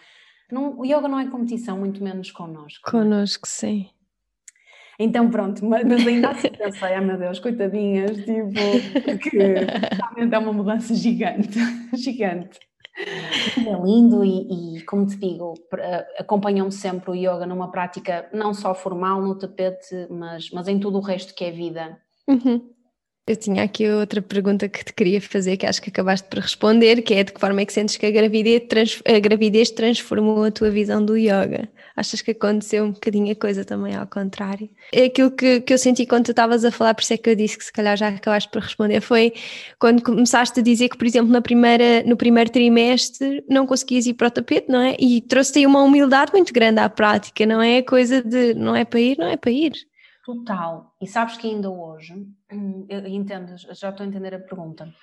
Não, 0.51 0.79
o 0.79 0.85
yoga 0.85 1.07
não 1.07 1.19
é 1.19 1.27
competição, 1.27 1.77
muito 1.77 2.03
menos 2.03 2.31
connosco. 2.31 2.89
Connosco, 2.89 3.47
sim. 3.47 3.89
Então 4.99 5.29
pronto, 5.29 5.65
mas 5.65 5.89
ainda 6.05 6.29
assim 6.31 6.49
pensei, 6.57 6.93
ah 6.93 7.01
meu 7.01 7.17
Deus, 7.17 7.39
coitadinhas, 7.39 8.17
tipo, 8.17 9.01
porque 9.05 9.37
realmente 9.93 10.35
é 10.35 10.37
uma 10.37 10.51
mudança 10.51 10.93
gigante, 10.93 11.57
gigante. 11.95 12.59
É 12.97 13.81
lindo 13.81 14.25
e, 14.25 14.77
e, 14.77 14.81
como 14.81 15.05
te 15.05 15.15
digo, 15.15 15.53
acompanham-me 16.17 16.71
sempre 16.71 17.11
o 17.11 17.15
yoga 17.15 17.45
numa 17.45 17.71
prática 17.71 18.29
não 18.33 18.53
só 18.53 18.75
formal 18.75 19.21
no 19.21 19.37
tapete, 19.37 20.07
mas, 20.09 20.49
mas 20.51 20.67
em 20.67 20.79
tudo 20.79 20.97
o 20.97 21.01
resto 21.01 21.33
que 21.33 21.45
é 21.45 21.51
vida. 21.51 21.97
Uhum. 22.27 22.69
Eu 23.29 23.35
tinha 23.35 23.61
aqui 23.61 23.87
outra 23.87 24.23
pergunta 24.23 24.67
que 24.67 24.83
te 24.83 24.91
queria 24.91 25.21
fazer, 25.21 25.55
que 25.55 25.63
acho 25.63 25.79
que 25.79 25.91
acabaste 25.91 26.27
por 26.27 26.39
responder, 26.39 27.03
que 27.03 27.13
é 27.13 27.23
de 27.23 27.31
que 27.31 27.39
forma 27.39 27.61
é 27.61 27.65
que 27.67 27.71
sentes 27.71 27.95
que 27.95 28.07
a 28.07 28.09
gravidez, 28.09 28.63
trans, 28.67 29.03
a 29.05 29.19
gravidez 29.19 29.69
transformou 29.69 30.45
a 30.45 30.49
tua 30.49 30.71
visão 30.71 31.05
do 31.05 31.15
yoga? 31.15 31.69
Achas 31.95 32.23
que 32.23 32.31
aconteceu 32.31 32.85
um 32.85 32.91
bocadinho 32.91 33.31
a 33.31 33.35
coisa 33.35 33.63
também 33.63 33.95
ao 33.95 34.07
contrário? 34.07 34.67
É 34.91 35.03
aquilo 35.03 35.29
que, 35.29 35.61
que 35.61 35.71
eu 35.71 35.77
senti 35.77 36.07
quando 36.07 36.25
tu 36.25 36.31
estavas 36.31 36.65
a 36.65 36.71
falar, 36.71 36.95
por 36.95 37.03
isso 37.03 37.13
é 37.13 37.17
que 37.17 37.29
eu 37.29 37.35
disse 37.35 37.55
que 37.55 37.65
se 37.65 37.71
calhar 37.71 37.95
já 37.95 38.07
acabaste 38.07 38.49
por 38.49 38.63
responder, 38.63 38.99
foi 38.99 39.31
quando 39.77 40.01
começaste 40.01 40.59
a 40.59 40.63
dizer 40.63 40.89
que, 40.89 40.97
por 40.97 41.05
exemplo, 41.05 41.31
na 41.31 41.39
primeira, 41.39 42.01
no 42.07 42.17
primeiro 42.17 42.49
trimestre 42.49 43.43
não 43.47 43.67
conseguias 43.67 44.07
ir 44.07 44.15
para 44.15 44.29
o 44.29 44.31
tapete, 44.31 44.71
não 44.71 44.81
é? 44.81 44.95
E 44.99 45.21
trouxe-te 45.21 45.67
uma 45.67 45.83
humildade 45.83 46.31
muito 46.33 46.51
grande 46.51 46.79
à 46.79 46.89
prática, 46.89 47.45
não 47.45 47.61
é? 47.61 47.83
Coisa 47.83 48.23
de 48.23 48.55
não 48.55 48.75
é 48.75 48.83
para 48.83 48.99
ir, 48.99 49.19
não 49.19 49.27
é 49.27 49.37
para 49.37 49.51
ir. 49.51 49.73
Total. 50.25 50.95
E 50.99 51.05
sabes 51.05 51.37
que 51.37 51.47
ainda 51.47 51.69
hoje, 51.69 52.15
eu 52.89 53.07
entendo, 53.07 53.57
já 53.57 53.89
estou 53.89 54.03
a 54.03 54.07
entender 54.07 54.33
a 54.33 54.39
pergunta, 54.39 54.93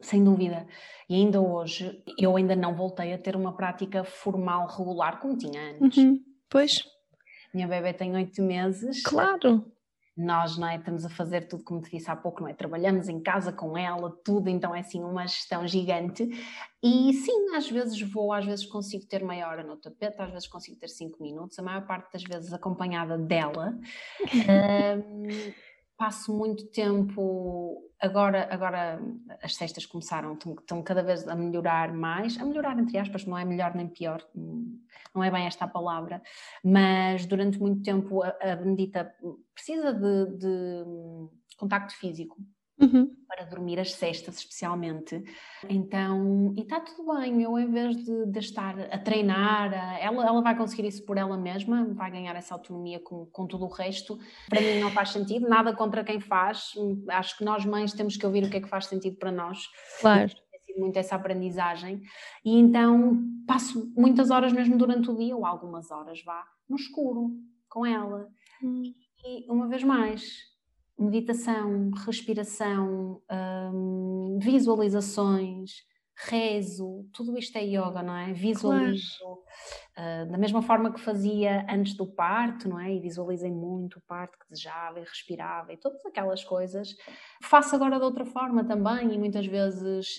sem 0.00 0.22
dúvida. 0.24 0.66
E 1.08 1.14
ainda 1.14 1.40
hoje, 1.40 2.02
eu 2.18 2.36
ainda 2.36 2.56
não 2.56 2.74
voltei 2.74 3.12
a 3.12 3.18
ter 3.18 3.36
uma 3.36 3.56
prática 3.56 4.04
formal 4.04 4.66
regular 4.66 5.20
como 5.20 5.36
tinha 5.36 5.72
antes. 5.72 6.02
Uhum. 6.02 6.20
Pois. 6.48 6.82
Minha 7.54 7.68
bebê 7.68 7.92
tem 7.92 8.14
oito 8.14 8.42
meses. 8.42 9.02
Claro 9.02 9.72
nós 10.16 10.58
não 10.58 10.68
é, 10.68 10.76
estamos 10.76 11.04
a 11.04 11.08
fazer 11.08 11.48
tudo 11.48 11.64
como 11.64 11.80
te 11.80 11.90
disse 11.90 12.10
há 12.10 12.16
pouco, 12.16 12.42
não 12.42 12.48
é? 12.48 12.54
Trabalhamos 12.54 13.08
em 13.08 13.20
casa 13.20 13.50
com 13.50 13.76
ela, 13.78 14.10
tudo, 14.24 14.48
então 14.50 14.74
é 14.74 14.80
assim 14.80 15.02
uma 15.02 15.26
gestão 15.26 15.66
gigante. 15.66 16.28
E 16.82 17.12
sim, 17.14 17.54
às 17.54 17.70
vezes 17.70 18.00
vou, 18.02 18.32
às 18.32 18.44
vezes 18.44 18.66
consigo 18.66 19.06
ter 19.06 19.24
meia 19.24 19.48
hora 19.48 19.62
no 19.62 19.76
tapete, 19.76 20.20
às 20.20 20.30
vezes 20.30 20.46
consigo 20.46 20.78
ter 20.78 20.88
cinco 20.88 21.22
minutos, 21.22 21.58
a 21.58 21.62
maior 21.62 21.86
parte 21.86 22.12
das 22.12 22.22
vezes 22.22 22.52
acompanhada 22.52 23.16
dela. 23.16 23.74
um, 25.08 25.52
passo 26.02 26.36
muito 26.36 26.66
tempo 26.66 27.88
agora, 28.00 28.48
agora 28.50 29.00
as 29.40 29.54
cestas 29.54 29.86
começaram, 29.86 30.32
estão 30.34 30.82
cada 30.82 31.00
vez 31.00 31.28
a 31.28 31.36
melhorar 31.36 31.94
mais, 31.94 32.36
a 32.40 32.44
melhorar 32.44 32.76
entre 32.76 32.98
aspas, 32.98 33.24
não 33.24 33.38
é 33.38 33.44
melhor 33.44 33.72
nem 33.72 33.86
pior, 33.86 34.20
não 35.14 35.22
é 35.22 35.30
bem 35.30 35.46
esta 35.46 35.64
a 35.64 35.68
palavra, 35.68 36.20
mas 36.64 37.24
durante 37.24 37.60
muito 37.60 37.84
tempo 37.84 38.20
a, 38.20 38.36
a 38.40 38.56
Benedita 38.56 39.14
precisa 39.54 39.92
de, 39.92 40.38
de 40.38 40.84
contacto 41.56 41.94
físico 41.94 42.36
uhum. 42.82 43.10
para 43.26 43.44
dormir 43.44 43.78
as 43.78 43.92
cestas, 43.92 44.36
especialmente. 44.36 45.22
Então, 45.68 46.52
e 46.56 46.62
está 46.62 46.80
tudo 46.80 47.14
bem, 47.14 47.42
eu 47.42 47.58
em 47.58 47.70
vez 47.70 47.96
de, 47.96 48.26
de 48.26 48.38
estar 48.38 48.78
a 48.80 48.98
treinar, 48.98 49.72
a, 49.72 49.98
ela, 49.98 50.26
ela 50.26 50.42
vai 50.42 50.56
conseguir 50.56 50.86
isso 50.86 51.04
por 51.04 51.16
ela 51.16 51.36
mesma, 51.36 51.86
vai 51.94 52.10
ganhar 52.10 52.34
essa 52.36 52.54
autonomia 52.54 53.00
com, 53.00 53.26
com 53.26 53.46
tudo 53.46 53.64
o 53.64 53.72
resto. 53.72 54.18
Para 54.48 54.60
mim 54.60 54.80
não 54.80 54.90
faz 54.90 55.10
sentido, 55.10 55.48
nada 55.48 55.74
contra 55.74 56.04
quem 56.04 56.20
faz, 56.20 56.72
acho 57.08 57.38
que 57.38 57.44
nós 57.44 57.64
mães 57.64 57.92
temos 57.92 58.16
que 58.16 58.26
ouvir 58.26 58.44
o 58.44 58.50
que 58.50 58.56
é 58.56 58.60
que 58.60 58.68
faz 58.68 58.86
sentido 58.86 59.16
para 59.16 59.30
nós. 59.30 59.58
Claro 60.00 60.32
muito 60.76 60.96
essa 60.96 61.16
aprendizagem 61.16 62.02
e 62.42 62.58
então 62.58 63.22
passo 63.46 63.92
muitas 63.94 64.30
horas 64.30 64.54
mesmo 64.54 64.76
durante 64.78 65.10
o 65.10 65.16
dia 65.16 65.36
ou 65.36 65.44
algumas 65.44 65.90
horas 65.90 66.22
vá 66.24 66.44
no 66.66 66.76
escuro 66.76 67.30
com 67.68 67.84
ela 67.84 68.28
hum. 68.62 68.82
e 69.24 69.50
uma 69.50 69.68
vez 69.68 69.82
mais 69.82 70.51
meditação, 71.02 71.90
respiração, 72.06 73.20
hum, 73.72 74.38
visualizações, 74.40 75.72
rezo, 76.14 77.06
tudo 77.12 77.36
isto 77.38 77.56
é 77.56 77.64
yoga, 77.64 78.02
não 78.02 78.16
é? 78.16 78.32
Visualizo. 78.32 79.18
Claro. 79.18 80.26
Uh, 80.26 80.30
da 80.30 80.38
mesma 80.38 80.62
forma 80.62 80.92
que 80.92 81.00
fazia 81.00 81.66
antes 81.68 81.94
do 81.94 82.06
parto, 82.06 82.68
não 82.68 82.78
é? 82.78 82.94
E 82.94 83.00
visualizei 83.00 83.50
muito 83.50 83.98
o 83.98 84.02
parto 84.02 84.38
que 84.38 84.48
desejava 84.48 85.00
e 85.00 85.04
respirava 85.04 85.72
e 85.72 85.76
todas 85.76 86.04
aquelas 86.06 86.44
coisas. 86.44 86.94
Faço 87.42 87.74
agora 87.74 87.98
de 87.98 88.04
outra 88.04 88.24
forma 88.24 88.64
também 88.64 89.14
e 89.14 89.18
muitas 89.18 89.46
vezes. 89.46 90.16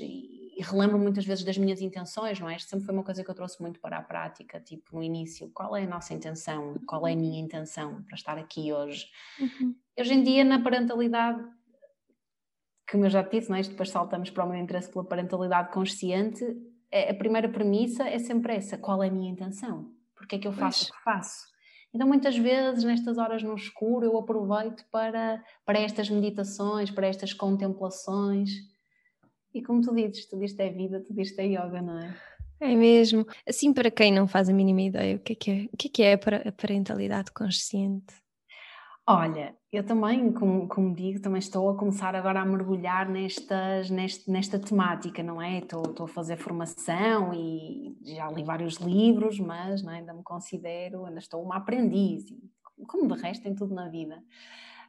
E, 0.55 0.61
relembro 0.61 0.97
muitas 0.99 1.25
vezes 1.25 1.43
das 1.43 1.57
minhas 1.57 1.81
intenções, 1.81 2.39
não 2.39 2.49
é? 2.49 2.55
Isto 2.55 2.69
sempre 2.69 2.85
foi 2.85 2.93
uma 2.93 3.03
coisa 3.03 3.23
que 3.23 3.29
eu 3.29 3.35
trouxe 3.35 3.61
muito 3.61 3.79
para 3.79 3.97
a 3.97 4.01
prática, 4.01 4.59
tipo 4.59 4.95
no 4.95 5.03
início, 5.03 5.49
qual 5.53 5.75
é 5.75 5.83
a 5.83 5.87
nossa 5.87 6.13
intenção, 6.13 6.75
qual 6.87 7.07
é 7.07 7.13
a 7.13 7.15
minha 7.15 7.39
intenção 7.39 8.03
para 8.03 8.15
estar 8.15 8.37
aqui 8.37 8.71
hoje. 8.71 9.07
Uhum. 9.39 9.75
Hoje 9.99 10.13
em 10.13 10.23
dia, 10.23 10.43
na 10.43 10.61
parentalidade, 10.61 11.43
como 12.89 13.05
eu 13.05 13.09
já 13.09 13.23
te 13.23 13.37
disse, 13.37 13.49
não 13.49 13.57
é? 13.57 13.61
depois 13.61 13.89
saltamos 13.89 14.29
para 14.29 14.45
o 14.45 14.49
meu 14.49 14.59
interesse 14.59 14.91
pela 14.91 15.03
parentalidade 15.03 15.71
consciente, 15.71 16.45
é, 16.91 17.09
a 17.09 17.15
primeira 17.15 17.49
premissa 17.49 18.07
é 18.07 18.19
sempre 18.19 18.55
essa: 18.55 18.77
qual 18.77 19.01
é 19.01 19.07
a 19.07 19.11
minha 19.11 19.31
intenção? 19.31 19.91
Porque 20.15 20.35
é 20.35 20.39
que 20.39 20.47
eu 20.47 20.53
faço 20.53 20.85
pois. 20.85 20.89
o 20.89 20.93
que 20.93 21.03
faço? 21.03 21.53
Então, 21.93 22.07
muitas 22.07 22.35
vezes, 22.35 22.83
nestas 22.83 23.17
horas 23.17 23.43
no 23.43 23.53
escuro, 23.53 24.05
eu 24.05 24.17
aproveito 24.17 24.83
para, 24.91 25.43
para 25.63 25.79
estas 25.79 26.09
meditações, 26.09 26.89
para 26.89 27.05
estas 27.07 27.33
contemplações. 27.33 28.49
E 29.53 29.61
como 29.61 29.81
tu 29.81 29.93
dizes, 29.93 30.27
tudo 30.27 30.43
isto 30.43 30.59
é 30.59 30.69
vida, 30.69 30.99
tudo 31.01 31.21
isto 31.21 31.39
é 31.39 31.45
yoga, 31.45 31.81
não 31.81 31.99
é? 31.99 32.15
É 32.59 32.75
mesmo. 32.75 33.25
Assim, 33.47 33.73
para 33.73 33.91
quem 33.91 34.11
não 34.11 34.27
faz 34.27 34.49
a 34.49 34.53
mínima 34.53 34.81
ideia, 34.81 35.17
o 35.17 35.19
que 35.19 35.33
é 35.33 35.35
que 35.35 35.51
é, 35.51 35.69
o 35.71 35.77
que 35.77 35.87
é, 35.87 35.91
que 35.91 36.03
é 36.03 36.13
a 36.13 36.51
parentalidade 36.51 37.31
consciente? 37.31 38.15
Olha, 39.05 39.53
eu 39.69 39.85
também, 39.85 40.31
como, 40.31 40.65
como, 40.69 40.95
digo, 40.95 41.19
também 41.19 41.39
estou 41.39 41.69
a 41.69 41.77
começar 41.77 42.15
agora 42.15 42.39
a 42.39 42.45
mergulhar 42.45 43.09
nestas, 43.09 43.89
neste, 43.89 44.31
nesta 44.31 44.57
temática, 44.57 45.21
não 45.21 45.41
é? 45.41 45.59
Estou, 45.59 45.83
estou, 45.83 46.05
a 46.05 46.07
fazer 46.07 46.37
formação 46.37 47.33
e 47.33 47.97
já 48.01 48.31
li 48.31 48.45
vários 48.45 48.75
livros, 48.75 49.37
mas 49.41 49.83
é? 49.83 49.89
ainda 49.89 50.13
me 50.13 50.23
considero, 50.23 51.05
ainda 51.05 51.19
estou 51.19 51.43
uma 51.43 51.57
aprendiz, 51.57 52.23
como 52.87 53.13
de 53.13 53.21
resto 53.21 53.45
em 53.45 53.53
tudo 53.53 53.75
na 53.75 53.89
vida. 53.89 54.23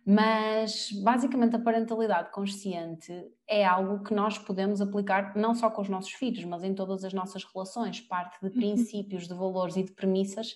Mas 0.06 0.90
basicamente 1.02 1.56
a 1.56 1.58
parentalidade 1.58 2.30
consciente 2.30 3.12
é 3.48 3.64
algo 3.64 4.04
que 4.04 4.12
nós 4.12 4.36
podemos 4.36 4.80
aplicar 4.80 5.34
não 5.34 5.54
só 5.54 5.70
com 5.70 5.80
os 5.80 5.88
nossos 5.88 6.12
filhos, 6.12 6.44
mas 6.44 6.62
em 6.62 6.74
todas 6.74 7.04
as 7.04 7.14
nossas 7.14 7.42
relações, 7.44 8.00
parte 8.00 8.38
de 8.40 8.48
uhum. 8.48 8.52
princípios, 8.52 9.26
de 9.26 9.34
valores 9.34 9.76
e 9.76 9.82
de 9.82 9.92
premissas 9.92 10.54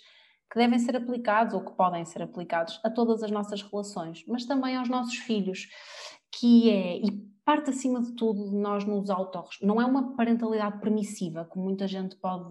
que 0.51 0.59
devem 0.59 0.79
ser 0.79 0.97
aplicados 0.97 1.55
ou 1.55 1.65
que 1.65 1.73
podem 1.73 2.05
ser 2.05 2.23
aplicados 2.23 2.81
a 2.83 2.91
todas 2.91 3.23
as 3.23 3.31
nossas 3.31 3.63
relações, 3.63 4.25
mas 4.27 4.47
também 4.47 4.77
aos 4.77 4.89
nossos 4.89 5.17
filhos, 5.17 5.69
que 6.33 6.71
é, 6.71 6.99
e 6.99 7.29
parte 7.45 7.71
acima 7.71 8.03
de 8.03 8.13
tudo 8.13 8.51
de 8.51 8.57
nós 8.57 8.85
nos 8.85 9.09
autorros. 9.09 9.59
Não 9.63 9.81
é 9.81 9.85
uma 9.87 10.15
parentalidade 10.15 10.81
permissiva, 10.81 11.47
como 11.47 11.65
muita 11.65 11.87
gente 11.87 12.15
pode 12.17 12.45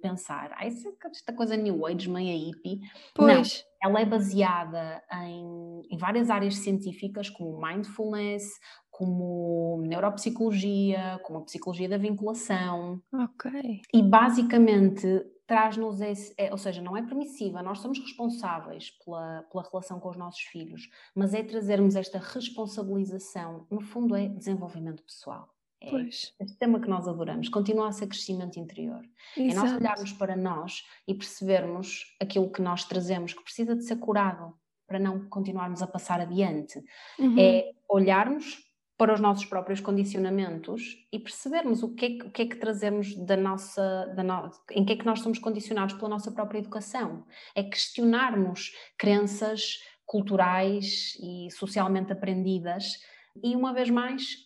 pensar. 0.00 0.52
Ah, 0.54 0.66
isso 0.66 0.88
é 0.88 1.08
esta 1.08 1.32
coisa 1.32 1.56
New 1.56 1.84
Age, 1.84 2.08
meia 2.08 2.36
hippie. 2.36 2.80
Pois. 3.12 3.26
Não, 3.36 3.66
ela 3.86 4.00
é 4.00 4.04
baseada 4.04 5.02
em, 5.12 5.82
em 5.90 5.96
várias 5.96 6.30
áreas 6.30 6.56
científicas, 6.56 7.30
como 7.30 7.60
mindfulness, 7.60 8.44
como 8.90 9.82
neuropsicologia, 9.86 11.20
como 11.22 11.38
a 11.38 11.44
psicologia 11.44 11.88
da 11.88 11.98
vinculação. 11.98 13.00
Ok. 13.12 13.80
E 13.92 14.02
basicamente 14.02 15.06
traz-nos 15.46 16.00
esse, 16.00 16.34
é, 16.36 16.50
ou 16.50 16.58
seja, 16.58 16.82
não 16.82 16.96
é 16.96 17.02
permissiva, 17.02 17.62
nós 17.62 17.78
somos 17.78 18.00
responsáveis 18.00 18.90
pela, 19.04 19.44
pela 19.44 19.62
relação 19.70 20.00
com 20.00 20.10
os 20.10 20.16
nossos 20.16 20.40
filhos, 20.40 20.88
mas 21.14 21.34
é 21.34 21.42
trazermos 21.42 21.94
esta 21.94 22.18
responsabilização, 22.18 23.64
no 23.70 23.80
fundo 23.80 24.16
é 24.16 24.28
desenvolvimento 24.28 25.04
pessoal. 25.04 25.55
É 25.80 25.90
pois. 25.90 26.34
este 26.40 26.56
tema 26.58 26.80
que 26.80 26.88
nós 26.88 27.06
adoramos, 27.06 27.48
continua 27.48 27.88
a 27.88 27.92
ser 27.92 28.06
crescimento 28.06 28.58
interior. 28.58 29.02
Exato. 29.36 29.66
É 29.66 29.70
nós 29.70 29.80
olharmos 29.80 30.12
para 30.12 30.36
nós 30.36 30.84
e 31.06 31.14
percebermos 31.14 32.16
aquilo 32.20 32.50
que 32.50 32.62
nós 32.62 32.84
trazemos, 32.84 33.34
que 33.34 33.42
precisa 33.42 33.76
de 33.76 33.84
ser 33.84 33.96
curado 33.96 34.54
para 34.86 34.98
não 34.98 35.28
continuarmos 35.28 35.82
a 35.82 35.86
passar 35.86 36.20
adiante. 36.20 36.82
Uhum. 37.18 37.38
É 37.38 37.72
olharmos 37.88 38.64
para 38.96 39.12
os 39.12 39.20
nossos 39.20 39.44
próprios 39.44 39.80
condicionamentos 39.80 40.96
e 41.12 41.18
percebermos 41.18 41.82
o 41.82 41.94
que 41.94 42.06
é, 42.06 42.26
o 42.26 42.30
que, 42.30 42.42
é 42.42 42.46
que 42.46 42.56
trazemos 42.56 43.14
da 43.14 43.36
nossa, 43.36 44.06
da 44.16 44.22
no, 44.22 44.50
em 44.70 44.84
que 44.84 44.94
é 44.94 44.96
que 44.96 45.04
nós 45.04 45.20
somos 45.20 45.38
condicionados 45.38 45.94
pela 45.94 46.08
nossa 46.08 46.32
própria 46.32 46.58
educação. 46.58 47.26
É 47.54 47.62
questionarmos 47.62 48.74
crenças 48.96 49.80
culturais 50.06 51.18
e 51.20 51.48
socialmente 51.50 52.12
aprendidas 52.12 52.84
e, 53.42 53.54
uma 53.54 53.74
vez 53.74 53.90
mais, 53.90 54.45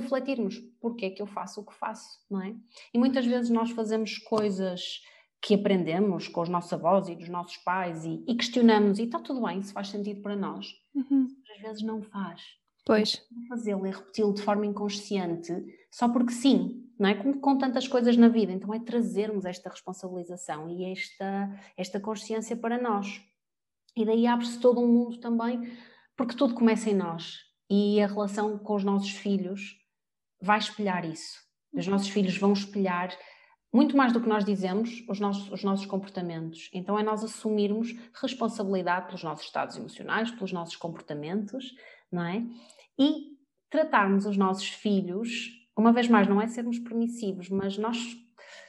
refletirmos 0.00 0.58
porque 0.80 1.06
é 1.06 1.10
que 1.10 1.22
eu 1.22 1.26
faço 1.26 1.60
o 1.60 1.66
que 1.66 1.74
faço, 1.74 2.18
não 2.30 2.42
é? 2.42 2.54
E 2.92 2.98
muitas 2.98 3.26
vezes 3.26 3.50
nós 3.50 3.70
fazemos 3.70 4.18
coisas 4.18 5.00
que 5.40 5.54
aprendemos 5.54 6.28
com 6.28 6.40
os 6.40 6.48
nossos 6.48 6.72
avós 6.72 7.08
e 7.08 7.16
dos 7.16 7.28
nossos 7.28 7.56
pais 7.58 8.04
e, 8.04 8.22
e 8.26 8.34
questionamos 8.36 8.98
e 8.98 9.04
está 9.04 9.18
tudo 9.18 9.42
bem, 9.42 9.62
se 9.62 9.72
faz 9.72 9.88
sentido 9.88 10.22
para 10.22 10.36
nós. 10.36 10.72
Uhum. 10.94 11.26
Às 11.56 11.62
vezes 11.62 11.82
não 11.82 12.00
faz 12.02 12.40
Pois. 12.84 13.24
Fazê-lo 13.48 13.86
e 13.86 13.90
repeti-lo 13.90 14.34
de 14.34 14.42
forma 14.42 14.66
inconsciente, 14.66 15.52
só 15.90 16.08
porque 16.08 16.32
sim, 16.32 16.90
não 16.98 17.08
é? 17.08 17.14
Como 17.14 17.40
com 17.40 17.56
tantas 17.56 17.86
coisas 17.86 18.16
na 18.16 18.28
vida. 18.28 18.52
Então 18.52 18.74
é 18.74 18.80
trazermos 18.80 19.44
esta 19.44 19.70
responsabilização 19.70 20.68
e 20.68 20.90
esta, 20.90 21.60
esta 21.76 22.00
consciência 22.00 22.56
para 22.56 22.80
nós. 22.80 23.22
E 23.96 24.04
daí 24.04 24.26
abre-se 24.26 24.58
todo 24.58 24.80
um 24.80 24.88
mundo 24.88 25.18
também, 25.18 25.60
porque 26.16 26.36
tudo 26.36 26.54
começa 26.54 26.90
em 26.90 26.94
nós. 26.94 27.38
E 27.70 28.00
a 28.00 28.06
relação 28.06 28.58
com 28.58 28.74
os 28.74 28.84
nossos 28.84 29.10
filhos 29.10 29.78
vai 30.42 30.58
espelhar 30.58 31.04
isso. 31.04 31.40
Os 31.72 31.86
nossos 31.86 32.08
filhos 32.08 32.36
vão 32.36 32.52
espelhar 32.52 33.16
muito 33.72 33.96
mais 33.96 34.12
do 34.12 34.20
que 34.20 34.28
nós 34.28 34.44
dizemos, 34.44 35.02
os 35.08 35.18
nossos, 35.18 35.50
os 35.50 35.64
nossos 35.64 35.86
comportamentos. 35.86 36.68
Então 36.74 36.98
é 36.98 37.02
nós 37.02 37.24
assumirmos 37.24 37.94
responsabilidade 38.20 39.06
pelos 39.06 39.24
nossos 39.24 39.46
estados 39.46 39.76
emocionais, 39.76 40.30
pelos 40.30 40.52
nossos 40.52 40.76
comportamentos, 40.76 41.74
não 42.10 42.22
é? 42.22 42.44
E 42.98 43.32
tratarmos 43.70 44.26
os 44.26 44.36
nossos 44.36 44.68
filhos, 44.68 45.50
uma 45.74 45.92
vez 45.92 46.06
mais, 46.06 46.28
não 46.28 46.40
é 46.40 46.46
sermos 46.46 46.78
permissivos, 46.78 47.48
mas 47.48 47.78
nós, 47.78 47.96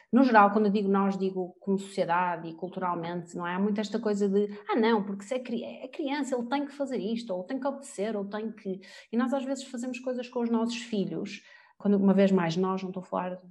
no 0.09 0.23
geral, 0.23 0.51
quando 0.51 0.67
eu 0.67 0.71
digo 0.71 0.87
nós, 0.87 1.17
digo 1.17 1.53
como 1.59 1.77
sociedade 1.77 2.47
e 2.47 2.53
culturalmente, 2.53 3.35
não 3.35 3.45
é? 3.45 3.55
Há 3.55 3.59
muito 3.59 3.81
esta 3.81 3.99
coisa 3.99 4.29
de, 4.29 4.57
ah, 4.69 4.77
não, 4.77 5.03
porque 5.03 5.25
se 5.25 5.35
é, 5.35 5.83
é 5.83 5.87
criança, 5.89 6.33
ele 6.33 6.47
tem 6.47 6.65
que 6.65 6.71
fazer 6.71 6.97
isto, 6.97 7.33
ou 7.33 7.43
tem 7.43 7.59
que 7.59 7.67
obedecer, 7.67 8.15
ou 8.15 8.23
tem 8.23 8.53
que. 8.53 8.79
E 9.11 9.17
nós 9.17 9.33
às 9.33 9.43
vezes 9.43 9.65
fazemos 9.65 9.99
coisas 9.99 10.29
com 10.29 10.39
os 10.39 10.49
nossos 10.49 10.77
filhos, 10.77 11.43
quando, 11.83 11.95
uma 11.95 12.13
vez 12.13 12.31
mais, 12.31 12.55
nós, 12.55 12.81
não 12.81 12.91
estou 12.91 13.03
a 13.03 13.05
falar 13.05 13.41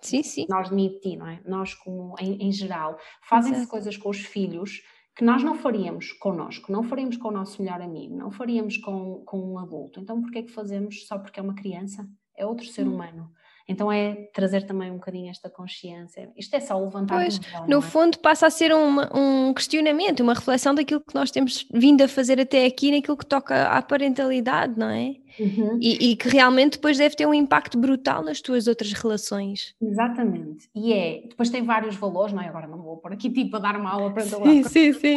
Sim, 0.00 0.22
sim. 0.22 0.46
Nós 0.48 0.68
de 0.68 0.74
mim 0.74 0.86
e 0.86 0.88
de 0.90 1.00
ti, 1.00 1.16
não 1.16 1.26
é? 1.28 1.40
Nós, 1.46 1.74
como 1.74 2.16
em, 2.18 2.48
em 2.48 2.52
geral, 2.52 2.98
fazem-se 3.22 3.68
coisas 3.68 3.96
com 3.96 4.08
os 4.08 4.18
filhos 4.18 4.82
que 5.16 5.24
nós 5.24 5.44
não 5.44 5.54
faríamos 5.54 6.12
connosco, 6.14 6.72
não 6.72 6.82
faríamos 6.82 7.16
com 7.16 7.28
o 7.28 7.32
nosso 7.32 7.62
melhor 7.62 7.80
amigo, 7.80 8.16
não 8.16 8.30
faríamos 8.30 8.78
com, 8.78 9.22
com 9.24 9.38
um 9.38 9.58
adulto. 9.58 10.00
Então, 10.00 10.20
porquê 10.20 10.38
é 10.38 10.42
que 10.42 10.50
fazemos 10.50 11.06
só 11.06 11.18
porque 11.18 11.38
é 11.38 11.42
uma 11.42 11.54
criança? 11.54 12.04
É 12.36 12.44
outro 12.44 12.66
ser 12.66 12.86
hum. 12.86 12.94
humano. 12.94 13.30
Então 13.68 13.90
é 13.90 14.14
trazer 14.34 14.64
também 14.64 14.90
um 14.90 14.94
bocadinho 14.94 15.30
esta 15.30 15.48
consciência. 15.48 16.30
Isto 16.36 16.56
é 16.56 16.60
só 16.60 16.78
levantar 16.78 17.16
pois, 17.16 17.40
no 17.68 17.78
é? 17.78 17.82
fundo 17.82 18.18
passa 18.18 18.46
a 18.46 18.50
ser 18.50 18.72
um 18.74 19.52
questionamento, 19.54 20.20
uma 20.20 20.34
reflexão 20.34 20.74
daquilo 20.74 21.00
que 21.00 21.14
nós 21.14 21.30
temos 21.30 21.66
vindo 21.72 22.02
a 22.02 22.08
fazer 22.08 22.40
até 22.40 22.64
aqui 22.64 22.90
naquilo 22.90 23.16
que 23.16 23.26
toca 23.26 23.68
à 23.68 23.80
parentalidade, 23.82 24.78
não 24.78 24.88
é? 24.88 25.16
Uhum. 25.38 25.78
E, 25.80 26.10
e, 26.10 26.16
que 26.16 26.28
realmente 26.28 26.72
depois 26.72 26.98
deve 26.98 27.16
ter 27.16 27.26
um 27.26 27.32
impacto 27.32 27.78
brutal 27.78 28.22
nas 28.22 28.40
tuas 28.40 28.66
outras 28.66 28.92
relações. 28.92 29.74
Exatamente. 29.80 30.68
E 30.74 30.92
é, 30.92 31.22
depois 31.26 31.48
tem 31.48 31.64
vários 31.64 31.96
valores, 31.96 32.34
não 32.34 32.42
é? 32.42 32.48
Agora 32.48 32.66
não 32.66 32.82
vou 32.82 32.98
por 32.98 33.12
aqui 33.12 33.30
tipo 33.30 33.56
a 33.56 33.58
dar 33.58 33.76
uma 33.76 33.90
aula 33.90 34.12
para 34.12 34.24
Sim, 34.24 34.62
sim, 34.64 34.92
sim. 34.92 35.16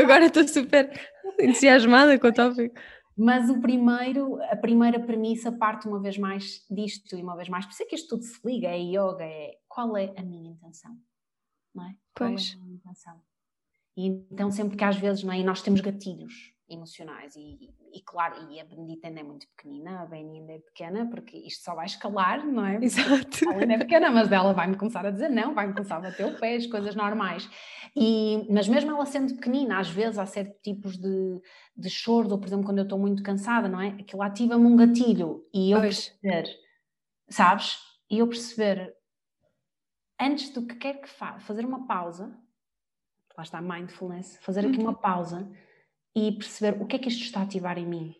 Agora 0.00 0.26
estou 0.26 0.46
super 0.46 0.90
entusiasmada 1.40 2.18
com 2.18 2.28
o 2.28 2.32
tópico. 2.32 2.74
Mas 3.18 3.50
o 3.50 3.60
primeiro, 3.60 4.40
a 4.44 4.54
primeira 4.54 5.00
premissa 5.00 5.50
parte 5.50 5.88
uma 5.88 5.98
vez 5.98 6.16
mais 6.16 6.64
disto 6.70 7.16
e 7.16 7.22
uma 7.22 7.34
vez 7.34 7.48
mais, 7.48 7.66
por 7.66 7.72
isso 7.72 7.82
é 7.82 7.86
que 7.86 7.96
isto 7.96 8.10
tudo 8.10 8.22
se 8.22 8.38
liga, 8.46 8.68
é 8.68 8.78
yoga, 8.78 9.24
é 9.24 9.58
qual 9.66 9.96
é 9.96 10.14
a 10.16 10.22
minha 10.22 10.52
intenção, 10.52 10.96
não 11.74 11.84
é? 11.84 11.96
Qual 12.16 12.30
pois. 12.30 12.52
é 12.52 12.54
a 12.54 12.58
minha 12.60 12.76
intenção? 12.76 13.20
E 13.96 14.06
então 14.30 14.52
sempre 14.52 14.76
que 14.76 14.84
às 14.84 14.96
vezes, 14.96 15.24
não 15.24 15.32
é? 15.32 15.40
E 15.40 15.44
nós 15.44 15.60
temos 15.62 15.80
gatilhos, 15.80 16.54
emocionais. 16.68 17.34
E, 17.34 17.70
e, 17.92 18.00
claro, 18.02 18.50
e 18.50 18.60
a 18.60 18.64
Benedita 18.64 19.08
ainda 19.08 19.20
é 19.20 19.22
muito 19.22 19.46
pequenina, 19.48 20.02
a 20.02 20.06
Beni 20.06 20.40
ainda 20.40 20.52
é 20.52 20.58
pequena, 20.58 21.08
porque 21.08 21.36
isto 21.38 21.64
só 21.64 21.74
vai 21.74 21.86
escalar, 21.86 22.44
não 22.44 22.64
é? 22.64 22.78
Exato. 22.82 23.44
Ela 23.44 23.62
ainda 23.62 23.74
é 23.74 23.78
pequena, 23.78 24.10
mas 24.10 24.28
dela 24.28 24.52
vai-me 24.52 24.76
começar 24.76 25.04
a 25.06 25.10
dizer 25.10 25.28
não, 25.28 25.54
vai-me 25.54 25.72
começar 25.72 25.96
a 25.96 26.00
bater 26.00 26.26
o 26.26 26.38
pé, 26.38 26.56
as 26.56 26.66
coisas 26.66 26.94
normais. 26.94 27.48
E, 27.96 28.46
mas 28.50 28.68
mesmo 28.68 28.90
ela 28.90 29.06
sendo 29.06 29.34
pequenina, 29.34 29.78
às 29.78 29.88
vezes 29.88 30.18
há 30.18 30.26
certos 30.26 30.60
tipos 30.62 30.96
de, 30.96 31.40
de 31.76 31.90
choro, 31.90 32.30
ou 32.30 32.38
por 32.38 32.46
exemplo, 32.46 32.66
quando 32.66 32.78
eu 32.78 32.84
estou 32.84 32.98
muito 32.98 33.22
cansada, 33.22 33.68
não 33.68 33.80
é? 33.80 33.88
Aquilo 33.88 34.22
ativa-me 34.22 34.66
um 34.66 34.76
gatilho 34.76 35.46
e 35.52 35.70
eu 35.70 35.80
pois. 35.80 36.10
perceber, 36.10 36.54
sabes? 37.28 37.78
E 38.10 38.18
eu 38.18 38.28
perceber, 38.28 38.94
antes 40.20 40.50
do 40.50 40.66
que 40.66 40.74
quer 40.76 41.00
que 41.00 41.08
faça, 41.08 41.40
fazer 41.40 41.64
uma 41.64 41.86
pausa, 41.86 42.36
lá 43.36 43.42
está 43.42 43.60
mindfulness, 43.60 44.38
fazer 44.42 44.66
aqui 44.66 44.78
uhum. 44.78 44.84
uma 44.84 44.94
pausa 44.94 45.48
e 46.18 46.32
perceber 46.32 46.80
o 46.82 46.86
que 46.86 46.96
é 46.96 46.98
que 46.98 47.08
isto 47.08 47.22
está 47.22 47.40
a 47.40 47.42
ativar 47.44 47.78
em 47.78 47.86
mim. 47.86 48.14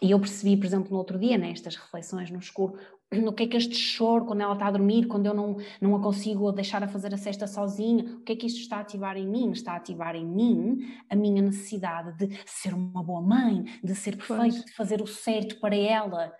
E 0.00 0.10
eu 0.10 0.18
percebi, 0.18 0.56
por 0.56 0.66
exemplo, 0.66 0.90
no 0.90 0.98
outro 0.98 1.18
dia, 1.18 1.38
nestas 1.38 1.76
reflexões 1.76 2.30
no 2.30 2.38
escuro, 2.38 2.76
no 3.12 3.32
que 3.32 3.44
é 3.44 3.46
que 3.46 3.56
este 3.56 3.76
choro 3.76 4.24
quando 4.24 4.40
ela 4.40 4.54
está 4.54 4.66
a 4.66 4.70
dormir, 4.70 5.06
quando 5.06 5.26
eu 5.26 5.34
não, 5.34 5.56
não 5.80 5.94
a 5.94 6.02
consigo 6.02 6.50
deixar 6.50 6.82
a 6.82 6.88
fazer 6.88 7.14
a 7.14 7.16
cesta 7.16 7.46
sozinha, 7.46 8.16
o 8.16 8.20
que 8.20 8.32
é 8.32 8.36
que 8.36 8.46
isto 8.46 8.58
está 8.58 8.78
a 8.78 8.80
ativar 8.80 9.16
em 9.16 9.28
mim? 9.28 9.52
Está 9.52 9.74
a 9.74 9.76
ativar 9.76 10.16
em 10.16 10.26
mim 10.26 10.92
a 11.08 11.14
minha 11.14 11.40
necessidade 11.40 12.16
de 12.16 12.36
ser 12.44 12.74
uma 12.74 13.02
boa 13.02 13.20
mãe, 13.20 13.64
de 13.82 13.94
ser 13.94 14.16
perfeita, 14.16 14.64
de 14.64 14.72
fazer 14.72 15.00
o 15.00 15.06
certo 15.06 15.60
para 15.60 15.76
ela. 15.76 16.32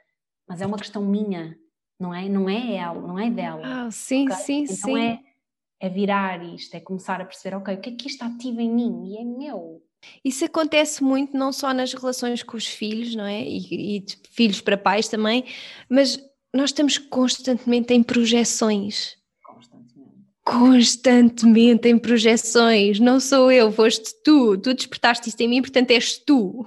Mas 0.48 0.60
é 0.60 0.66
uma 0.66 0.78
questão 0.78 1.04
minha, 1.04 1.56
não 2.00 2.12
é? 2.12 2.28
Não 2.28 2.48
é 2.48 2.74
ela, 2.74 3.00
não 3.00 3.18
é 3.18 3.30
dela. 3.30 3.86
Ah, 3.86 3.90
sim, 3.92 4.24
okay? 4.24 4.36
sim, 4.38 4.62
então 4.64 4.76
sim. 4.76 4.98
É, 4.98 5.20
é 5.78 5.88
virar 5.88 6.42
isto, 6.42 6.74
é 6.74 6.80
começar 6.80 7.20
a 7.20 7.24
perceber, 7.24 7.56
ok, 7.56 7.74
o 7.74 7.80
que 7.80 7.90
é 7.90 7.92
que 7.94 8.08
isto 8.08 8.24
ativa 8.24 8.60
em 8.60 8.70
mim 8.70 9.04
e 9.06 9.18
é 9.18 9.24
meu. 9.24 9.82
Isso 10.24 10.44
acontece 10.44 11.02
muito 11.02 11.36
não 11.36 11.52
só 11.52 11.72
nas 11.72 11.92
relações 11.92 12.42
com 12.42 12.56
os 12.56 12.66
filhos, 12.66 13.14
não 13.14 13.24
é? 13.24 13.42
E, 13.42 13.98
e 13.98 14.04
filhos 14.30 14.60
para 14.60 14.76
pais 14.76 15.08
também, 15.08 15.44
mas 15.88 16.18
nós 16.54 16.70
estamos 16.70 16.98
constantemente 16.98 17.94
em 17.94 18.02
projeções. 18.02 19.16
Constantemente. 19.44 20.10
Constantemente 20.44 21.88
em 21.88 21.98
projeções. 21.98 23.00
Não 23.00 23.18
sou 23.18 23.50
eu, 23.50 23.72
foste 23.72 24.12
tu. 24.22 24.58
Tu 24.58 24.74
despertaste 24.74 25.28
isso 25.28 25.42
em 25.42 25.48
mim, 25.48 25.62
portanto 25.62 25.90
és 25.90 26.18
tu. 26.18 26.64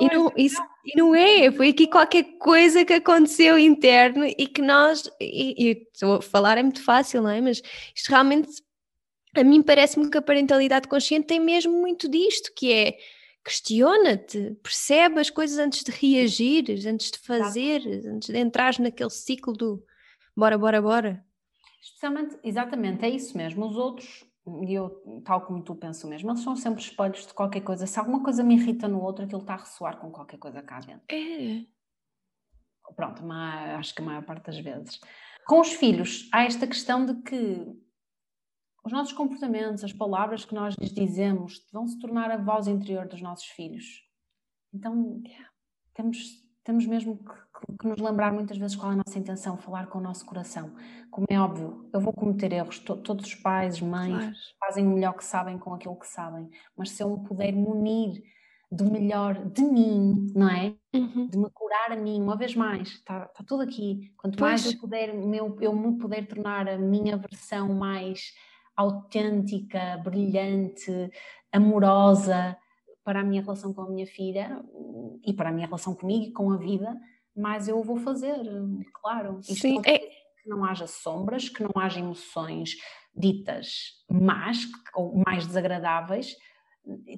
e, 0.00 0.14
não, 0.14 0.32
isso, 0.36 0.62
e 0.84 0.96
não 0.96 1.14
é. 1.14 1.50
Foi 1.50 1.70
aqui 1.70 1.86
qualquer 1.86 2.24
coisa 2.38 2.84
que 2.84 2.92
aconteceu 2.92 3.58
interno 3.58 4.24
e 4.24 4.46
que 4.46 4.62
nós. 4.62 5.10
E, 5.20 5.70
e 5.70 5.86
estou 5.92 6.14
a 6.14 6.22
falar 6.22 6.58
é 6.58 6.62
muito 6.62 6.82
fácil, 6.82 7.22
não 7.22 7.30
é? 7.30 7.40
Mas 7.40 7.60
isto 7.94 8.08
realmente. 8.08 8.50
A 9.34 9.42
mim 9.42 9.62
parece-me 9.62 10.10
que 10.10 10.18
a 10.18 10.22
parentalidade 10.22 10.88
consciente 10.88 11.26
tem 11.26 11.40
mesmo 11.40 11.72
muito 11.72 12.08
disto, 12.08 12.52
que 12.54 12.72
é 12.72 12.98
questiona-te, 13.44 14.56
percebe 14.62 15.20
as 15.20 15.30
coisas 15.30 15.58
antes 15.58 15.82
de 15.82 15.90
reagir, 15.90 16.64
antes 16.86 17.10
de 17.10 17.18
fazer, 17.18 17.82
antes 18.06 18.28
de 18.28 18.38
entrar 18.38 18.78
naquele 18.78 19.10
ciclo 19.10 19.52
do 19.52 19.84
bora, 20.36 20.56
bora, 20.56 20.80
bora. 20.80 21.24
Especialmente, 21.80 22.38
exatamente, 22.44 23.04
é 23.04 23.08
isso 23.08 23.36
mesmo. 23.36 23.66
Os 23.66 23.76
outros, 23.76 24.24
e 24.64 24.74
eu, 24.74 24.90
tal 25.24 25.40
como 25.40 25.62
tu 25.62 25.74
penso 25.74 26.06
mesmo, 26.06 26.30
eles 26.30 26.42
são 26.42 26.54
sempre 26.54 26.80
espelhos 26.80 27.26
de 27.26 27.34
qualquer 27.34 27.62
coisa. 27.62 27.86
Se 27.86 27.98
alguma 27.98 28.22
coisa 28.22 28.44
me 28.44 28.54
irrita 28.54 28.86
no 28.86 29.02
outro, 29.02 29.24
aquilo 29.24 29.40
está 29.40 29.54
a 29.54 29.58
ressoar 29.58 29.98
com 29.98 30.10
qualquer 30.10 30.38
coisa 30.38 30.62
cá 30.62 30.78
dentro. 30.78 31.02
É. 31.10 31.64
Pronto, 32.94 33.22
acho 33.32 33.94
que 33.94 34.02
a 34.02 34.04
maior 34.04 34.22
parte 34.22 34.46
das 34.46 34.58
vezes. 34.58 35.00
Com 35.46 35.60
os 35.60 35.72
filhos, 35.72 36.28
há 36.32 36.44
esta 36.44 36.66
questão 36.66 37.04
de 37.04 37.14
que 37.22 37.66
os 38.84 38.92
nossos 38.92 39.12
comportamentos, 39.12 39.84
as 39.84 39.92
palavras 39.92 40.44
que 40.44 40.54
nós 40.54 40.74
lhes 40.74 40.92
dizemos, 40.92 41.64
vão 41.72 41.86
se 41.86 41.98
tornar 41.98 42.30
a 42.30 42.36
voz 42.36 42.66
interior 42.66 43.06
dos 43.06 43.22
nossos 43.22 43.46
filhos. 43.46 44.02
Então, 44.74 45.22
temos, 45.94 46.18
temos 46.64 46.86
mesmo 46.86 47.18
que, 47.18 47.76
que, 47.78 47.86
nos 47.86 48.00
lembrar 48.00 48.32
muitas 48.32 48.56
vezes 48.56 48.76
qual 48.76 48.90
é 48.90 48.94
a 48.94 49.02
nossa 49.04 49.18
intenção, 49.18 49.56
falar 49.56 49.86
com 49.86 49.98
o 49.98 50.02
nosso 50.02 50.26
coração. 50.26 50.74
Como 51.10 51.26
é 51.30 51.38
óbvio, 51.38 51.88
eu 51.92 52.00
vou 52.00 52.12
cometer 52.12 52.52
erros, 52.52 52.80
to, 52.80 52.96
todos 52.96 53.26
os 53.26 53.34
pais, 53.36 53.80
mães, 53.80 54.16
claro. 54.16 54.34
fazem 54.58 54.86
o 54.86 54.90
melhor 54.90 55.12
que 55.14 55.24
sabem 55.24 55.58
com 55.58 55.74
aquilo 55.74 55.98
que 55.98 56.08
sabem, 56.08 56.48
mas 56.76 56.90
se 56.90 57.02
eu 57.02 57.16
me 57.16 57.24
puder 57.24 57.52
munir 57.52 58.22
do 58.70 58.90
melhor 58.90 59.34
de 59.50 59.62
mim, 59.62 60.32
não 60.34 60.48
é? 60.48 60.74
Uhum. 60.94 61.28
De 61.28 61.38
me 61.38 61.50
curar 61.50 61.92
a 61.92 61.96
mim, 61.96 62.22
uma 62.22 62.36
vez 62.36 62.56
mais, 62.56 62.88
está 62.88 63.26
tá 63.26 63.44
tudo 63.46 63.62
aqui. 63.62 64.10
Quanto 64.16 64.38
pois. 64.38 64.62
mais 64.62 64.74
eu 64.74 64.80
puder, 64.80 65.14
meu, 65.14 65.56
eu 65.60 65.74
me 65.74 65.98
puder 65.98 66.26
tornar 66.26 66.66
a 66.66 66.78
minha 66.78 67.18
versão 67.18 67.68
mais 67.74 68.32
autêntica, 68.76 69.98
brilhante, 69.98 71.10
amorosa 71.52 72.56
para 73.04 73.20
a 73.20 73.24
minha 73.24 73.42
relação 73.42 73.72
com 73.72 73.82
a 73.82 73.88
minha 73.88 74.06
filha 74.06 74.62
e 75.24 75.32
para 75.32 75.50
a 75.50 75.52
minha 75.52 75.66
relação 75.66 75.94
comigo 75.94 76.26
e 76.26 76.32
com 76.32 76.52
a 76.52 76.56
vida, 76.56 76.96
mas 77.36 77.68
eu 77.68 77.82
vou 77.82 77.96
fazer, 77.96 78.36
claro. 78.94 79.40
Isto 79.40 79.54
Sim, 79.54 79.80
é... 79.84 79.98
que 79.98 80.48
não 80.48 80.64
haja 80.64 80.86
sombras, 80.86 81.48
que 81.48 81.62
não 81.62 81.72
haja 81.76 82.00
emoções 82.00 82.76
ditas 83.14 84.04
más 84.10 84.66
ou 84.94 85.22
mais 85.26 85.46
desagradáveis, 85.46 86.36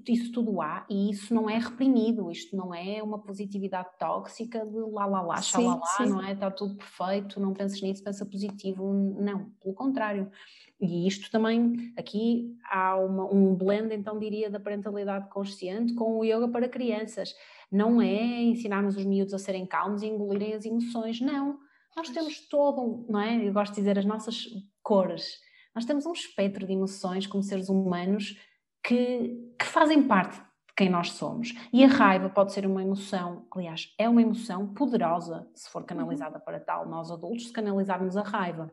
isso 0.06 0.30
tudo 0.30 0.60
há 0.60 0.84
e 0.90 1.10
isso 1.10 1.32
não 1.32 1.48
é 1.48 1.56
reprimido, 1.58 2.30
isto 2.30 2.54
não 2.54 2.74
é 2.74 3.02
uma 3.02 3.18
positividade 3.18 3.88
tóxica 3.98 4.64
de 4.64 4.78
lá 4.78 5.06
lá 5.06 5.22
lá, 5.22 5.40
xalá 5.40 5.76
lá, 5.76 6.06
não 6.06 6.22
é? 6.22 6.32
Está 6.32 6.50
tudo 6.50 6.76
perfeito, 6.76 7.40
não 7.40 7.54
penses 7.54 7.80
nisso, 7.80 8.04
pensa 8.04 8.26
positivo, 8.26 8.92
não, 8.92 9.50
pelo 9.62 9.74
contrário. 9.74 10.30
E 10.78 11.06
isto 11.06 11.30
também, 11.30 11.94
aqui 11.96 12.54
há 12.70 12.96
uma, 12.96 13.24
um 13.32 13.54
blend, 13.54 13.94
então 13.94 14.18
diria, 14.18 14.50
da 14.50 14.60
parentalidade 14.60 15.30
consciente 15.30 15.94
com 15.94 16.18
o 16.18 16.24
yoga 16.24 16.48
para 16.48 16.68
crianças. 16.68 17.34
Não 17.72 18.02
é 18.02 18.42
ensinarmos 18.42 18.96
os 18.96 19.04
miúdos 19.04 19.32
a 19.32 19.38
serem 19.38 19.64
calmos 19.66 20.02
e 20.02 20.06
engolirem 20.06 20.52
as 20.52 20.66
emoções, 20.66 21.20
não. 21.20 21.58
Nós 21.96 22.10
temos 22.10 22.46
todo, 22.48 23.06
não 23.08 23.20
é? 23.20 23.48
Eu 23.48 23.52
gosto 23.52 23.72
de 23.72 23.80
dizer 23.80 23.98
as 23.98 24.04
nossas 24.04 24.44
cores. 24.82 25.38
Nós 25.74 25.86
temos 25.86 26.04
um 26.04 26.12
espectro 26.12 26.66
de 26.66 26.72
emoções 26.72 27.26
como 27.26 27.42
seres 27.42 27.68
humanos 27.68 28.36
que, 28.84 29.53
que 29.64 29.70
fazem 29.70 30.02
parte 30.02 30.36
de 30.36 30.74
quem 30.76 30.90
nós 30.90 31.12
somos. 31.12 31.54
E 31.72 31.82
a 31.82 31.88
raiva 31.88 32.28
pode 32.28 32.52
ser 32.52 32.66
uma 32.66 32.82
emoção, 32.82 33.46
aliás, 33.50 33.94
é 33.98 34.06
uma 34.08 34.20
emoção 34.20 34.74
poderosa 34.74 35.48
se 35.54 35.70
for 35.70 35.84
canalizada 35.84 36.38
para 36.38 36.60
tal. 36.60 36.86
Nós 36.86 37.10
adultos, 37.10 37.46
se 37.46 37.52
canalizarmos 37.52 38.16
a 38.16 38.22
raiva 38.22 38.70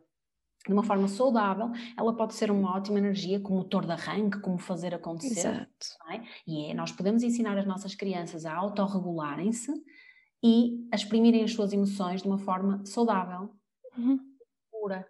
de 0.67 0.73
uma 0.73 0.83
forma 0.83 1.07
saudável, 1.07 1.71
ela 1.97 2.15
pode 2.15 2.35
ser 2.35 2.51
uma 2.51 2.75
ótima 2.75 2.99
energia 2.99 3.39
como 3.39 3.59
motor 3.59 3.85
de 3.85 3.93
arranque, 3.93 4.39
como 4.41 4.59
fazer 4.59 4.93
acontecer. 4.93 5.47
Exato. 5.47 5.87
É? 6.11 6.21
E 6.45 6.69
é, 6.69 6.73
nós 6.73 6.91
podemos 6.91 7.23
ensinar 7.23 7.57
as 7.57 7.65
nossas 7.65 7.95
crianças 7.95 8.45
a 8.45 8.53
autorregularem-se 8.53 9.71
e 10.43 10.87
a 10.91 10.95
exprimirem 10.95 11.43
as 11.43 11.53
suas 11.53 11.73
emoções 11.73 12.21
de 12.21 12.27
uma 12.27 12.37
forma 12.37 12.85
saudável. 12.85 13.49
Uhum 13.97 14.30
pura, 14.81 15.05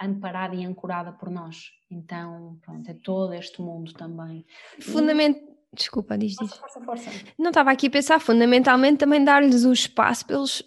amparada 0.00 0.54
e 0.54 0.64
ancorada 0.64 1.12
por 1.12 1.28
nós. 1.30 1.56
Então, 1.90 2.58
pronto, 2.64 2.88
é 2.88 2.94
todo 2.94 3.34
este 3.34 3.60
mundo 3.60 3.92
também. 3.92 4.46
Fundamento. 4.80 5.38
E... 5.38 5.50
Desculpa, 5.72 6.18
diz 6.18 6.34
força, 6.34 6.56
força, 6.56 6.80
força. 6.80 7.10
Não 7.38 7.50
estava 7.50 7.70
aqui 7.70 7.86
a 7.86 7.90
pensar, 7.90 8.20
fundamentalmente 8.20 8.98
também 8.98 9.24
dar-lhes 9.24 9.64
o 9.64 9.72
espaço, 9.72 10.26
pelos, 10.26 10.64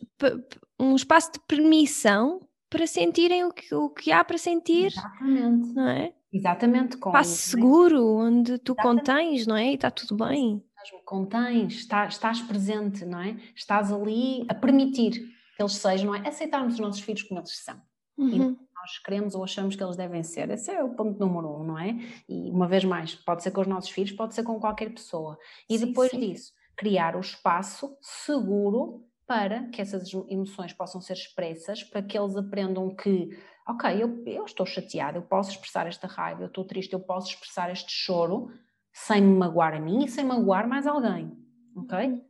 um 0.79 0.95
espaço 0.95 1.33
de 1.33 1.39
permissão 1.41 2.39
para 2.69 2.87
sentirem 2.87 3.43
o 3.43 3.51
que, 3.51 3.73
o 3.75 3.89
que 3.89 4.11
há 4.11 4.23
para 4.23 4.37
sentir. 4.37 4.87
Exatamente. 4.87 5.73
Não 5.73 5.89
é? 5.89 6.13
Exatamente. 6.31 6.97
Com 6.97 7.09
espaço 7.09 7.35
seguro, 7.35 8.15
onde 8.15 8.57
tu 8.59 8.73
Exatamente. 8.73 9.05
contens, 9.05 9.47
não 9.47 9.57
é? 9.57 9.71
E 9.71 9.75
está 9.75 9.91
tudo 9.91 10.15
bem. 10.15 10.63
Contens, 11.05 11.75
estás, 11.75 12.13
estás 12.13 12.41
presente, 12.41 13.05
não 13.05 13.21
é? 13.21 13.37
Estás 13.55 13.91
ali 13.91 14.45
a 14.49 14.55
permitir 14.55 15.11
que 15.11 15.61
eles 15.61 15.73
sejam, 15.73 16.07
não 16.07 16.15
é? 16.15 16.27
Aceitarmos 16.27 16.75
os 16.75 16.79
nossos 16.79 17.01
filhos 17.01 17.23
como 17.23 17.39
eles 17.39 17.57
são. 17.57 17.79
Uhum. 18.17 18.57
nós 18.75 18.99
queremos 18.99 19.33
ou 19.33 19.43
achamos 19.43 19.75
que 19.75 19.83
eles 19.83 19.95
devem 19.95 20.23
ser. 20.23 20.49
Esse 20.49 20.71
é 20.71 20.83
o 20.83 20.93
ponto 20.95 21.19
número 21.19 21.49
um, 21.49 21.63
não 21.63 21.79
é? 21.79 21.95
E 22.27 22.51
uma 22.51 22.67
vez 22.67 22.83
mais, 22.83 23.15
pode 23.15 23.41
ser 23.41 23.51
com 23.51 23.61
os 23.61 23.67
nossos 23.67 23.89
filhos, 23.89 24.11
pode 24.11 24.35
ser 24.35 24.43
com 24.43 24.59
qualquer 24.59 24.91
pessoa. 24.93 25.37
E 25.69 25.77
sim, 25.77 25.87
depois 25.87 26.11
sim. 26.11 26.19
disso, 26.19 26.53
criar 26.75 27.15
o 27.15 27.19
espaço 27.19 27.97
seguro 28.01 29.05
para 29.25 29.69
que 29.69 29.81
essas 29.81 30.11
emoções 30.29 30.73
possam 30.73 31.01
ser 31.01 31.13
expressas, 31.13 31.83
para 31.83 32.03
que 32.03 32.17
eles 32.17 32.35
aprendam 32.35 32.93
que, 32.93 33.29
ok, 33.67 34.03
eu, 34.03 34.23
eu 34.25 34.45
estou 34.45 34.65
chateada, 34.65 35.17
eu 35.17 35.23
posso 35.23 35.51
expressar 35.51 35.87
esta 35.87 36.07
raiva, 36.07 36.43
eu 36.43 36.47
estou 36.47 36.65
triste, 36.65 36.93
eu 36.93 36.99
posso 36.99 37.29
expressar 37.29 37.71
este 37.71 37.91
choro 37.91 38.51
sem 38.91 39.21
me 39.21 39.35
magoar 39.35 39.73
a 39.73 39.79
mim 39.79 40.03
e 40.03 40.09
sem 40.09 40.23
magoar 40.23 40.67
mais 40.67 40.85
alguém, 40.85 41.31
ok? 41.75 42.07
Uhum. 42.07 42.25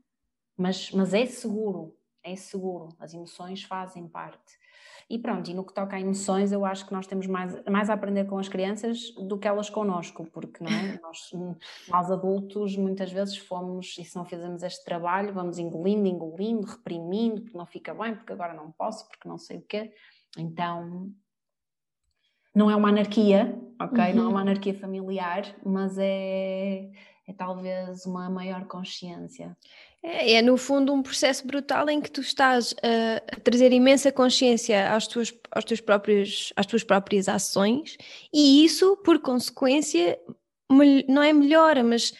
Mas, 0.56 0.92
mas 0.92 1.14
é 1.14 1.26
seguro, 1.26 1.98
é 2.24 2.36
seguro, 2.36 2.90
as 3.00 3.14
emoções 3.14 3.64
fazem 3.64 4.08
parte. 4.08 4.58
E 5.10 5.20
pronto, 5.20 5.50
e 5.50 5.54
no 5.54 5.64
que 5.64 5.74
toca 5.74 5.96
a 5.96 6.00
emoções, 6.00 6.52
eu 6.52 6.66
acho 6.66 6.86
que 6.86 6.94
nós 6.94 7.06
temos 7.06 7.28
mais, 7.28 7.64
mais 7.66 7.90
a 7.90 7.94
aprender 7.94 8.26
com 8.26 8.38
as 8.38 8.48
crianças 8.48 9.12
do 9.12 9.38
que 9.38 9.48
elas 9.48 9.70
connosco, 9.70 10.26
porque 10.32 10.64
não 10.64 10.72
é? 10.72 11.00
nós, 11.02 11.32
nós 11.88 12.12
adultos 12.12 12.76
muitas 12.78 13.12
vezes 13.12 13.38
fomos, 13.38 13.98
e 13.98 14.06
se 14.06 14.16
não 14.16 14.26
fizemos 14.26 14.64
este 14.64 14.84
trabalho, 14.86 15.34
vamos 15.34 15.60
engolindo, 15.60 16.08
engolindo, 16.08 16.68
reprimindo, 16.68 17.42
porque 17.42 17.58
não 17.58 17.66
fica 17.66 17.94
bem, 17.94 18.16
porque 18.16 18.34
agora 18.34 18.54
não 18.54 18.72
posso, 18.72 19.08
porque 19.08 19.28
não 19.28 19.38
sei 19.38 19.58
o 19.58 19.62
quê. 19.62 19.94
Então, 20.38 21.12
não 22.56 22.70
é 22.70 22.76
uma 22.76 22.90
anarquia, 22.90 23.60
ok? 23.80 24.04
Uhum. 24.10 24.16
Não 24.16 24.24
é 24.24 24.28
uma 24.28 24.32
uhum. 24.34 24.38
anarquia 24.38 24.74
familiar, 24.74 25.44
mas 25.66 25.98
é, 25.98 26.92
é 27.28 27.34
talvez 27.34 28.06
uma 28.06 28.30
maior 28.30 28.66
consciência. 28.66 29.56
É, 30.02 30.34
é, 30.34 30.42
no 30.42 30.58
fundo 30.58 30.94
um 30.94 31.02
processo 31.02 31.48
brutal 31.48 31.90
em 31.90 32.02
que 32.02 32.12
tu 32.12 32.20
estás 32.20 32.76
a, 32.84 33.40
trazer 33.40 33.72
imensa 33.72 34.12
consciência 34.12 34.94
às 34.94 35.08
tuas, 35.08 35.34
aos 35.52 35.64
teus 35.64 35.80
próprios, 35.80 36.52
às 36.56 36.66
tuas 36.66 36.84
próprias 36.84 37.30
ações 37.30 37.98
e 38.34 38.66
isso, 38.66 38.98
por 38.98 39.20
consequência, 39.20 40.20
não 41.08 41.24
é 41.24 41.32
melhora, 41.32 41.84
mas 41.84 42.14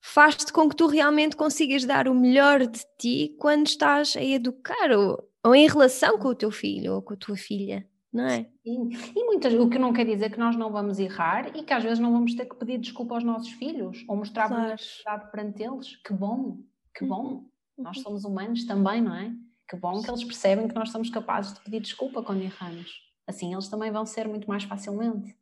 faz-te 0.00 0.52
com 0.52 0.68
que 0.68 0.76
tu 0.76 0.86
realmente 0.86 1.34
consigas 1.34 1.84
dar 1.84 2.06
o 2.06 2.14
melhor 2.14 2.66
de 2.66 2.80
ti 2.98 3.34
quando 3.38 3.66
estás 3.66 4.16
a 4.16 4.22
educar 4.22 4.92
ou, 4.92 5.28
ou 5.42 5.54
em 5.54 5.66
relação 5.66 6.18
com 6.18 6.28
o 6.28 6.34
teu 6.34 6.52
filho 6.52 6.94
ou 6.94 7.02
com 7.02 7.14
a 7.14 7.16
tua 7.16 7.36
filha. 7.36 7.84
Não 8.14 8.26
é? 8.26 8.48
Sim. 8.62 8.90
E 9.16 9.24
muitas, 9.24 9.52
o 9.54 9.68
que 9.68 9.76
não 9.76 9.92
quer 9.92 10.06
dizer 10.06 10.30
que 10.30 10.38
nós 10.38 10.54
não 10.54 10.70
vamos 10.70 11.00
errar 11.00 11.48
e 11.56 11.64
que 11.64 11.72
às 11.72 11.82
vezes 11.82 11.98
não 11.98 12.12
vamos 12.12 12.32
ter 12.34 12.46
que 12.46 12.54
pedir 12.54 12.78
desculpa 12.78 13.16
aos 13.16 13.24
nossos 13.24 13.48
filhos 13.48 14.04
ou 14.06 14.14
mostrar 14.14 14.46
claro. 14.46 14.62
vulnerabilidade 14.62 15.30
perante 15.32 15.62
eles. 15.64 15.96
Que 15.96 16.12
bom, 16.12 16.58
que 16.94 17.04
bom. 17.04 17.44
Nós 17.76 17.96
uhum. 17.96 18.02
somos 18.04 18.24
humanos 18.24 18.64
também, 18.66 19.02
não 19.02 19.16
é? 19.16 19.34
Que 19.68 19.76
bom 19.76 20.00
que 20.00 20.08
eles 20.08 20.22
percebem 20.22 20.68
que 20.68 20.74
nós 20.76 20.92
somos 20.92 21.10
capazes 21.10 21.54
de 21.54 21.60
pedir 21.62 21.80
desculpa 21.80 22.22
quando 22.22 22.42
erramos. 22.42 23.02
Assim 23.26 23.52
eles 23.52 23.68
também 23.68 23.90
vão 23.90 24.06
ser 24.06 24.28
muito 24.28 24.48
mais 24.48 24.62
facilmente. 24.62 25.36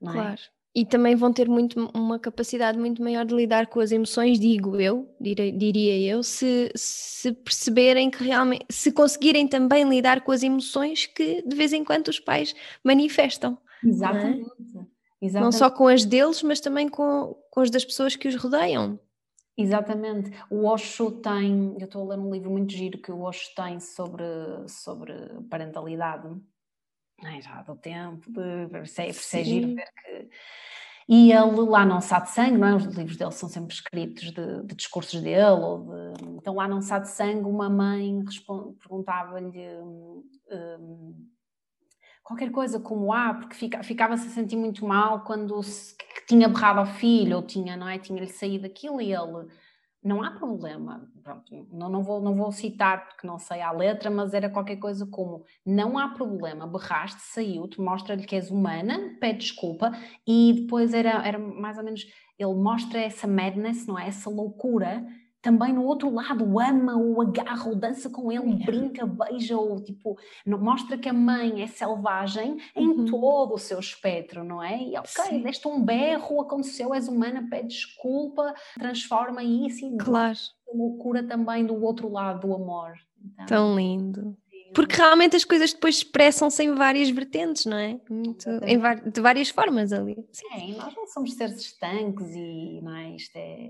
Não 0.00 0.18
é? 0.18 0.34
E 0.74 0.84
também 0.84 1.14
vão 1.14 1.32
ter 1.32 1.48
muito, 1.48 1.88
uma 1.94 2.18
capacidade 2.18 2.76
muito 2.76 3.00
maior 3.00 3.24
de 3.24 3.32
lidar 3.32 3.68
com 3.68 3.78
as 3.78 3.92
emoções, 3.92 4.40
digo 4.40 4.80
eu, 4.80 5.08
diria 5.20 5.96
eu, 6.00 6.22
se, 6.22 6.72
se 6.74 7.30
perceberem 7.32 8.10
que 8.10 8.24
realmente, 8.24 8.66
se 8.68 8.90
conseguirem 8.90 9.46
também 9.46 9.88
lidar 9.88 10.22
com 10.22 10.32
as 10.32 10.42
emoções 10.42 11.06
que 11.06 11.42
de 11.42 11.54
vez 11.54 11.72
em 11.72 11.84
quando 11.84 12.08
os 12.08 12.18
pais 12.18 12.54
manifestam. 12.82 13.56
Exatamente. 13.84 14.40
Não, 14.74 14.82
é? 14.82 14.86
Exatamente. 15.22 15.52
não 15.52 15.52
só 15.52 15.70
com 15.70 15.86
as 15.86 16.04
deles, 16.04 16.42
mas 16.42 16.60
também 16.60 16.88
com, 16.88 17.36
com 17.50 17.60
as 17.60 17.70
das 17.70 17.84
pessoas 17.84 18.16
que 18.16 18.26
os 18.26 18.34
rodeiam. 18.34 18.98
Exatamente. 19.56 20.32
O 20.50 20.66
Osho 20.66 21.12
tem, 21.12 21.76
eu 21.78 21.84
estou 21.84 22.02
a 22.02 22.14
ler 22.14 22.18
um 22.20 22.32
livro 22.32 22.50
muito 22.50 22.72
giro 22.72 22.98
que 22.98 23.12
o 23.12 23.20
Osho 23.20 23.54
tem 23.54 23.78
sobre, 23.78 24.24
sobre 24.66 25.14
parentalidade, 25.48 26.28
é, 27.22 27.40
já 27.40 27.62
do 27.62 27.76
tempo, 27.76 28.30
de, 28.30 28.40
é, 28.98 29.08
é 29.08 29.44
giro 29.44 29.74
ver 29.74 29.88
que. 30.02 30.28
E 31.06 31.30
ele 31.32 31.60
lá 31.68 31.84
não 31.84 32.00
satsang, 32.00 32.56
não 32.56 32.66
é? 32.66 32.74
Os 32.76 32.84
livros 32.86 33.18
dele 33.18 33.30
são 33.30 33.46
sempre 33.46 33.74
escritos 33.74 34.32
de, 34.32 34.62
de 34.62 34.74
discursos 34.74 35.20
dele, 35.20 35.60
ou 35.60 35.80
de, 35.80 36.24
então 36.36 36.54
lá 36.54 36.66
não 36.66 36.80
satsang 36.80 37.42
uma 37.44 37.68
mãe 37.68 38.24
perguntava-lhe 38.80 39.82
um, 39.82 40.24
qualquer 42.22 42.50
coisa 42.50 42.80
como 42.80 43.12
ah, 43.12 43.34
porque 43.34 43.54
fica, 43.54 43.82
ficava-se 43.82 44.28
a 44.28 44.30
sentir 44.30 44.56
muito 44.56 44.86
mal 44.86 45.24
quando 45.24 45.62
se, 45.62 45.94
tinha 46.26 46.48
berrado 46.48 46.80
ao 46.80 46.86
filho, 46.86 47.36
ou 47.36 47.42
tinha, 47.42 47.76
não 47.76 47.86
é? 47.86 47.98
Tinha-lhe 47.98 48.26
saído 48.26 48.64
aquilo 48.64 49.00
e 49.00 49.12
ele 49.12 49.46
não 50.04 50.22
há 50.22 50.30
problema. 50.30 51.10
Pronto, 51.22 51.66
não, 51.72 51.88
não, 51.88 52.02
vou, 52.02 52.20
não 52.20 52.34
vou 52.34 52.52
citar 52.52 53.06
porque 53.08 53.26
não 53.26 53.38
sei 53.38 53.62
a 53.62 53.72
letra, 53.72 54.10
mas 54.10 54.34
era 54.34 54.50
qualquer 54.50 54.76
coisa 54.76 55.06
como: 55.06 55.42
não 55.64 55.98
há 55.98 56.08
problema, 56.08 56.66
berraste, 56.66 57.22
saiu-te, 57.22 57.80
mostra-lhe 57.80 58.26
que 58.26 58.36
és 58.36 58.50
humana, 58.50 59.16
pede 59.18 59.38
desculpa, 59.38 59.92
e 60.26 60.52
depois 60.60 60.92
era, 60.92 61.26
era 61.26 61.38
mais 61.38 61.78
ou 61.78 61.84
menos. 61.84 62.04
Ele 62.38 62.54
mostra 62.54 63.00
essa 63.00 63.26
madness, 63.26 63.86
não 63.86 63.98
é? 63.98 64.08
Essa 64.08 64.28
loucura 64.28 65.06
também 65.44 65.74
no 65.74 65.84
outro 65.84 66.08
lado 66.08 66.58
ama 66.58 66.96
ou 66.96 67.20
agarra 67.20 67.68
ou 67.68 67.76
dança 67.76 68.08
com 68.08 68.32
ele, 68.32 68.64
brinca, 68.64 69.04
beija 69.04 69.58
ou 69.58 69.78
tipo, 69.78 70.18
mostra 70.46 70.96
que 70.96 71.06
a 71.06 71.12
mãe 71.12 71.62
é 71.62 71.66
selvagem 71.66 72.56
em 72.74 72.88
uhum. 72.88 73.04
todo 73.04 73.52
o 73.52 73.58
seu 73.58 73.78
espectro, 73.78 74.42
não 74.42 74.62
é? 74.62 74.82
E 74.82 74.96
ok, 74.96 75.24
Sim. 75.24 75.42
deste 75.42 75.68
um 75.68 75.84
berro, 75.84 76.40
aconteceu, 76.40 76.94
és 76.94 77.08
humana, 77.08 77.46
pede 77.50 77.68
desculpa, 77.68 78.54
transforma 78.78 79.44
isso 79.44 79.84
e 79.84 79.98
claro. 79.98 80.38
loucura 80.72 81.22
também 81.22 81.66
do 81.66 81.78
outro 81.84 82.10
lado 82.10 82.48
do 82.48 82.54
amor. 82.54 82.94
Então, 83.22 83.44
Tão 83.44 83.76
lindo. 83.76 84.34
Porque 84.74 84.96
realmente 84.96 85.36
as 85.36 85.44
coisas 85.44 85.74
depois 85.74 85.96
expressam-se 85.96 86.64
em 86.64 86.74
várias 86.74 87.10
vertentes, 87.10 87.66
não 87.66 87.76
é? 87.76 88.00
Muito, 88.08 88.48
em, 88.62 89.10
de 89.10 89.20
várias 89.20 89.50
formas 89.50 89.92
ali. 89.92 90.16
Sim, 90.32 90.74
nós 90.78 90.96
não 90.96 91.06
somos 91.06 91.34
seres 91.34 91.60
estanques 91.60 92.30
e 92.34 92.80
não 92.82 92.96
é? 92.96 93.10
isto 93.10 93.36
é 93.36 93.68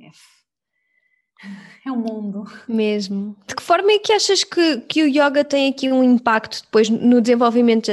é 1.85 1.93
um 1.93 1.97
mundo. 1.97 2.45
Mesmo. 2.67 3.37
De 3.47 3.55
que 3.55 3.63
forma 3.63 3.93
é 3.93 3.99
que 3.99 4.13
achas 4.13 4.43
que, 4.43 4.81
que 4.83 5.03
o 5.03 5.07
yoga 5.07 5.45
tem 5.45 5.71
aqui 5.71 5.91
um 5.91 6.03
impacto 6.03 6.63
depois 6.63 6.89
no 6.89 7.21
desenvolvimento, 7.21 7.91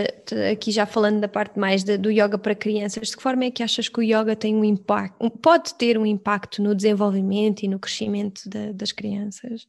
aqui 0.52 0.72
já 0.72 0.86
falando 0.86 1.20
da 1.20 1.28
parte 1.28 1.60
mais 1.60 1.84
de, 1.84 1.98
do 1.98 2.10
yoga 2.10 2.38
para 2.38 2.56
crianças, 2.56 3.10
de 3.10 3.18
que 3.18 3.24
forma 3.24 3.46
é 3.46 3.52
que 3.52 3.64
achas 3.64 3.90
que 3.90 4.00
o 4.00 4.04
yoga 4.04 4.36
tem 4.36 4.56
um 4.56 4.64
impacto, 4.64 5.30
pode 5.30 5.74
ter 5.76 5.98
um 5.98 6.06
impacto 6.06 6.62
no 6.62 6.74
desenvolvimento 6.74 7.64
e 7.64 7.68
no 7.68 7.80
crescimento 7.80 8.50
de, 8.50 8.74
das 8.74 8.92
crianças? 8.92 9.68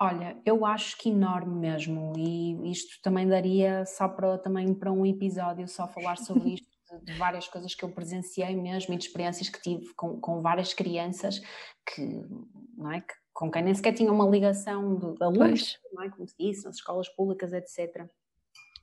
Olha, 0.00 0.36
eu 0.44 0.66
acho 0.66 0.98
que 0.98 1.08
enorme 1.08 1.58
mesmo, 1.58 2.12
e 2.18 2.70
isto 2.70 3.00
também 3.02 3.26
daria 3.26 3.84
só 3.86 4.06
para, 4.06 4.36
também 4.38 4.74
para 4.74 4.92
um 4.92 5.06
episódio 5.06 5.66
só 5.66 5.88
falar 5.88 6.18
sobre 6.18 6.54
isto, 6.54 6.66
de, 7.02 7.14
várias 7.14 7.48
coisas 7.48 7.74
que 7.74 7.82
eu 7.82 7.88
presenciei 7.88 8.54
mesmo 8.54 8.92
e 8.92 8.96
de 8.98 9.04
experiências 9.04 9.48
que 9.48 9.60
tive 9.60 9.92
com, 9.94 10.20
com 10.20 10.40
várias 10.40 10.74
crianças 10.74 11.40
que, 11.86 12.22
não 12.76 12.92
é, 12.92 13.00
que, 13.00 13.14
com 13.32 13.50
quem 13.50 13.62
nem 13.62 13.74
sequer 13.74 13.92
tinha 13.92 14.12
uma 14.12 14.28
ligação 14.28 14.96
de, 14.96 15.14
de 15.14 15.24
alunos, 15.24 15.78
não 15.92 16.02
é, 16.02 16.10
como 16.10 16.26
se 16.26 16.34
disse, 16.38 16.64
nas 16.64 16.76
escolas 16.76 17.08
públicas, 17.08 17.52
etc. 17.52 18.06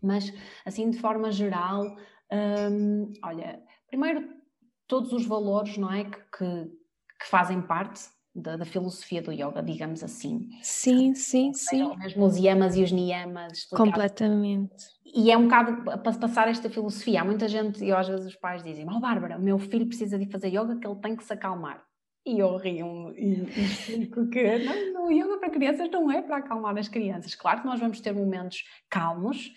Mas, 0.02 0.32
assim, 0.66 0.89
de 0.89 1.00
forma 1.00 1.32
geral, 1.32 1.84
hum, 2.32 3.14
olha, 3.24 3.62
primeiro, 3.88 4.28
todos 4.88 5.14
os 5.14 5.26
valores, 5.26 5.78
não 5.78 5.91
é, 5.91 6.04
que, 6.04 6.18
que, 6.38 6.66
que 7.20 7.28
fazem 7.28 7.62
parte 7.62 8.02
da, 8.36 8.58
da, 8.58 8.66
filosofia 8.66 9.22
do 9.22 9.32
yoga, 9.32 9.62
digamos 9.62 10.04
assim. 10.04 10.50
Sim, 10.62 11.14
sim, 11.14 11.54
sim. 11.54 11.96
Mesmo 11.98 12.26
os 12.26 12.38
yamas 12.38 12.76
e 12.76 12.84
os 12.84 12.91
niyamas. 12.91 13.66
Completamente. 13.70 14.74
E 15.06 15.32
é 15.32 15.38
um 15.38 15.44
bocado 15.44 15.84
para 15.84 15.98
passar 16.00 16.48
esta 16.48 16.70
filosofia. 16.70 17.22
Há 17.22 17.26
muita 17.26 17.48
gente, 17.48 17.84
e 17.84 17.91
às 17.91 18.08
vezes 18.08 18.26
os 18.26 18.36
pais 18.36 18.64
dizem: 18.64 18.86
Oh, 18.89 19.00
Bárbara, 19.00 19.38
meu 19.38 19.60
filho 19.60 19.86
precisa 19.86 20.18
de 20.18 20.26
fazer 20.30 20.48
yoga 20.48 20.76
que 20.76 20.88
ele 20.88 21.00
tem 21.00 21.16
que 21.16 21.24
se 21.24 21.32
acalmar. 21.32 21.84
E 22.26 22.39
eu 22.39 22.55
rio 22.55 23.13
e 23.17 23.43
explico 23.61 24.28
que 24.30 24.57
não, 24.93 25.07
o 25.07 25.11
yoga 25.11 25.38
para 25.39 25.49
crianças 25.49 25.91
não 25.91 26.09
é 26.09 26.21
para 26.21 26.38
acalmar 26.38 26.78
as 26.78 26.88
crianças. 26.88 27.36
Claro 27.36 27.61
que 27.61 27.67
nós 27.67 27.80
vamos 27.80 27.99
ter 27.99 28.13
momentos 28.13 28.63
calmos, 28.89 29.53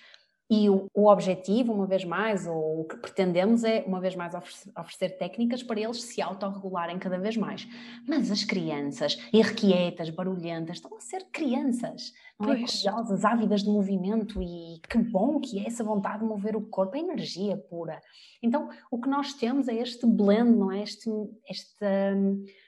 e 0.49 0.70
o, 0.70 0.88
o, 0.94 1.11
objetivo, 1.11 1.72
uma 1.72 1.86
vez 1.86 2.05
mais, 2.05 2.47
ou 2.47 2.82
o 2.82 2.84
que 2.84 2.97
pretendemos 2.97 3.64
é, 3.64 3.82
uma 3.84 4.01
vez 4.01 4.14
mais, 4.14 4.32
oferecer, 4.32 4.70
oferecer 4.78 5.09
técnicas 5.18 5.62
para 5.62 5.80
eles 5.80 6.03
se 6.03 6.22
autorregularem 6.22 6.99
cada 7.01 7.18
vez 7.18 7.36
mais. 7.36 7.66
Mas 8.07 8.30
as 8.30 8.44
crianças, 8.44 9.18
irrequietas, 9.32 10.09
barulhentas, 10.09 10.76
estão 10.76 10.97
a 10.97 11.01
ser 11.01 11.24
crianças, 11.32 12.12
não 12.38 12.53
é? 12.53 12.64
Curiosas, 12.64 13.24
ávidas 13.24 13.64
de 13.64 13.70
movimento 13.70 14.40
e 14.40 14.80
que 14.88 14.99
bom 14.99 15.40
que 15.40 15.59
é 15.59 15.66
essa 15.66 15.82
vontade 15.82 16.20
de 16.20 16.26
mover 16.26 16.55
o 16.55 16.61
corpo, 16.61 16.97
é 16.97 17.01
energia 17.01 17.57
pura. 17.57 18.01
Então, 18.40 18.68
o 18.88 19.01
que 19.01 19.09
nós 19.09 19.34
temos 19.34 19.66
é 19.66 19.74
este 19.74 20.07
blend, 20.07 20.57
não 20.57 20.70
é? 20.70 20.82
Este, 20.82 21.11
esta, 21.49 21.86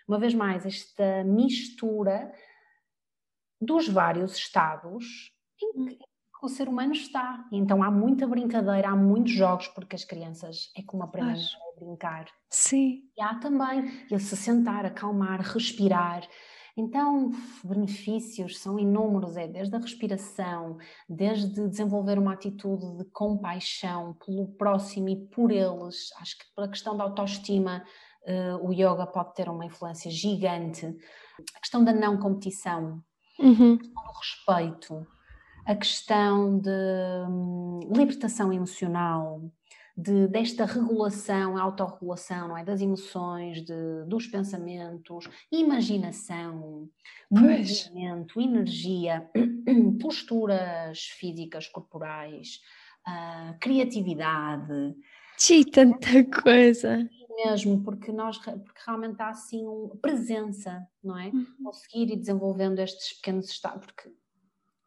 uma 0.08 0.18
vez 0.18 0.34
mais, 0.34 0.66
esta 0.66 1.22
mistura 1.22 2.32
dos 3.60 3.88
vários 3.88 4.34
estados 4.34 5.32
em 5.62 5.86
que 5.86 6.07
o 6.42 6.48
ser 6.48 6.68
humano 6.68 6.92
está. 6.92 7.44
Então 7.52 7.82
há 7.82 7.90
muita 7.90 8.26
brincadeira, 8.26 8.90
há 8.90 8.96
muitos 8.96 9.32
jogos, 9.32 9.68
porque 9.68 9.96
as 9.96 10.04
crianças 10.04 10.70
é 10.76 10.82
como 10.82 11.02
aprendem 11.02 11.34
a 11.34 11.80
brincar. 11.80 12.26
Sim. 12.48 13.02
E 13.16 13.22
há 13.22 13.34
também 13.36 13.90
ele 14.10 14.20
se 14.20 14.36
sentar, 14.36 14.84
acalmar, 14.84 15.40
respirar. 15.40 16.22
Então, 16.76 17.32
benefícios 17.64 18.60
são 18.60 18.78
inúmeros, 18.78 19.36
é 19.36 19.48
desde 19.48 19.74
a 19.74 19.80
respiração, 19.80 20.78
desde 21.08 21.68
desenvolver 21.68 22.20
uma 22.20 22.34
atitude 22.34 22.96
de 22.96 23.04
compaixão 23.06 24.14
pelo 24.24 24.46
próximo 24.52 25.08
e 25.08 25.16
por 25.16 25.50
eles. 25.50 26.12
Acho 26.20 26.38
que 26.38 26.44
pela 26.54 26.68
questão 26.68 26.96
da 26.96 27.02
autoestima, 27.02 27.82
uh, 28.22 28.64
o 28.64 28.72
yoga 28.72 29.08
pode 29.08 29.34
ter 29.34 29.48
uma 29.48 29.66
influência 29.66 30.08
gigante. 30.08 30.86
A 31.56 31.58
questão 31.58 31.82
da 31.82 31.92
não 31.92 32.16
competição, 32.16 33.02
uhum. 33.40 33.76
do 33.76 34.12
respeito, 34.20 35.04
a 35.68 35.76
questão 35.76 36.58
de 36.58 36.70
hum, 37.28 37.80
libertação 37.94 38.50
emocional, 38.50 39.42
de, 39.94 40.26
desta 40.28 40.64
regulação, 40.64 41.58
autorregulação, 41.58 42.48
não 42.48 42.56
é? 42.56 42.64
Das 42.64 42.80
emoções, 42.80 43.62
de, 43.62 43.74
dos 44.06 44.26
pensamentos, 44.26 45.28
imaginação, 45.52 46.88
pois. 47.28 47.90
movimento, 47.90 48.40
energia, 48.40 49.30
posturas 50.00 51.00
físicas, 51.18 51.66
corporais, 51.68 52.62
uh, 53.06 53.58
criatividade. 53.60 54.96
Sim, 55.36 55.64
tanta 55.64 56.24
coisa. 56.42 57.06
Mesmo, 57.44 57.84
porque 57.84 58.10
nós 58.10 58.38
porque 58.38 58.80
realmente 58.86 59.20
há 59.20 59.28
assim 59.28 59.66
uma 59.66 59.94
presença, 59.96 60.82
não 61.04 61.18
é? 61.18 61.26
Uhum. 61.26 61.46
Conseguir 61.62 62.10
ir 62.10 62.16
desenvolvendo 62.16 62.78
estes 62.78 63.12
pequenos 63.18 63.50
estados, 63.50 63.84
porque 63.84 64.10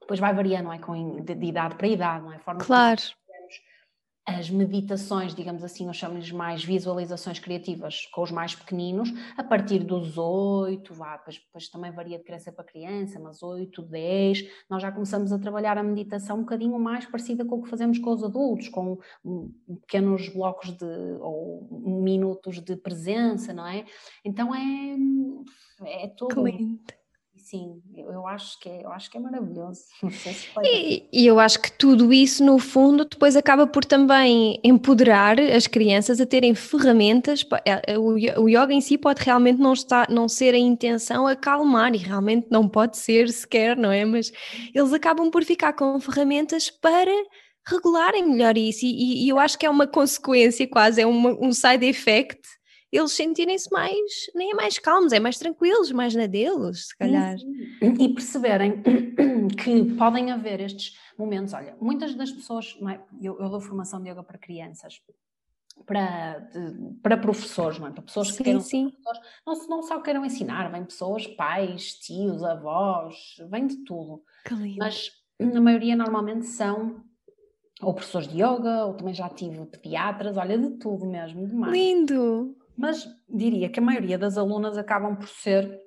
depois 0.01 0.19
vai 0.19 0.33
variando, 0.33 0.65
não 0.65 0.73
é? 0.73 0.79
Com, 0.79 1.21
de, 1.21 1.35
de 1.35 1.45
idade 1.45 1.75
para 1.75 1.87
idade, 1.87 2.25
não 2.25 2.33
é? 2.33 2.39
Forma 2.39 2.59
claro. 2.59 3.01
As 4.23 4.51
meditações, 4.51 5.33
digamos 5.33 5.63
assim, 5.63 5.83
nós 5.83 5.97
chamamos 5.97 6.31
mais 6.31 6.63
visualizações 6.63 7.39
criativas 7.39 8.05
com 8.13 8.21
os 8.21 8.29
mais 8.29 8.53
pequeninos, 8.53 9.11
a 9.35 9.43
partir 9.43 9.79
dos 9.79 10.15
8, 10.15 10.93
vá, 10.93 11.17
depois, 11.17 11.37
depois 11.39 11.69
também 11.69 11.91
varia 11.91 12.19
de 12.19 12.23
criança 12.23 12.51
para 12.51 12.63
criança, 12.63 13.19
mas 13.19 13.41
8, 13.41 13.81
10, 13.81 14.43
nós 14.69 14.81
já 14.81 14.91
começamos 14.91 15.33
a 15.33 15.39
trabalhar 15.39 15.75
a 15.75 15.83
meditação 15.83 16.37
um 16.37 16.41
bocadinho 16.41 16.77
mais 16.79 17.05
parecida 17.07 17.43
com 17.43 17.55
o 17.55 17.63
que 17.63 17.69
fazemos 17.69 17.97
com 17.97 18.11
os 18.11 18.23
adultos, 18.23 18.69
com 18.69 18.99
pequenos 19.81 20.29
blocos 20.29 20.69
de, 20.77 20.85
ou 21.19 21.67
minutos 22.03 22.61
de 22.61 22.75
presença, 22.75 23.53
não 23.53 23.65
é? 23.65 23.85
Então 24.23 24.53
é, 24.53 26.03
é 26.03 26.07
todo. 26.09 26.45
Lindo 26.45 26.79
sim, 27.41 27.81
eu 27.95 28.27
acho 28.27 28.59
que 28.59 28.69
é, 28.69 28.83
eu 28.83 28.91
acho 28.91 29.09
que 29.09 29.17
é 29.17 29.19
maravilhoso. 29.19 29.81
e, 30.63 31.07
e, 31.11 31.25
eu 31.25 31.39
acho 31.39 31.59
que 31.59 31.71
tudo 31.71 32.13
isso, 32.13 32.43
no 32.43 32.59
fundo, 32.59 33.05
depois 33.05 33.35
acaba 33.35 33.65
por 33.65 33.83
também 33.83 34.59
empoderar 34.63 35.39
as 35.39 35.67
crianças 35.67 36.21
a 36.21 36.25
terem 36.25 36.53
ferramentas. 36.53 37.45
É, 37.65 37.93
é, 37.93 37.97
o, 37.97 38.13
o 38.13 38.49
yoga 38.49 38.73
em 38.73 38.81
si 38.81 38.97
pode 38.97 39.23
realmente 39.23 39.59
não, 39.59 39.73
estar, 39.73 40.09
não 40.09 40.27
ser 40.27 40.53
a 40.53 40.57
intenção 40.57 41.27
acalmar, 41.27 41.93
e 41.95 41.97
realmente 41.97 42.47
não 42.49 42.67
pode 42.67 42.97
ser 42.97 43.29
sequer, 43.29 43.75
não 43.75 43.91
é? 43.91 44.05
Mas 44.05 44.31
eles 44.73 44.93
acabam 44.93 45.29
por 45.29 45.43
ficar 45.43 45.73
com 45.73 45.99
ferramentas 45.99 46.69
para 46.69 47.11
regularem 47.67 48.27
melhor 48.27 48.57
isso, 48.57 48.85
e, 48.85 49.25
e 49.25 49.29
eu 49.29 49.37
acho 49.37 49.57
que 49.57 49.65
é 49.65 49.69
uma 49.69 49.87
consequência, 49.87 50.67
quase, 50.67 51.01
é 51.01 51.05
uma, 51.05 51.31
um 51.39 51.51
side 51.51 51.85
effect 51.85 52.39
eles 52.91 53.13
sentirem-se 53.13 53.71
mais, 53.71 54.29
nem 54.35 54.51
é 54.51 54.53
mais 54.53 54.77
calmos, 54.77 55.13
é 55.13 55.19
mais 55.19 55.37
tranquilos, 55.37 55.91
mais 55.91 56.13
na 56.13 56.25
deles, 56.25 56.87
se 56.87 56.97
calhar. 56.97 57.37
E 57.99 58.09
perceberem 58.09 58.81
que 59.57 59.95
podem 59.95 60.31
haver 60.31 60.59
estes 60.59 60.97
momentos. 61.17 61.53
Olha, 61.53 61.75
muitas 61.79 62.13
das 62.15 62.31
pessoas, 62.31 62.77
é? 62.89 62.99
eu, 63.21 63.39
eu, 63.39 63.49
dou 63.49 63.61
formação 63.61 64.01
de 64.01 64.09
yoga 64.09 64.23
para 64.23 64.37
crianças, 64.37 65.01
para, 65.85 66.49
para 67.01 67.17
professores, 67.17 67.79
não 67.79 67.87
é? 67.87 67.91
para 67.91 68.03
pessoas 68.03 68.27
sim, 68.27 68.37
que 68.37 68.43
queiram 68.43 68.59
sim. 68.59 68.91
não, 69.45 69.67
não 69.67 69.83
só 69.83 69.99
queiram 70.01 70.25
ensinar, 70.25 70.69
vêm 70.69 70.83
pessoas, 70.83 71.25
pais, 71.25 71.93
tios, 71.93 72.43
avós, 72.43 73.37
vem 73.49 73.67
de 73.67 73.77
tudo. 73.85 74.21
Mas 74.77 75.11
a 75.39 75.61
maioria 75.61 75.95
normalmente 75.95 76.45
são 76.45 77.03
ou 77.81 77.93
professores 77.93 78.27
de 78.27 78.35
yoga, 78.35 78.85
ou 78.85 78.93
também 78.93 79.13
já 79.13 79.27
tive 79.27 79.65
pediatras, 79.65 80.37
olha, 80.37 80.57
de 80.57 80.77
tudo 80.77 81.05
mesmo, 81.05 81.47
demais. 81.47 81.73
Lindo! 81.73 82.55
Mas 82.81 83.07
diria 83.29 83.69
que 83.69 83.79
a 83.79 83.83
maioria 83.83 84.17
das 84.17 84.39
alunas 84.39 84.75
acabam 84.75 85.15
por 85.15 85.27
ser, 85.27 85.79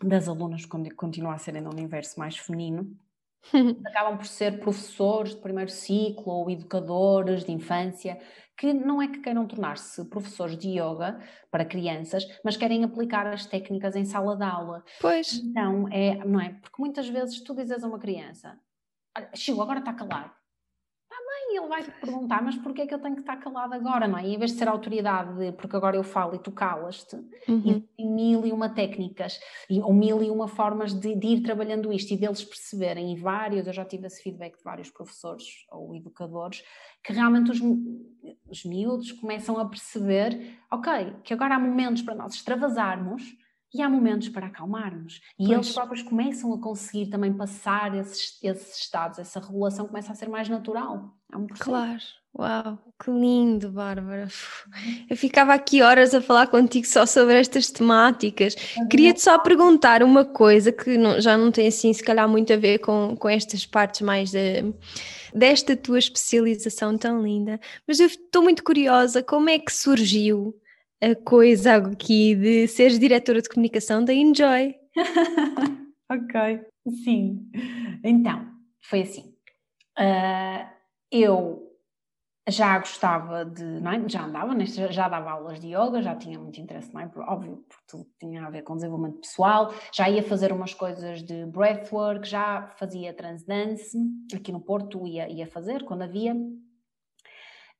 das 0.00 0.28
alunas 0.28 0.64
quando 0.64 0.94
continua 0.94 1.34
a 1.34 1.38
serem 1.38 1.60
no 1.60 1.70
universo 1.70 2.20
mais 2.20 2.36
feminino, 2.36 2.96
acabam 3.84 4.16
por 4.16 4.26
ser 4.26 4.60
professores 4.60 5.34
de 5.34 5.40
primeiro 5.40 5.72
ciclo 5.72 6.32
ou 6.32 6.48
educadores 6.48 7.44
de 7.44 7.50
infância, 7.50 8.16
que 8.56 8.72
não 8.72 9.02
é 9.02 9.08
que 9.08 9.18
queiram 9.18 9.44
tornar-se 9.44 10.04
professores 10.04 10.56
de 10.56 10.68
yoga 10.78 11.18
para 11.50 11.64
crianças, 11.64 12.24
mas 12.44 12.56
querem 12.56 12.84
aplicar 12.84 13.26
as 13.26 13.46
técnicas 13.46 13.96
em 13.96 14.04
sala 14.04 14.36
de 14.36 14.44
aula. 14.44 14.84
Pois. 15.00 15.34
Então, 15.34 15.88
é, 15.90 16.24
não 16.24 16.40
é? 16.40 16.50
Porque 16.60 16.76
muitas 16.78 17.08
vezes 17.08 17.42
tu 17.42 17.56
dizes 17.56 17.82
a 17.82 17.88
uma 17.88 17.98
criança, 17.98 18.56
Chiu, 19.34 19.60
agora 19.60 19.80
está 19.80 19.92
calado 19.92 20.30
e 21.52 21.58
ele 21.58 21.68
vai 21.68 21.82
te 21.82 21.90
perguntar, 21.92 22.42
mas 22.42 22.56
porquê 22.56 22.82
é 22.82 22.86
que 22.86 22.94
eu 22.94 22.98
tenho 22.98 23.14
que 23.14 23.22
estar 23.22 23.36
calado 23.36 23.74
agora, 23.74 24.06
não 24.06 24.18
é? 24.18 24.26
E 24.26 24.34
em 24.34 24.38
vez 24.38 24.52
de 24.52 24.58
ser 24.58 24.68
autoridade 24.68 25.36
de, 25.36 25.52
porque 25.52 25.76
agora 25.76 25.96
eu 25.96 26.02
falo 26.02 26.34
e 26.34 26.38
tu 26.38 26.52
calas-te, 26.52 27.16
uhum. 27.48 27.82
e 27.98 28.04
mil 28.04 28.46
e 28.46 28.52
uma 28.52 28.68
técnicas, 28.68 29.40
e, 29.68 29.80
ou 29.80 29.92
mil 29.92 30.22
e 30.22 30.30
uma 30.30 30.46
formas 30.46 30.92
de, 30.92 31.14
de, 31.14 31.26
ir 31.26 31.40
trabalhando 31.42 31.92
isto 31.92 32.12
e 32.12 32.16
deles 32.16 32.44
perceberem, 32.44 33.12
e 33.12 33.16
vários, 33.16 33.66
eu 33.66 33.72
já 33.72 33.84
tive 33.84 34.06
esse 34.06 34.22
feedback 34.22 34.56
de 34.56 34.64
vários 34.64 34.90
professores 34.90 35.44
ou 35.70 35.94
educadores, 35.94 36.62
que 37.02 37.12
realmente 37.12 37.50
os, 37.50 37.60
os 38.48 38.64
miúdos 38.64 39.12
começam 39.12 39.58
a 39.58 39.64
perceber, 39.64 40.58
ok, 40.70 41.16
que 41.24 41.34
agora 41.34 41.56
há 41.56 41.58
momentos 41.58 42.02
para 42.02 42.14
nós 42.14 42.34
extravasarmos, 42.34 43.22
e 43.72 43.82
há 43.82 43.88
momentos 43.88 44.28
para 44.28 44.46
acalmarmos. 44.46 45.20
E 45.38 45.46
pois. 45.46 45.50
eles 45.50 45.72
próprios 45.72 46.02
começam 46.02 46.52
a 46.52 46.60
conseguir 46.60 47.06
também 47.06 47.32
passar 47.32 47.94
esses, 47.94 48.38
esses 48.42 48.78
estados, 48.78 49.18
essa 49.18 49.40
regulação 49.40 49.86
começa 49.86 50.12
a 50.12 50.14
ser 50.14 50.28
mais 50.28 50.48
natural. 50.48 51.14
É 51.32 51.36
um 51.36 51.46
processo. 51.46 51.70
Claro. 51.70 52.00
Uau, 52.38 52.78
que 53.02 53.10
lindo, 53.10 53.70
Bárbara. 53.70 54.28
Eu 55.08 55.16
ficava 55.16 55.52
aqui 55.52 55.82
horas 55.82 56.14
a 56.14 56.20
falar 56.20 56.46
contigo 56.46 56.86
só 56.86 57.04
sobre 57.04 57.34
estas 57.34 57.70
temáticas. 57.70 58.54
Queria-te 58.88 59.20
só 59.20 59.36
perguntar 59.36 60.02
uma 60.02 60.24
coisa 60.24 60.70
que 60.70 60.96
não, 60.96 61.20
já 61.20 61.36
não 61.36 61.50
tem 61.50 61.66
assim, 61.66 61.92
se 61.92 62.04
calhar, 62.04 62.28
muito 62.28 62.52
a 62.52 62.56
ver 62.56 62.78
com, 62.78 63.16
com 63.16 63.28
estas 63.28 63.66
partes 63.66 64.00
mais 64.00 64.30
de, 64.30 64.72
desta 65.34 65.76
tua 65.76 65.98
especialização 65.98 66.96
tão 66.96 67.20
linda, 67.20 67.58
mas 67.86 67.98
eu 67.98 68.06
estou 68.06 68.42
muito 68.42 68.62
curiosa 68.62 69.22
como 69.22 69.50
é 69.50 69.58
que 69.58 69.72
surgiu 69.72 70.54
a 71.02 71.14
coisa 71.14 71.76
aqui 71.76 72.34
de 72.34 72.68
seres 72.68 72.98
diretora 72.98 73.40
de 73.40 73.48
comunicação 73.48 74.04
da 74.04 74.12
Enjoy. 74.12 74.74
ok, 76.10 76.60
sim. 77.04 77.50
Então, 78.04 78.46
foi 78.82 79.02
assim. 79.02 79.34
Uh, 79.98 80.68
eu 81.10 81.70
já 82.48 82.78
gostava 82.78 83.44
de, 83.44 83.62
é? 83.62 84.08
já 84.08 84.24
andava, 84.24 84.54
já 84.64 85.08
dava 85.08 85.30
aulas 85.30 85.60
de 85.60 85.68
yoga, 85.68 86.02
já 86.02 86.16
tinha 86.16 86.38
muito 86.38 86.60
interesse, 86.60 86.92
não 86.92 87.00
é? 87.00 87.10
óbvio, 87.28 87.64
porque 87.68 87.84
tudo 87.86 88.06
tinha 88.18 88.44
a 88.44 88.50
ver 88.50 88.62
com 88.62 88.74
desenvolvimento 88.74 89.20
pessoal, 89.20 89.72
já 89.92 90.08
ia 90.08 90.22
fazer 90.22 90.52
umas 90.52 90.74
coisas 90.74 91.22
de 91.22 91.46
breathwork, 91.46 92.26
já 92.26 92.68
fazia 92.76 93.14
transdance, 93.14 93.96
aqui 94.34 94.50
no 94.52 94.60
Porto 94.60 95.06
ia, 95.06 95.28
ia 95.28 95.46
fazer, 95.46 95.84
quando 95.84 96.02
havia, 96.02 96.34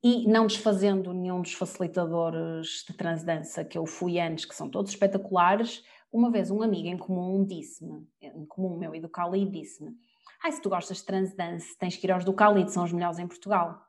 e 0.03 0.26
não 0.26 0.46
desfazendo 0.46 1.12
nenhum 1.12 1.42
dos 1.42 1.53
facilitadores 1.53 2.84
de 2.86 2.94
transdança 2.94 3.64
que 3.64 3.76
eu 3.76 3.86
fui 3.86 4.18
antes, 4.18 4.44
que 4.44 4.55
são 4.55 4.68
todos 4.68 4.92
espetaculares, 4.92 5.84
uma 6.12 6.30
vez 6.30 6.51
um 6.51 6.62
amigo 6.62 6.88
em 6.88 6.98
comum 6.98 7.44
disse-me, 7.44 8.07
em 8.20 8.44
comum 8.46 8.76
meu 8.76 8.94
e 8.94 9.01
do 9.01 9.09
Cali, 9.09 9.44
disse-me 9.46 9.94
ai, 10.42 10.53
se 10.53 10.61
tu 10.61 10.68
gostas 10.68 10.98
de 10.98 11.05
transdance, 11.05 11.76
tens 11.78 11.96
que 11.96 12.07
ir 12.07 12.11
aos 12.11 12.24
do 12.24 12.32
Cali, 12.32 12.68
são 12.68 12.84
os 12.84 12.92
melhores 12.92 13.18
em 13.18 13.26
Portugal. 13.26 13.86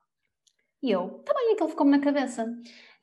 E 0.84 0.92
eu, 0.92 1.22
também 1.26 1.54
aquilo 1.54 1.70
ficou-me 1.70 1.92
na 1.92 2.04
cabeça. 2.04 2.46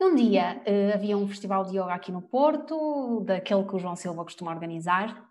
Um 0.00 0.14
dia 0.14 0.62
uh, 0.66 0.94
havia 0.94 1.16
um 1.16 1.28
festival 1.28 1.64
de 1.64 1.78
yoga 1.78 1.94
aqui 1.94 2.12
no 2.12 2.20
Porto, 2.20 3.22
daquele 3.24 3.64
que 3.64 3.74
o 3.74 3.78
João 3.78 3.96
Silva 3.96 4.24
costuma 4.24 4.52
organizar, 4.52 5.26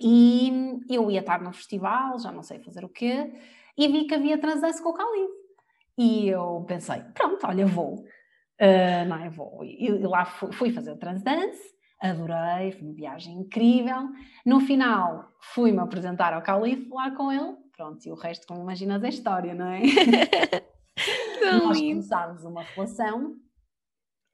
e 0.00 0.80
eu 0.88 1.10
ia 1.10 1.20
estar 1.20 1.40
no 1.42 1.52
festival, 1.52 2.18
já 2.18 2.32
não 2.32 2.42
sei 2.42 2.58
fazer 2.60 2.84
o 2.84 2.88
quê, 2.88 3.32
e 3.76 3.88
vi 3.88 4.06
que 4.06 4.14
havia 4.14 4.38
transdance 4.38 4.82
com 4.82 4.90
o 4.90 4.94
Cali. 4.94 5.39
E 6.00 6.28
eu 6.28 6.64
pensei, 6.66 7.02
pronto, 7.12 7.46
olha, 7.46 7.66
vou. 7.66 7.96
Uh, 8.58 9.04
não 9.06 9.16
é, 9.18 9.28
vou. 9.28 9.62
E, 9.62 9.90
lá 9.98 10.24
fui, 10.24 10.50
fui, 10.50 10.72
fazer 10.72 10.92
o 10.92 10.96
Transdance, 10.96 11.60
adorei, 12.00 12.72
foi 12.72 12.88
uma 12.88 12.94
viagem 12.94 13.34
incrível. 13.34 14.08
No 14.46 14.60
final, 14.60 15.30
fui-me 15.52 15.78
apresentar 15.78 16.32
ao 16.32 16.40
Calife, 16.40 16.88
falar 16.88 17.10
com 17.10 17.30
ele. 17.30 17.54
Pronto, 17.76 18.02
e 18.06 18.10
o 18.10 18.14
resto, 18.14 18.46
como 18.46 18.62
imaginas, 18.62 19.04
é 19.04 19.10
história, 19.10 19.54
não 19.54 19.66
é? 19.66 19.82
Nós 21.62 21.78
começámos 21.78 22.44
uma 22.44 22.62
relação 22.62 23.36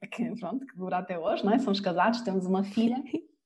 que, 0.09 0.39
pronto, 0.39 0.65
que 0.65 0.77
dura 0.77 0.99
até 0.99 1.19
hoje, 1.19 1.43
não 1.43 1.51
é? 1.51 1.59
Somos 1.59 1.81
casados, 1.81 2.21
temos 2.21 2.45
uma 2.45 2.63
filha. 2.63 3.03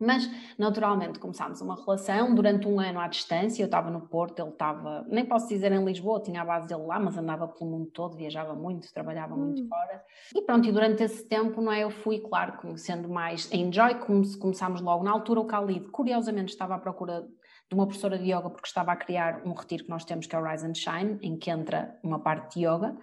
Mas, 0.00 0.30
naturalmente, 0.58 1.18
começámos 1.18 1.60
uma 1.60 1.76
relação 1.76 2.34
durante 2.34 2.66
um 2.66 2.80
ano 2.80 2.98
à 2.98 3.06
distância. 3.06 3.62
Eu 3.62 3.66
estava 3.66 3.90
no 3.90 4.00
Porto, 4.00 4.40
ele 4.40 4.48
estava, 4.48 5.04
nem 5.06 5.26
posso 5.26 5.46
dizer 5.46 5.70
em 5.72 5.84
Lisboa, 5.84 6.22
tinha 6.22 6.40
a 6.40 6.44
base 6.44 6.66
dele 6.66 6.86
lá, 6.86 6.98
mas 6.98 7.18
andava 7.18 7.46
pelo 7.46 7.70
mundo 7.70 7.90
todo, 7.90 8.16
viajava 8.16 8.54
muito, 8.54 8.90
trabalhava 8.94 9.34
hum. 9.34 9.44
muito 9.44 9.68
fora. 9.68 10.02
E 10.34 10.40
pronto, 10.40 10.66
e 10.66 10.72
durante 10.72 11.02
esse 11.02 11.22
tempo, 11.28 11.60
não 11.60 11.70
é? 11.70 11.84
Eu 11.84 11.90
fui, 11.90 12.18
claro, 12.18 12.54
conhecendo 12.54 13.10
mais 13.10 13.50
a 13.52 13.56
Enjoy, 13.56 13.94
começámos 14.40 14.80
logo 14.80 15.04
na 15.04 15.10
altura. 15.10 15.40
O 15.40 15.46
Khalid, 15.46 15.88
curiosamente, 15.90 16.48
estava 16.48 16.76
à 16.76 16.78
procura 16.78 17.28
de 17.68 17.74
uma 17.74 17.86
professora 17.86 18.18
de 18.18 18.24
yoga, 18.24 18.48
porque 18.48 18.66
estava 18.66 18.92
a 18.92 18.96
criar 18.96 19.42
um 19.44 19.52
retiro 19.52 19.84
que 19.84 19.90
nós 19.90 20.04
temos, 20.04 20.26
que 20.26 20.34
é 20.34 20.38
o 20.38 20.42
Rise 20.42 20.66
and 20.66 20.74
Shine, 20.74 21.18
em 21.22 21.36
que 21.36 21.50
entra 21.50 21.98
uma 22.02 22.18
parte 22.18 22.58
de 22.58 22.66
yoga. 22.66 22.96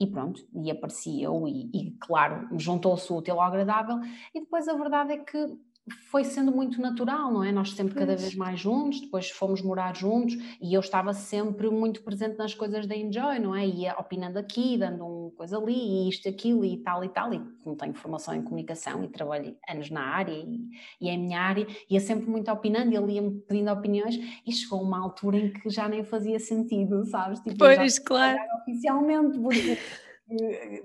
E 0.00 0.06
pronto, 0.06 0.40
e 0.54 0.70
apareci 0.70 1.20
eu, 1.22 1.46
e, 1.48 1.70
e 1.74 1.90
claro, 2.00 2.48
juntou-se 2.56 3.12
o 3.12 3.16
útil 3.16 3.34
ao 3.34 3.48
agradável. 3.48 3.98
E 4.32 4.40
depois 4.40 4.68
a 4.68 4.74
verdade 4.74 5.12
é 5.12 5.18
que 5.18 5.58
foi 5.94 6.24
sendo 6.24 6.50
muito 6.52 6.80
natural, 6.80 7.32
não 7.32 7.44
é? 7.44 7.52
Nós 7.52 7.72
sempre 7.72 7.94
cada 7.94 8.16
vez 8.16 8.34
mais 8.34 8.60
juntos, 8.60 9.00
depois 9.00 9.30
fomos 9.30 9.62
morar 9.62 9.94
juntos 9.94 10.36
e 10.60 10.74
eu 10.74 10.80
estava 10.80 11.12
sempre 11.12 11.68
muito 11.70 12.02
presente 12.02 12.38
nas 12.38 12.54
coisas 12.54 12.86
da 12.86 12.96
Enjoy, 12.96 13.38
não 13.38 13.54
é? 13.54 13.66
Ia 13.66 13.94
opinando 13.98 14.38
aqui, 14.38 14.76
dando 14.76 15.04
uma 15.04 15.30
coisa 15.32 15.58
ali, 15.58 15.74
e 15.74 16.08
isto, 16.08 16.28
aquilo 16.28 16.64
e 16.64 16.76
tal 16.78 17.04
e 17.04 17.08
tal, 17.08 17.32
e 17.32 17.40
como 17.62 17.76
tenho 17.76 17.94
formação 17.94 18.34
em 18.34 18.42
comunicação 18.42 19.04
e 19.04 19.08
trabalho 19.08 19.56
anos 19.68 19.90
na 19.90 20.02
área 20.02 20.32
e, 20.32 20.68
e 21.00 21.08
é 21.08 21.14
a 21.14 21.18
minha 21.18 21.40
área, 21.40 21.66
ia 21.88 22.00
sempre 22.00 22.28
muito 22.28 22.50
opinando 22.50 22.92
e 22.92 22.96
ele 22.96 23.12
ia-me 23.12 23.40
pedindo 23.40 23.70
opiniões 23.70 24.16
e 24.46 24.52
chegou 24.52 24.82
uma 24.82 24.98
altura 24.98 25.38
em 25.38 25.52
que 25.52 25.68
já 25.70 25.88
nem 25.88 26.04
fazia 26.04 26.38
sentido, 26.38 27.04
sabes? 27.06 27.40
Tipo, 27.40 27.58
pois, 27.58 27.98
claro. 27.98 28.38
Oficialmente, 28.62 29.38
porque 29.38 29.78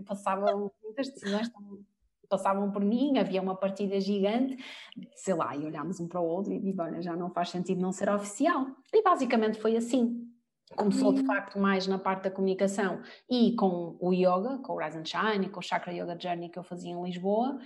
passavam 0.05 0.71
muitas 0.83 1.09
decisões 1.09 1.49
tão 1.49 1.79
passavam 2.33 2.71
por 2.71 2.83
mim, 2.83 3.19
havia 3.19 3.39
uma 3.39 3.55
partida 3.55 3.99
gigante, 3.99 4.57
sei 5.15 5.35
lá, 5.35 5.55
e 5.55 5.63
olhámos 5.63 5.99
um 5.99 6.07
para 6.07 6.19
o 6.19 6.25
outro 6.25 6.51
e 6.51 6.59
digo, 6.59 6.81
olha, 6.81 6.99
já 6.99 7.15
não 7.15 7.29
faz 7.29 7.49
sentido 7.49 7.79
não 7.79 7.91
ser 7.91 8.09
oficial. 8.09 8.65
E 8.91 9.03
basicamente 9.03 9.59
foi 9.59 9.77
assim. 9.77 10.27
Começou 10.75 11.13
de 11.13 11.21
hum. 11.21 11.25
facto 11.27 11.59
mais 11.59 11.85
na 11.85 11.99
parte 11.99 12.23
da 12.23 12.31
comunicação 12.31 12.99
e 13.29 13.55
com 13.55 13.95
o 13.99 14.11
yoga, 14.11 14.57
com 14.63 14.73
o 14.73 14.77
Rise 14.79 14.97
and 14.97 15.05
Shine, 15.05 15.49
com 15.49 15.59
o 15.59 15.63
Chakra 15.63 15.93
Yoga 15.93 16.17
Journey 16.19 16.49
que 16.49 16.57
eu 16.57 16.63
fazia 16.63 16.91
em 16.91 17.03
Lisboa. 17.03 17.59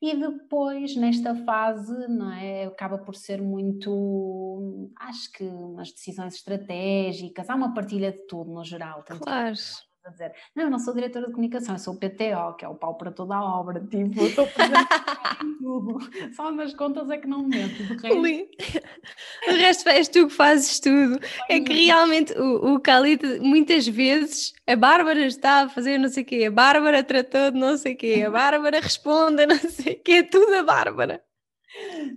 E 0.00 0.16
depois, 0.16 0.96
nesta 0.96 1.34
fase, 1.34 2.08
não 2.08 2.32
é, 2.32 2.64
acaba 2.64 2.96
por 2.96 3.14
ser 3.14 3.42
muito, 3.42 4.90
acho 4.98 5.30
que 5.32 5.44
umas 5.44 5.92
decisões 5.92 6.34
estratégicas, 6.34 7.50
há 7.50 7.54
uma 7.54 7.74
partilha 7.74 8.12
de 8.12 8.26
tudo 8.26 8.50
no 8.50 8.64
geral. 8.64 9.02
Tanto 9.02 9.24
claro 9.24 9.54
a 10.06 10.10
dizer, 10.10 10.32
não, 10.54 10.64
eu 10.64 10.70
não 10.70 10.78
sou 10.78 10.94
diretora 10.94 11.26
de 11.26 11.32
comunicação, 11.32 11.74
eu 11.74 11.78
sou 11.78 11.94
o 11.94 11.98
PTO, 11.98 12.54
que 12.56 12.64
é 12.64 12.68
o 12.68 12.74
pau 12.74 12.94
para 12.94 13.10
toda 13.10 13.34
a 13.34 13.42
obra, 13.42 13.80
tipo, 13.90 14.20
eu 14.20 14.26
estou 14.28 14.46
presente 14.46 14.88
em 15.44 15.58
tudo, 15.58 15.98
só 16.34 16.50
nas 16.50 16.74
contas 16.74 17.10
é 17.10 17.18
que 17.18 17.26
não 17.26 17.42
me 17.42 17.56
meto, 17.56 17.82
de 17.82 17.94
resto... 17.94 18.80
o 19.48 19.52
resto 19.52 19.88
és 19.88 20.08
tu 20.08 20.26
que 20.28 20.32
fazes 20.32 20.78
tudo, 20.80 21.18
é 21.48 21.60
que 21.60 21.72
realmente 21.72 22.32
o, 22.38 22.74
o 22.74 22.78
Khalid, 22.78 23.40
muitas 23.40 23.86
vezes, 23.86 24.52
a 24.66 24.76
Bárbara 24.76 25.26
está 25.26 25.62
a 25.62 25.68
fazer 25.68 25.98
não 25.98 26.08
sei 26.08 26.22
o 26.22 26.26
quê, 26.26 26.44
a 26.46 26.50
Bárbara 26.50 27.02
tratou 27.02 27.50
de 27.50 27.58
não 27.58 27.76
sei 27.76 27.94
o 27.94 27.96
quê, 27.96 28.24
a 28.26 28.30
Bárbara 28.30 28.80
responde 28.80 29.42
a 29.42 29.46
não 29.46 29.58
sei 29.58 29.94
o 29.94 30.02
quê, 30.02 30.12
é 30.12 30.22
tudo 30.22 30.54
a 30.54 30.62
Bárbara. 30.62 31.22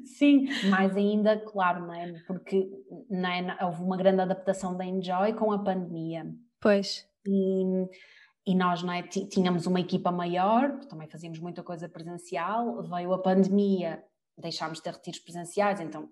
Sim, 0.06 0.48
mais 0.70 0.96
ainda, 0.96 1.38
claro, 1.38 1.86
não 1.86 1.94
é? 1.94 2.14
Porque 2.26 2.70
não 3.10 3.30
é? 3.30 3.58
houve 3.62 3.84
uma 3.84 3.98
grande 3.98 4.22
adaptação 4.22 4.76
da 4.78 4.86
Enjoy 4.86 5.34
com 5.34 5.52
a 5.52 5.64
pandemia. 5.64 6.26
Pois. 6.60 7.09
E, 7.30 8.52
e 8.52 8.56
nós 8.56 8.82
não 8.82 8.92
é? 8.92 9.04
tínhamos 9.04 9.68
uma 9.68 9.80
equipa 9.80 10.12
maior, 10.12 10.80
também 10.86 11.08
fazíamos 11.08 11.40
muita 11.40 11.62
coisa 11.62 11.88
presencial, 11.88 12.82
veio 12.84 13.14
a 13.14 13.20
pandemia, 13.20 14.04
deixámos 14.40 14.78
de 14.78 14.84
ter 14.84 14.94
retiros 14.94 15.20
presenciais, 15.20 15.80
então 15.82 16.10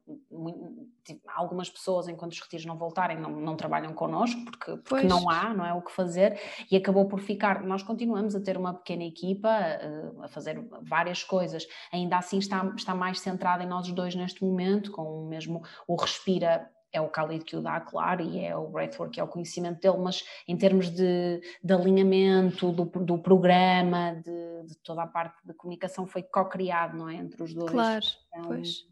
tipo, 1.03 1.21
algumas 1.33 1.69
pessoas, 1.69 2.07
enquanto 2.07 2.33
os 2.33 2.39
retiros 2.39 2.65
não 2.65 2.77
voltarem, 2.77 3.19
não, 3.19 3.31
não 3.31 3.55
trabalham 3.55 3.93
connosco, 3.93 4.43
porque, 4.45 4.77
porque 4.77 5.07
não 5.07 5.29
há, 5.29 5.53
não 5.53 5.65
é 5.65 5.73
o 5.73 5.81
que 5.81 5.91
fazer, 5.91 6.39
e 6.69 6.75
acabou 6.75 7.07
por 7.07 7.19
ficar, 7.19 7.63
nós 7.63 7.81
continuamos 7.81 8.35
a 8.35 8.41
ter 8.41 8.57
uma 8.57 8.73
pequena 8.73 9.03
equipa, 9.03 9.49
uh, 9.49 10.23
a 10.23 10.27
fazer 10.27 10.61
várias 10.81 11.23
coisas, 11.23 11.65
ainda 11.91 12.17
assim 12.17 12.37
está, 12.37 12.71
está 12.75 12.93
mais 12.93 13.19
centrada 13.19 13.63
em 13.63 13.67
nós 13.67 13.89
dois 13.91 14.13
neste 14.13 14.43
momento, 14.43 14.91
com 14.91 15.23
o 15.23 15.27
mesmo, 15.27 15.63
o 15.87 15.95
Respira 15.95 16.69
é 16.97 17.01
o 17.01 17.07
Khalid 17.07 17.45
que 17.45 17.55
o 17.55 17.61
dá, 17.61 17.79
claro, 17.79 18.21
e 18.21 18.43
é 18.43 18.55
o 18.55 18.67
breathwork, 18.67 19.13
que 19.13 19.19
é 19.19 19.23
o 19.23 19.27
conhecimento 19.27 19.79
dele, 19.79 19.97
mas 19.97 20.23
em 20.47 20.57
termos 20.57 20.89
de, 20.89 21.41
de 21.63 21.73
alinhamento 21.73 22.71
do, 22.71 22.85
do 22.85 23.17
programa, 23.17 24.15
de, 24.15 24.67
de, 24.67 24.77
toda 24.83 25.03
a 25.03 25.07
parte 25.07 25.35
de 25.45 25.53
comunicação, 25.53 26.05
foi 26.05 26.23
co-criado, 26.23 26.97
não 26.97 27.09
é? 27.09 27.15
Entre 27.15 27.41
os 27.41 27.53
dois. 27.53 27.71
Claro, 27.71 28.05
então, 28.29 28.47
pois. 28.47 28.85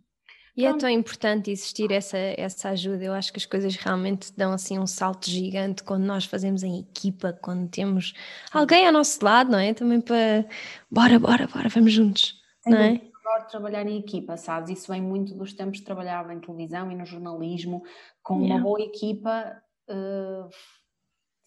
E 0.58 0.62
pronto. 0.62 0.78
é 0.78 0.80
tão 0.80 0.90
importante 0.90 1.52
existir 1.52 1.92
essa, 1.92 2.18
essa 2.18 2.70
ajuda. 2.70 3.04
Eu 3.04 3.14
acho 3.14 3.32
que 3.34 3.38
as 3.38 3.46
coisas 3.46 3.76
realmente 3.76 4.32
dão 4.38 4.54
assim 4.54 4.80
um 4.80 4.88
salto 4.88 5.30
gigante 5.30 5.84
quando 5.84 6.06
nós 6.06 6.24
fazemos 6.24 6.64
em 6.64 6.80
equipa, 6.80 7.38
quando 7.42 7.68
temos 7.70 8.14
alguém 8.54 8.88
ao 8.88 8.94
nosso 8.94 9.24
lado, 9.24 9.52
não 9.52 9.60
é? 9.60 9.74
Também 9.74 10.00
para 10.00 10.46
bora, 10.90 11.20
bora, 11.20 11.48
bora, 11.48 11.68
vamos 11.68 11.92
juntos, 11.92 12.36
não 12.66 12.78
é? 12.78 13.02
Adoro 13.26 13.48
trabalhar 13.48 13.88
em 13.88 13.98
equipa, 13.98 14.38
sabes? 14.38 14.70
Isso 14.70 14.92
vem 14.92 15.02
muito 15.02 15.34
dos 15.34 15.54
tempos 15.54 15.80
de 15.80 15.84
trabalhar 15.84 16.30
em 16.32 16.40
televisão 16.40 16.92
e 16.92 16.96
no 16.96 17.06
jornalismo, 17.06 17.84
com 18.22 18.42
yeah. 18.42 18.56
uma 18.56 18.64
boa 18.64 18.82
equipa, 18.82 19.62
uh, 19.90 20.50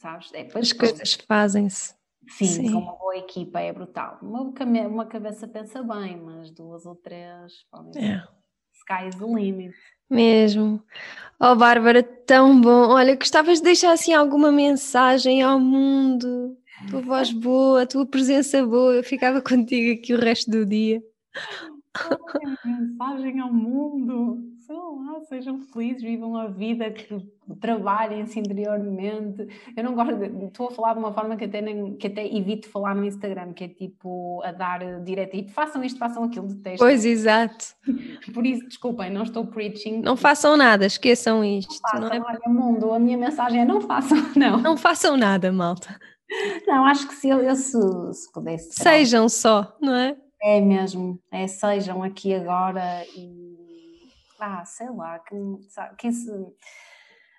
sabes? 0.01 0.33
É, 0.35 0.49
As 0.55 0.73
coisas 0.73 1.15
fazem-se. 1.15 1.97
Sim, 2.31 2.47
Sim, 2.47 2.73
com 2.73 2.79
uma 2.81 2.97
boa 2.97 3.17
equipa 3.17 3.61
é 3.61 3.73
brutal. 3.73 4.19
Uma, 4.21 4.43
uma 4.87 5.07
cabeça 5.07 5.49
pensa 5.49 5.83
bem, 5.83 6.21
mas 6.21 6.51
duas 6.51 6.85
ou 6.85 6.95
três 6.95 7.65
podem 7.71 8.03
yeah. 8.03 8.29
Sky 8.75 9.09
is 9.09 9.15
the 9.15 9.25
limit. 9.25 9.75
Mesmo. 10.11 10.83
Oh, 11.41 11.55
Bárbara, 11.55 12.03
tão 12.03 12.61
bom. 12.61 12.91
Olha, 12.91 13.17
gostavas 13.17 13.59
de 13.59 13.65
deixar 13.65 13.93
assim 13.93 14.13
alguma 14.13 14.53
mensagem 14.53 15.43
ao 15.43 15.59
mundo? 15.59 16.57
Tua 16.91 17.01
voz 17.01 17.33
boa, 17.33 17.87
tua 17.87 18.07
presença 18.07 18.65
boa, 18.65 18.95
eu 18.95 19.03
ficava 19.03 19.41
contigo 19.43 19.99
aqui 20.01 20.15
o 20.15 20.21
resto 20.21 20.51
do 20.51 20.67
dia 20.67 21.03
mensagem 22.65 23.41
ao 23.41 23.53
mundo, 23.53 24.39
sei 24.61 24.77
lá, 24.77 25.21
sejam 25.29 25.61
felizes, 25.61 26.03
vivam 26.03 26.37
a 26.37 26.47
vida, 26.47 26.91
que 26.91 27.19
trabalhem-se 27.61 28.39
interiormente. 28.39 29.49
Eu 29.77 29.85
não 29.85 29.95
gosto, 29.95 30.17
de, 30.17 30.45
estou 30.47 30.69
a 30.69 30.71
falar 30.71 30.93
de 30.93 30.99
uma 30.99 31.13
forma 31.13 31.37
que 31.37 31.45
até, 31.45 31.61
nem, 31.61 31.97
que 31.97 32.07
até 32.07 32.27
evito 32.27 32.69
falar 32.69 32.95
no 32.95 33.05
Instagram, 33.05 33.53
que 33.53 33.65
é 33.65 33.69
tipo 33.69 34.43
a 34.45 34.53
dar 34.53 35.01
direto 35.01 35.35
e 35.37 35.49
façam 35.49 35.83
isto, 35.83 35.99
façam 35.99 36.25
aquilo, 36.25 36.49
detesto. 36.49 36.79
Pois, 36.79 37.05
exato. 37.05 37.67
Por 38.33 38.47
isso, 38.47 38.67
desculpem, 38.67 39.11
não 39.11 39.23
estou 39.23 39.47
preaching. 39.47 40.01
Não 40.01 40.17
façam 40.17 40.57
nada, 40.57 40.87
esqueçam 40.87 41.45
isto. 41.45 41.73
Não 41.73 41.79
façam, 41.81 42.01
não 42.01 42.13
é... 42.13 42.21
olha, 42.21 42.41
mundo, 42.49 42.93
a 42.93 42.99
minha 42.99 43.17
mensagem 43.17 43.63
é 43.63 43.65
não 43.65 43.81
façam, 43.81 44.19
não. 44.37 44.59
Não 44.59 44.77
façam 44.77 45.17
nada, 45.17 45.51
malta. 45.51 45.99
Não, 46.67 46.85
acho 46.85 47.09
que 47.09 47.15
se 47.15 47.29
eu, 47.29 47.41
eu 47.41 47.57
se, 47.57 47.79
se 48.13 48.31
pudesse. 48.33 48.75
Sejam 48.75 49.31
só, 49.31 49.75
não 49.81 49.95
é? 49.95 50.15
É 50.41 50.61
mesmo, 50.61 51.21
é, 51.33 51.47
sejam 51.49 52.03
aqui 52.03 52.33
agora 52.33 53.05
e 53.17 53.57
ah, 54.41 54.65
sei 54.65 54.89
lá, 54.91 55.19
quem, 55.19 55.59
quem 55.99 56.13
se 56.13 56.31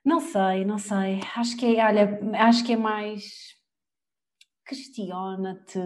não 0.03 0.19
sei, 0.19 0.65
não 0.65 0.77
sei, 0.77 1.21
acho 1.35 1.55
que 1.55 1.77
é, 1.77 1.85
olha, 1.85 2.19
acho 2.45 2.65
que 2.65 2.73
é 2.73 2.77
mais 2.77 3.57
questiona-te, 4.65 5.79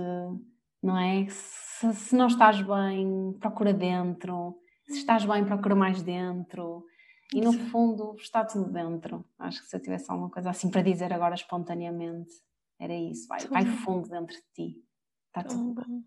não 0.82 0.98
é? 0.98 1.26
Se, 1.30 1.94
se, 1.94 2.16
não 2.16 2.28
estás 2.28 2.62
bem, 2.62 3.34
procura 3.40 3.74
dentro, 3.74 4.60
se 4.86 4.98
estás 4.98 5.26
bem, 5.26 5.46
procura 5.46 5.76
mais 5.76 6.02
dentro. 6.04 6.86
E 7.34 7.42
no 7.42 7.54
fundo 7.54 8.16
está 8.20 8.46
tudo 8.46 8.72
dentro. 8.72 9.26
Acho 9.40 9.62
que 9.62 9.68
se 9.68 9.76
eu 9.76 9.82
tivesse 9.82 10.12
alguma 10.12 10.30
coisa 10.30 10.50
assim 10.50 10.70
para 10.70 10.82
dizer 10.82 11.12
agora 11.12 11.34
espontaneamente, 11.34 12.32
era 12.80 12.94
isso. 12.94 13.28
Vai, 13.28 13.40
vai 13.48 13.66
fundo 13.66 14.08
dentro 14.10 14.36
de 14.36 14.44
ti. 14.54 14.84
Está 15.30 15.44
tudo 15.44 15.74
bem. 15.74 16.06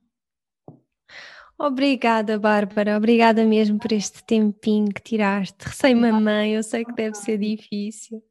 Obrigada, 1.58 2.38
Bárbara. 2.38 2.96
Obrigada 2.96 3.44
mesmo 3.44 3.78
por 3.78 3.92
este 3.92 4.22
tempinho 4.24 4.88
que 4.92 5.00
tiraste. 5.00 5.56
Recém-mamãe, 5.64 6.52
eu 6.52 6.62
sei 6.62 6.84
que 6.84 6.92
deve 6.92 7.16
ser 7.16 7.38
difícil. 7.38 8.22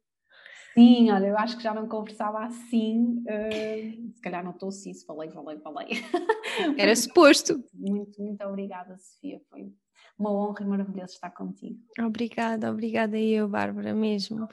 Sim, 0.74 1.10
olha, 1.10 1.28
eu 1.28 1.38
acho 1.38 1.56
que 1.56 1.62
já 1.62 1.72
não 1.72 1.88
conversava 1.88 2.44
assim. 2.44 3.24
Uh, 3.24 4.12
se 4.14 4.20
calhar 4.22 4.44
não 4.44 4.50
estou 4.50 4.68
assim, 4.68 4.92
se 4.92 5.06
falei, 5.06 5.30
falei, 5.30 5.58
falei. 5.58 5.88
Era 6.78 6.94
suposto. 6.94 7.64
Muito, 7.72 8.22
muito 8.22 8.44
obrigada, 8.44 8.96
Sofia. 8.98 9.40
Foi 9.48 9.72
uma 10.18 10.30
honra 10.30 10.62
e 10.62 10.66
maravilhoso 10.66 11.14
estar 11.14 11.30
contigo. 11.30 11.80
Obrigada, 11.98 12.70
obrigada 12.70 13.18
eu, 13.18 13.48
Bárbara, 13.48 13.94
mesmo. 13.94 14.46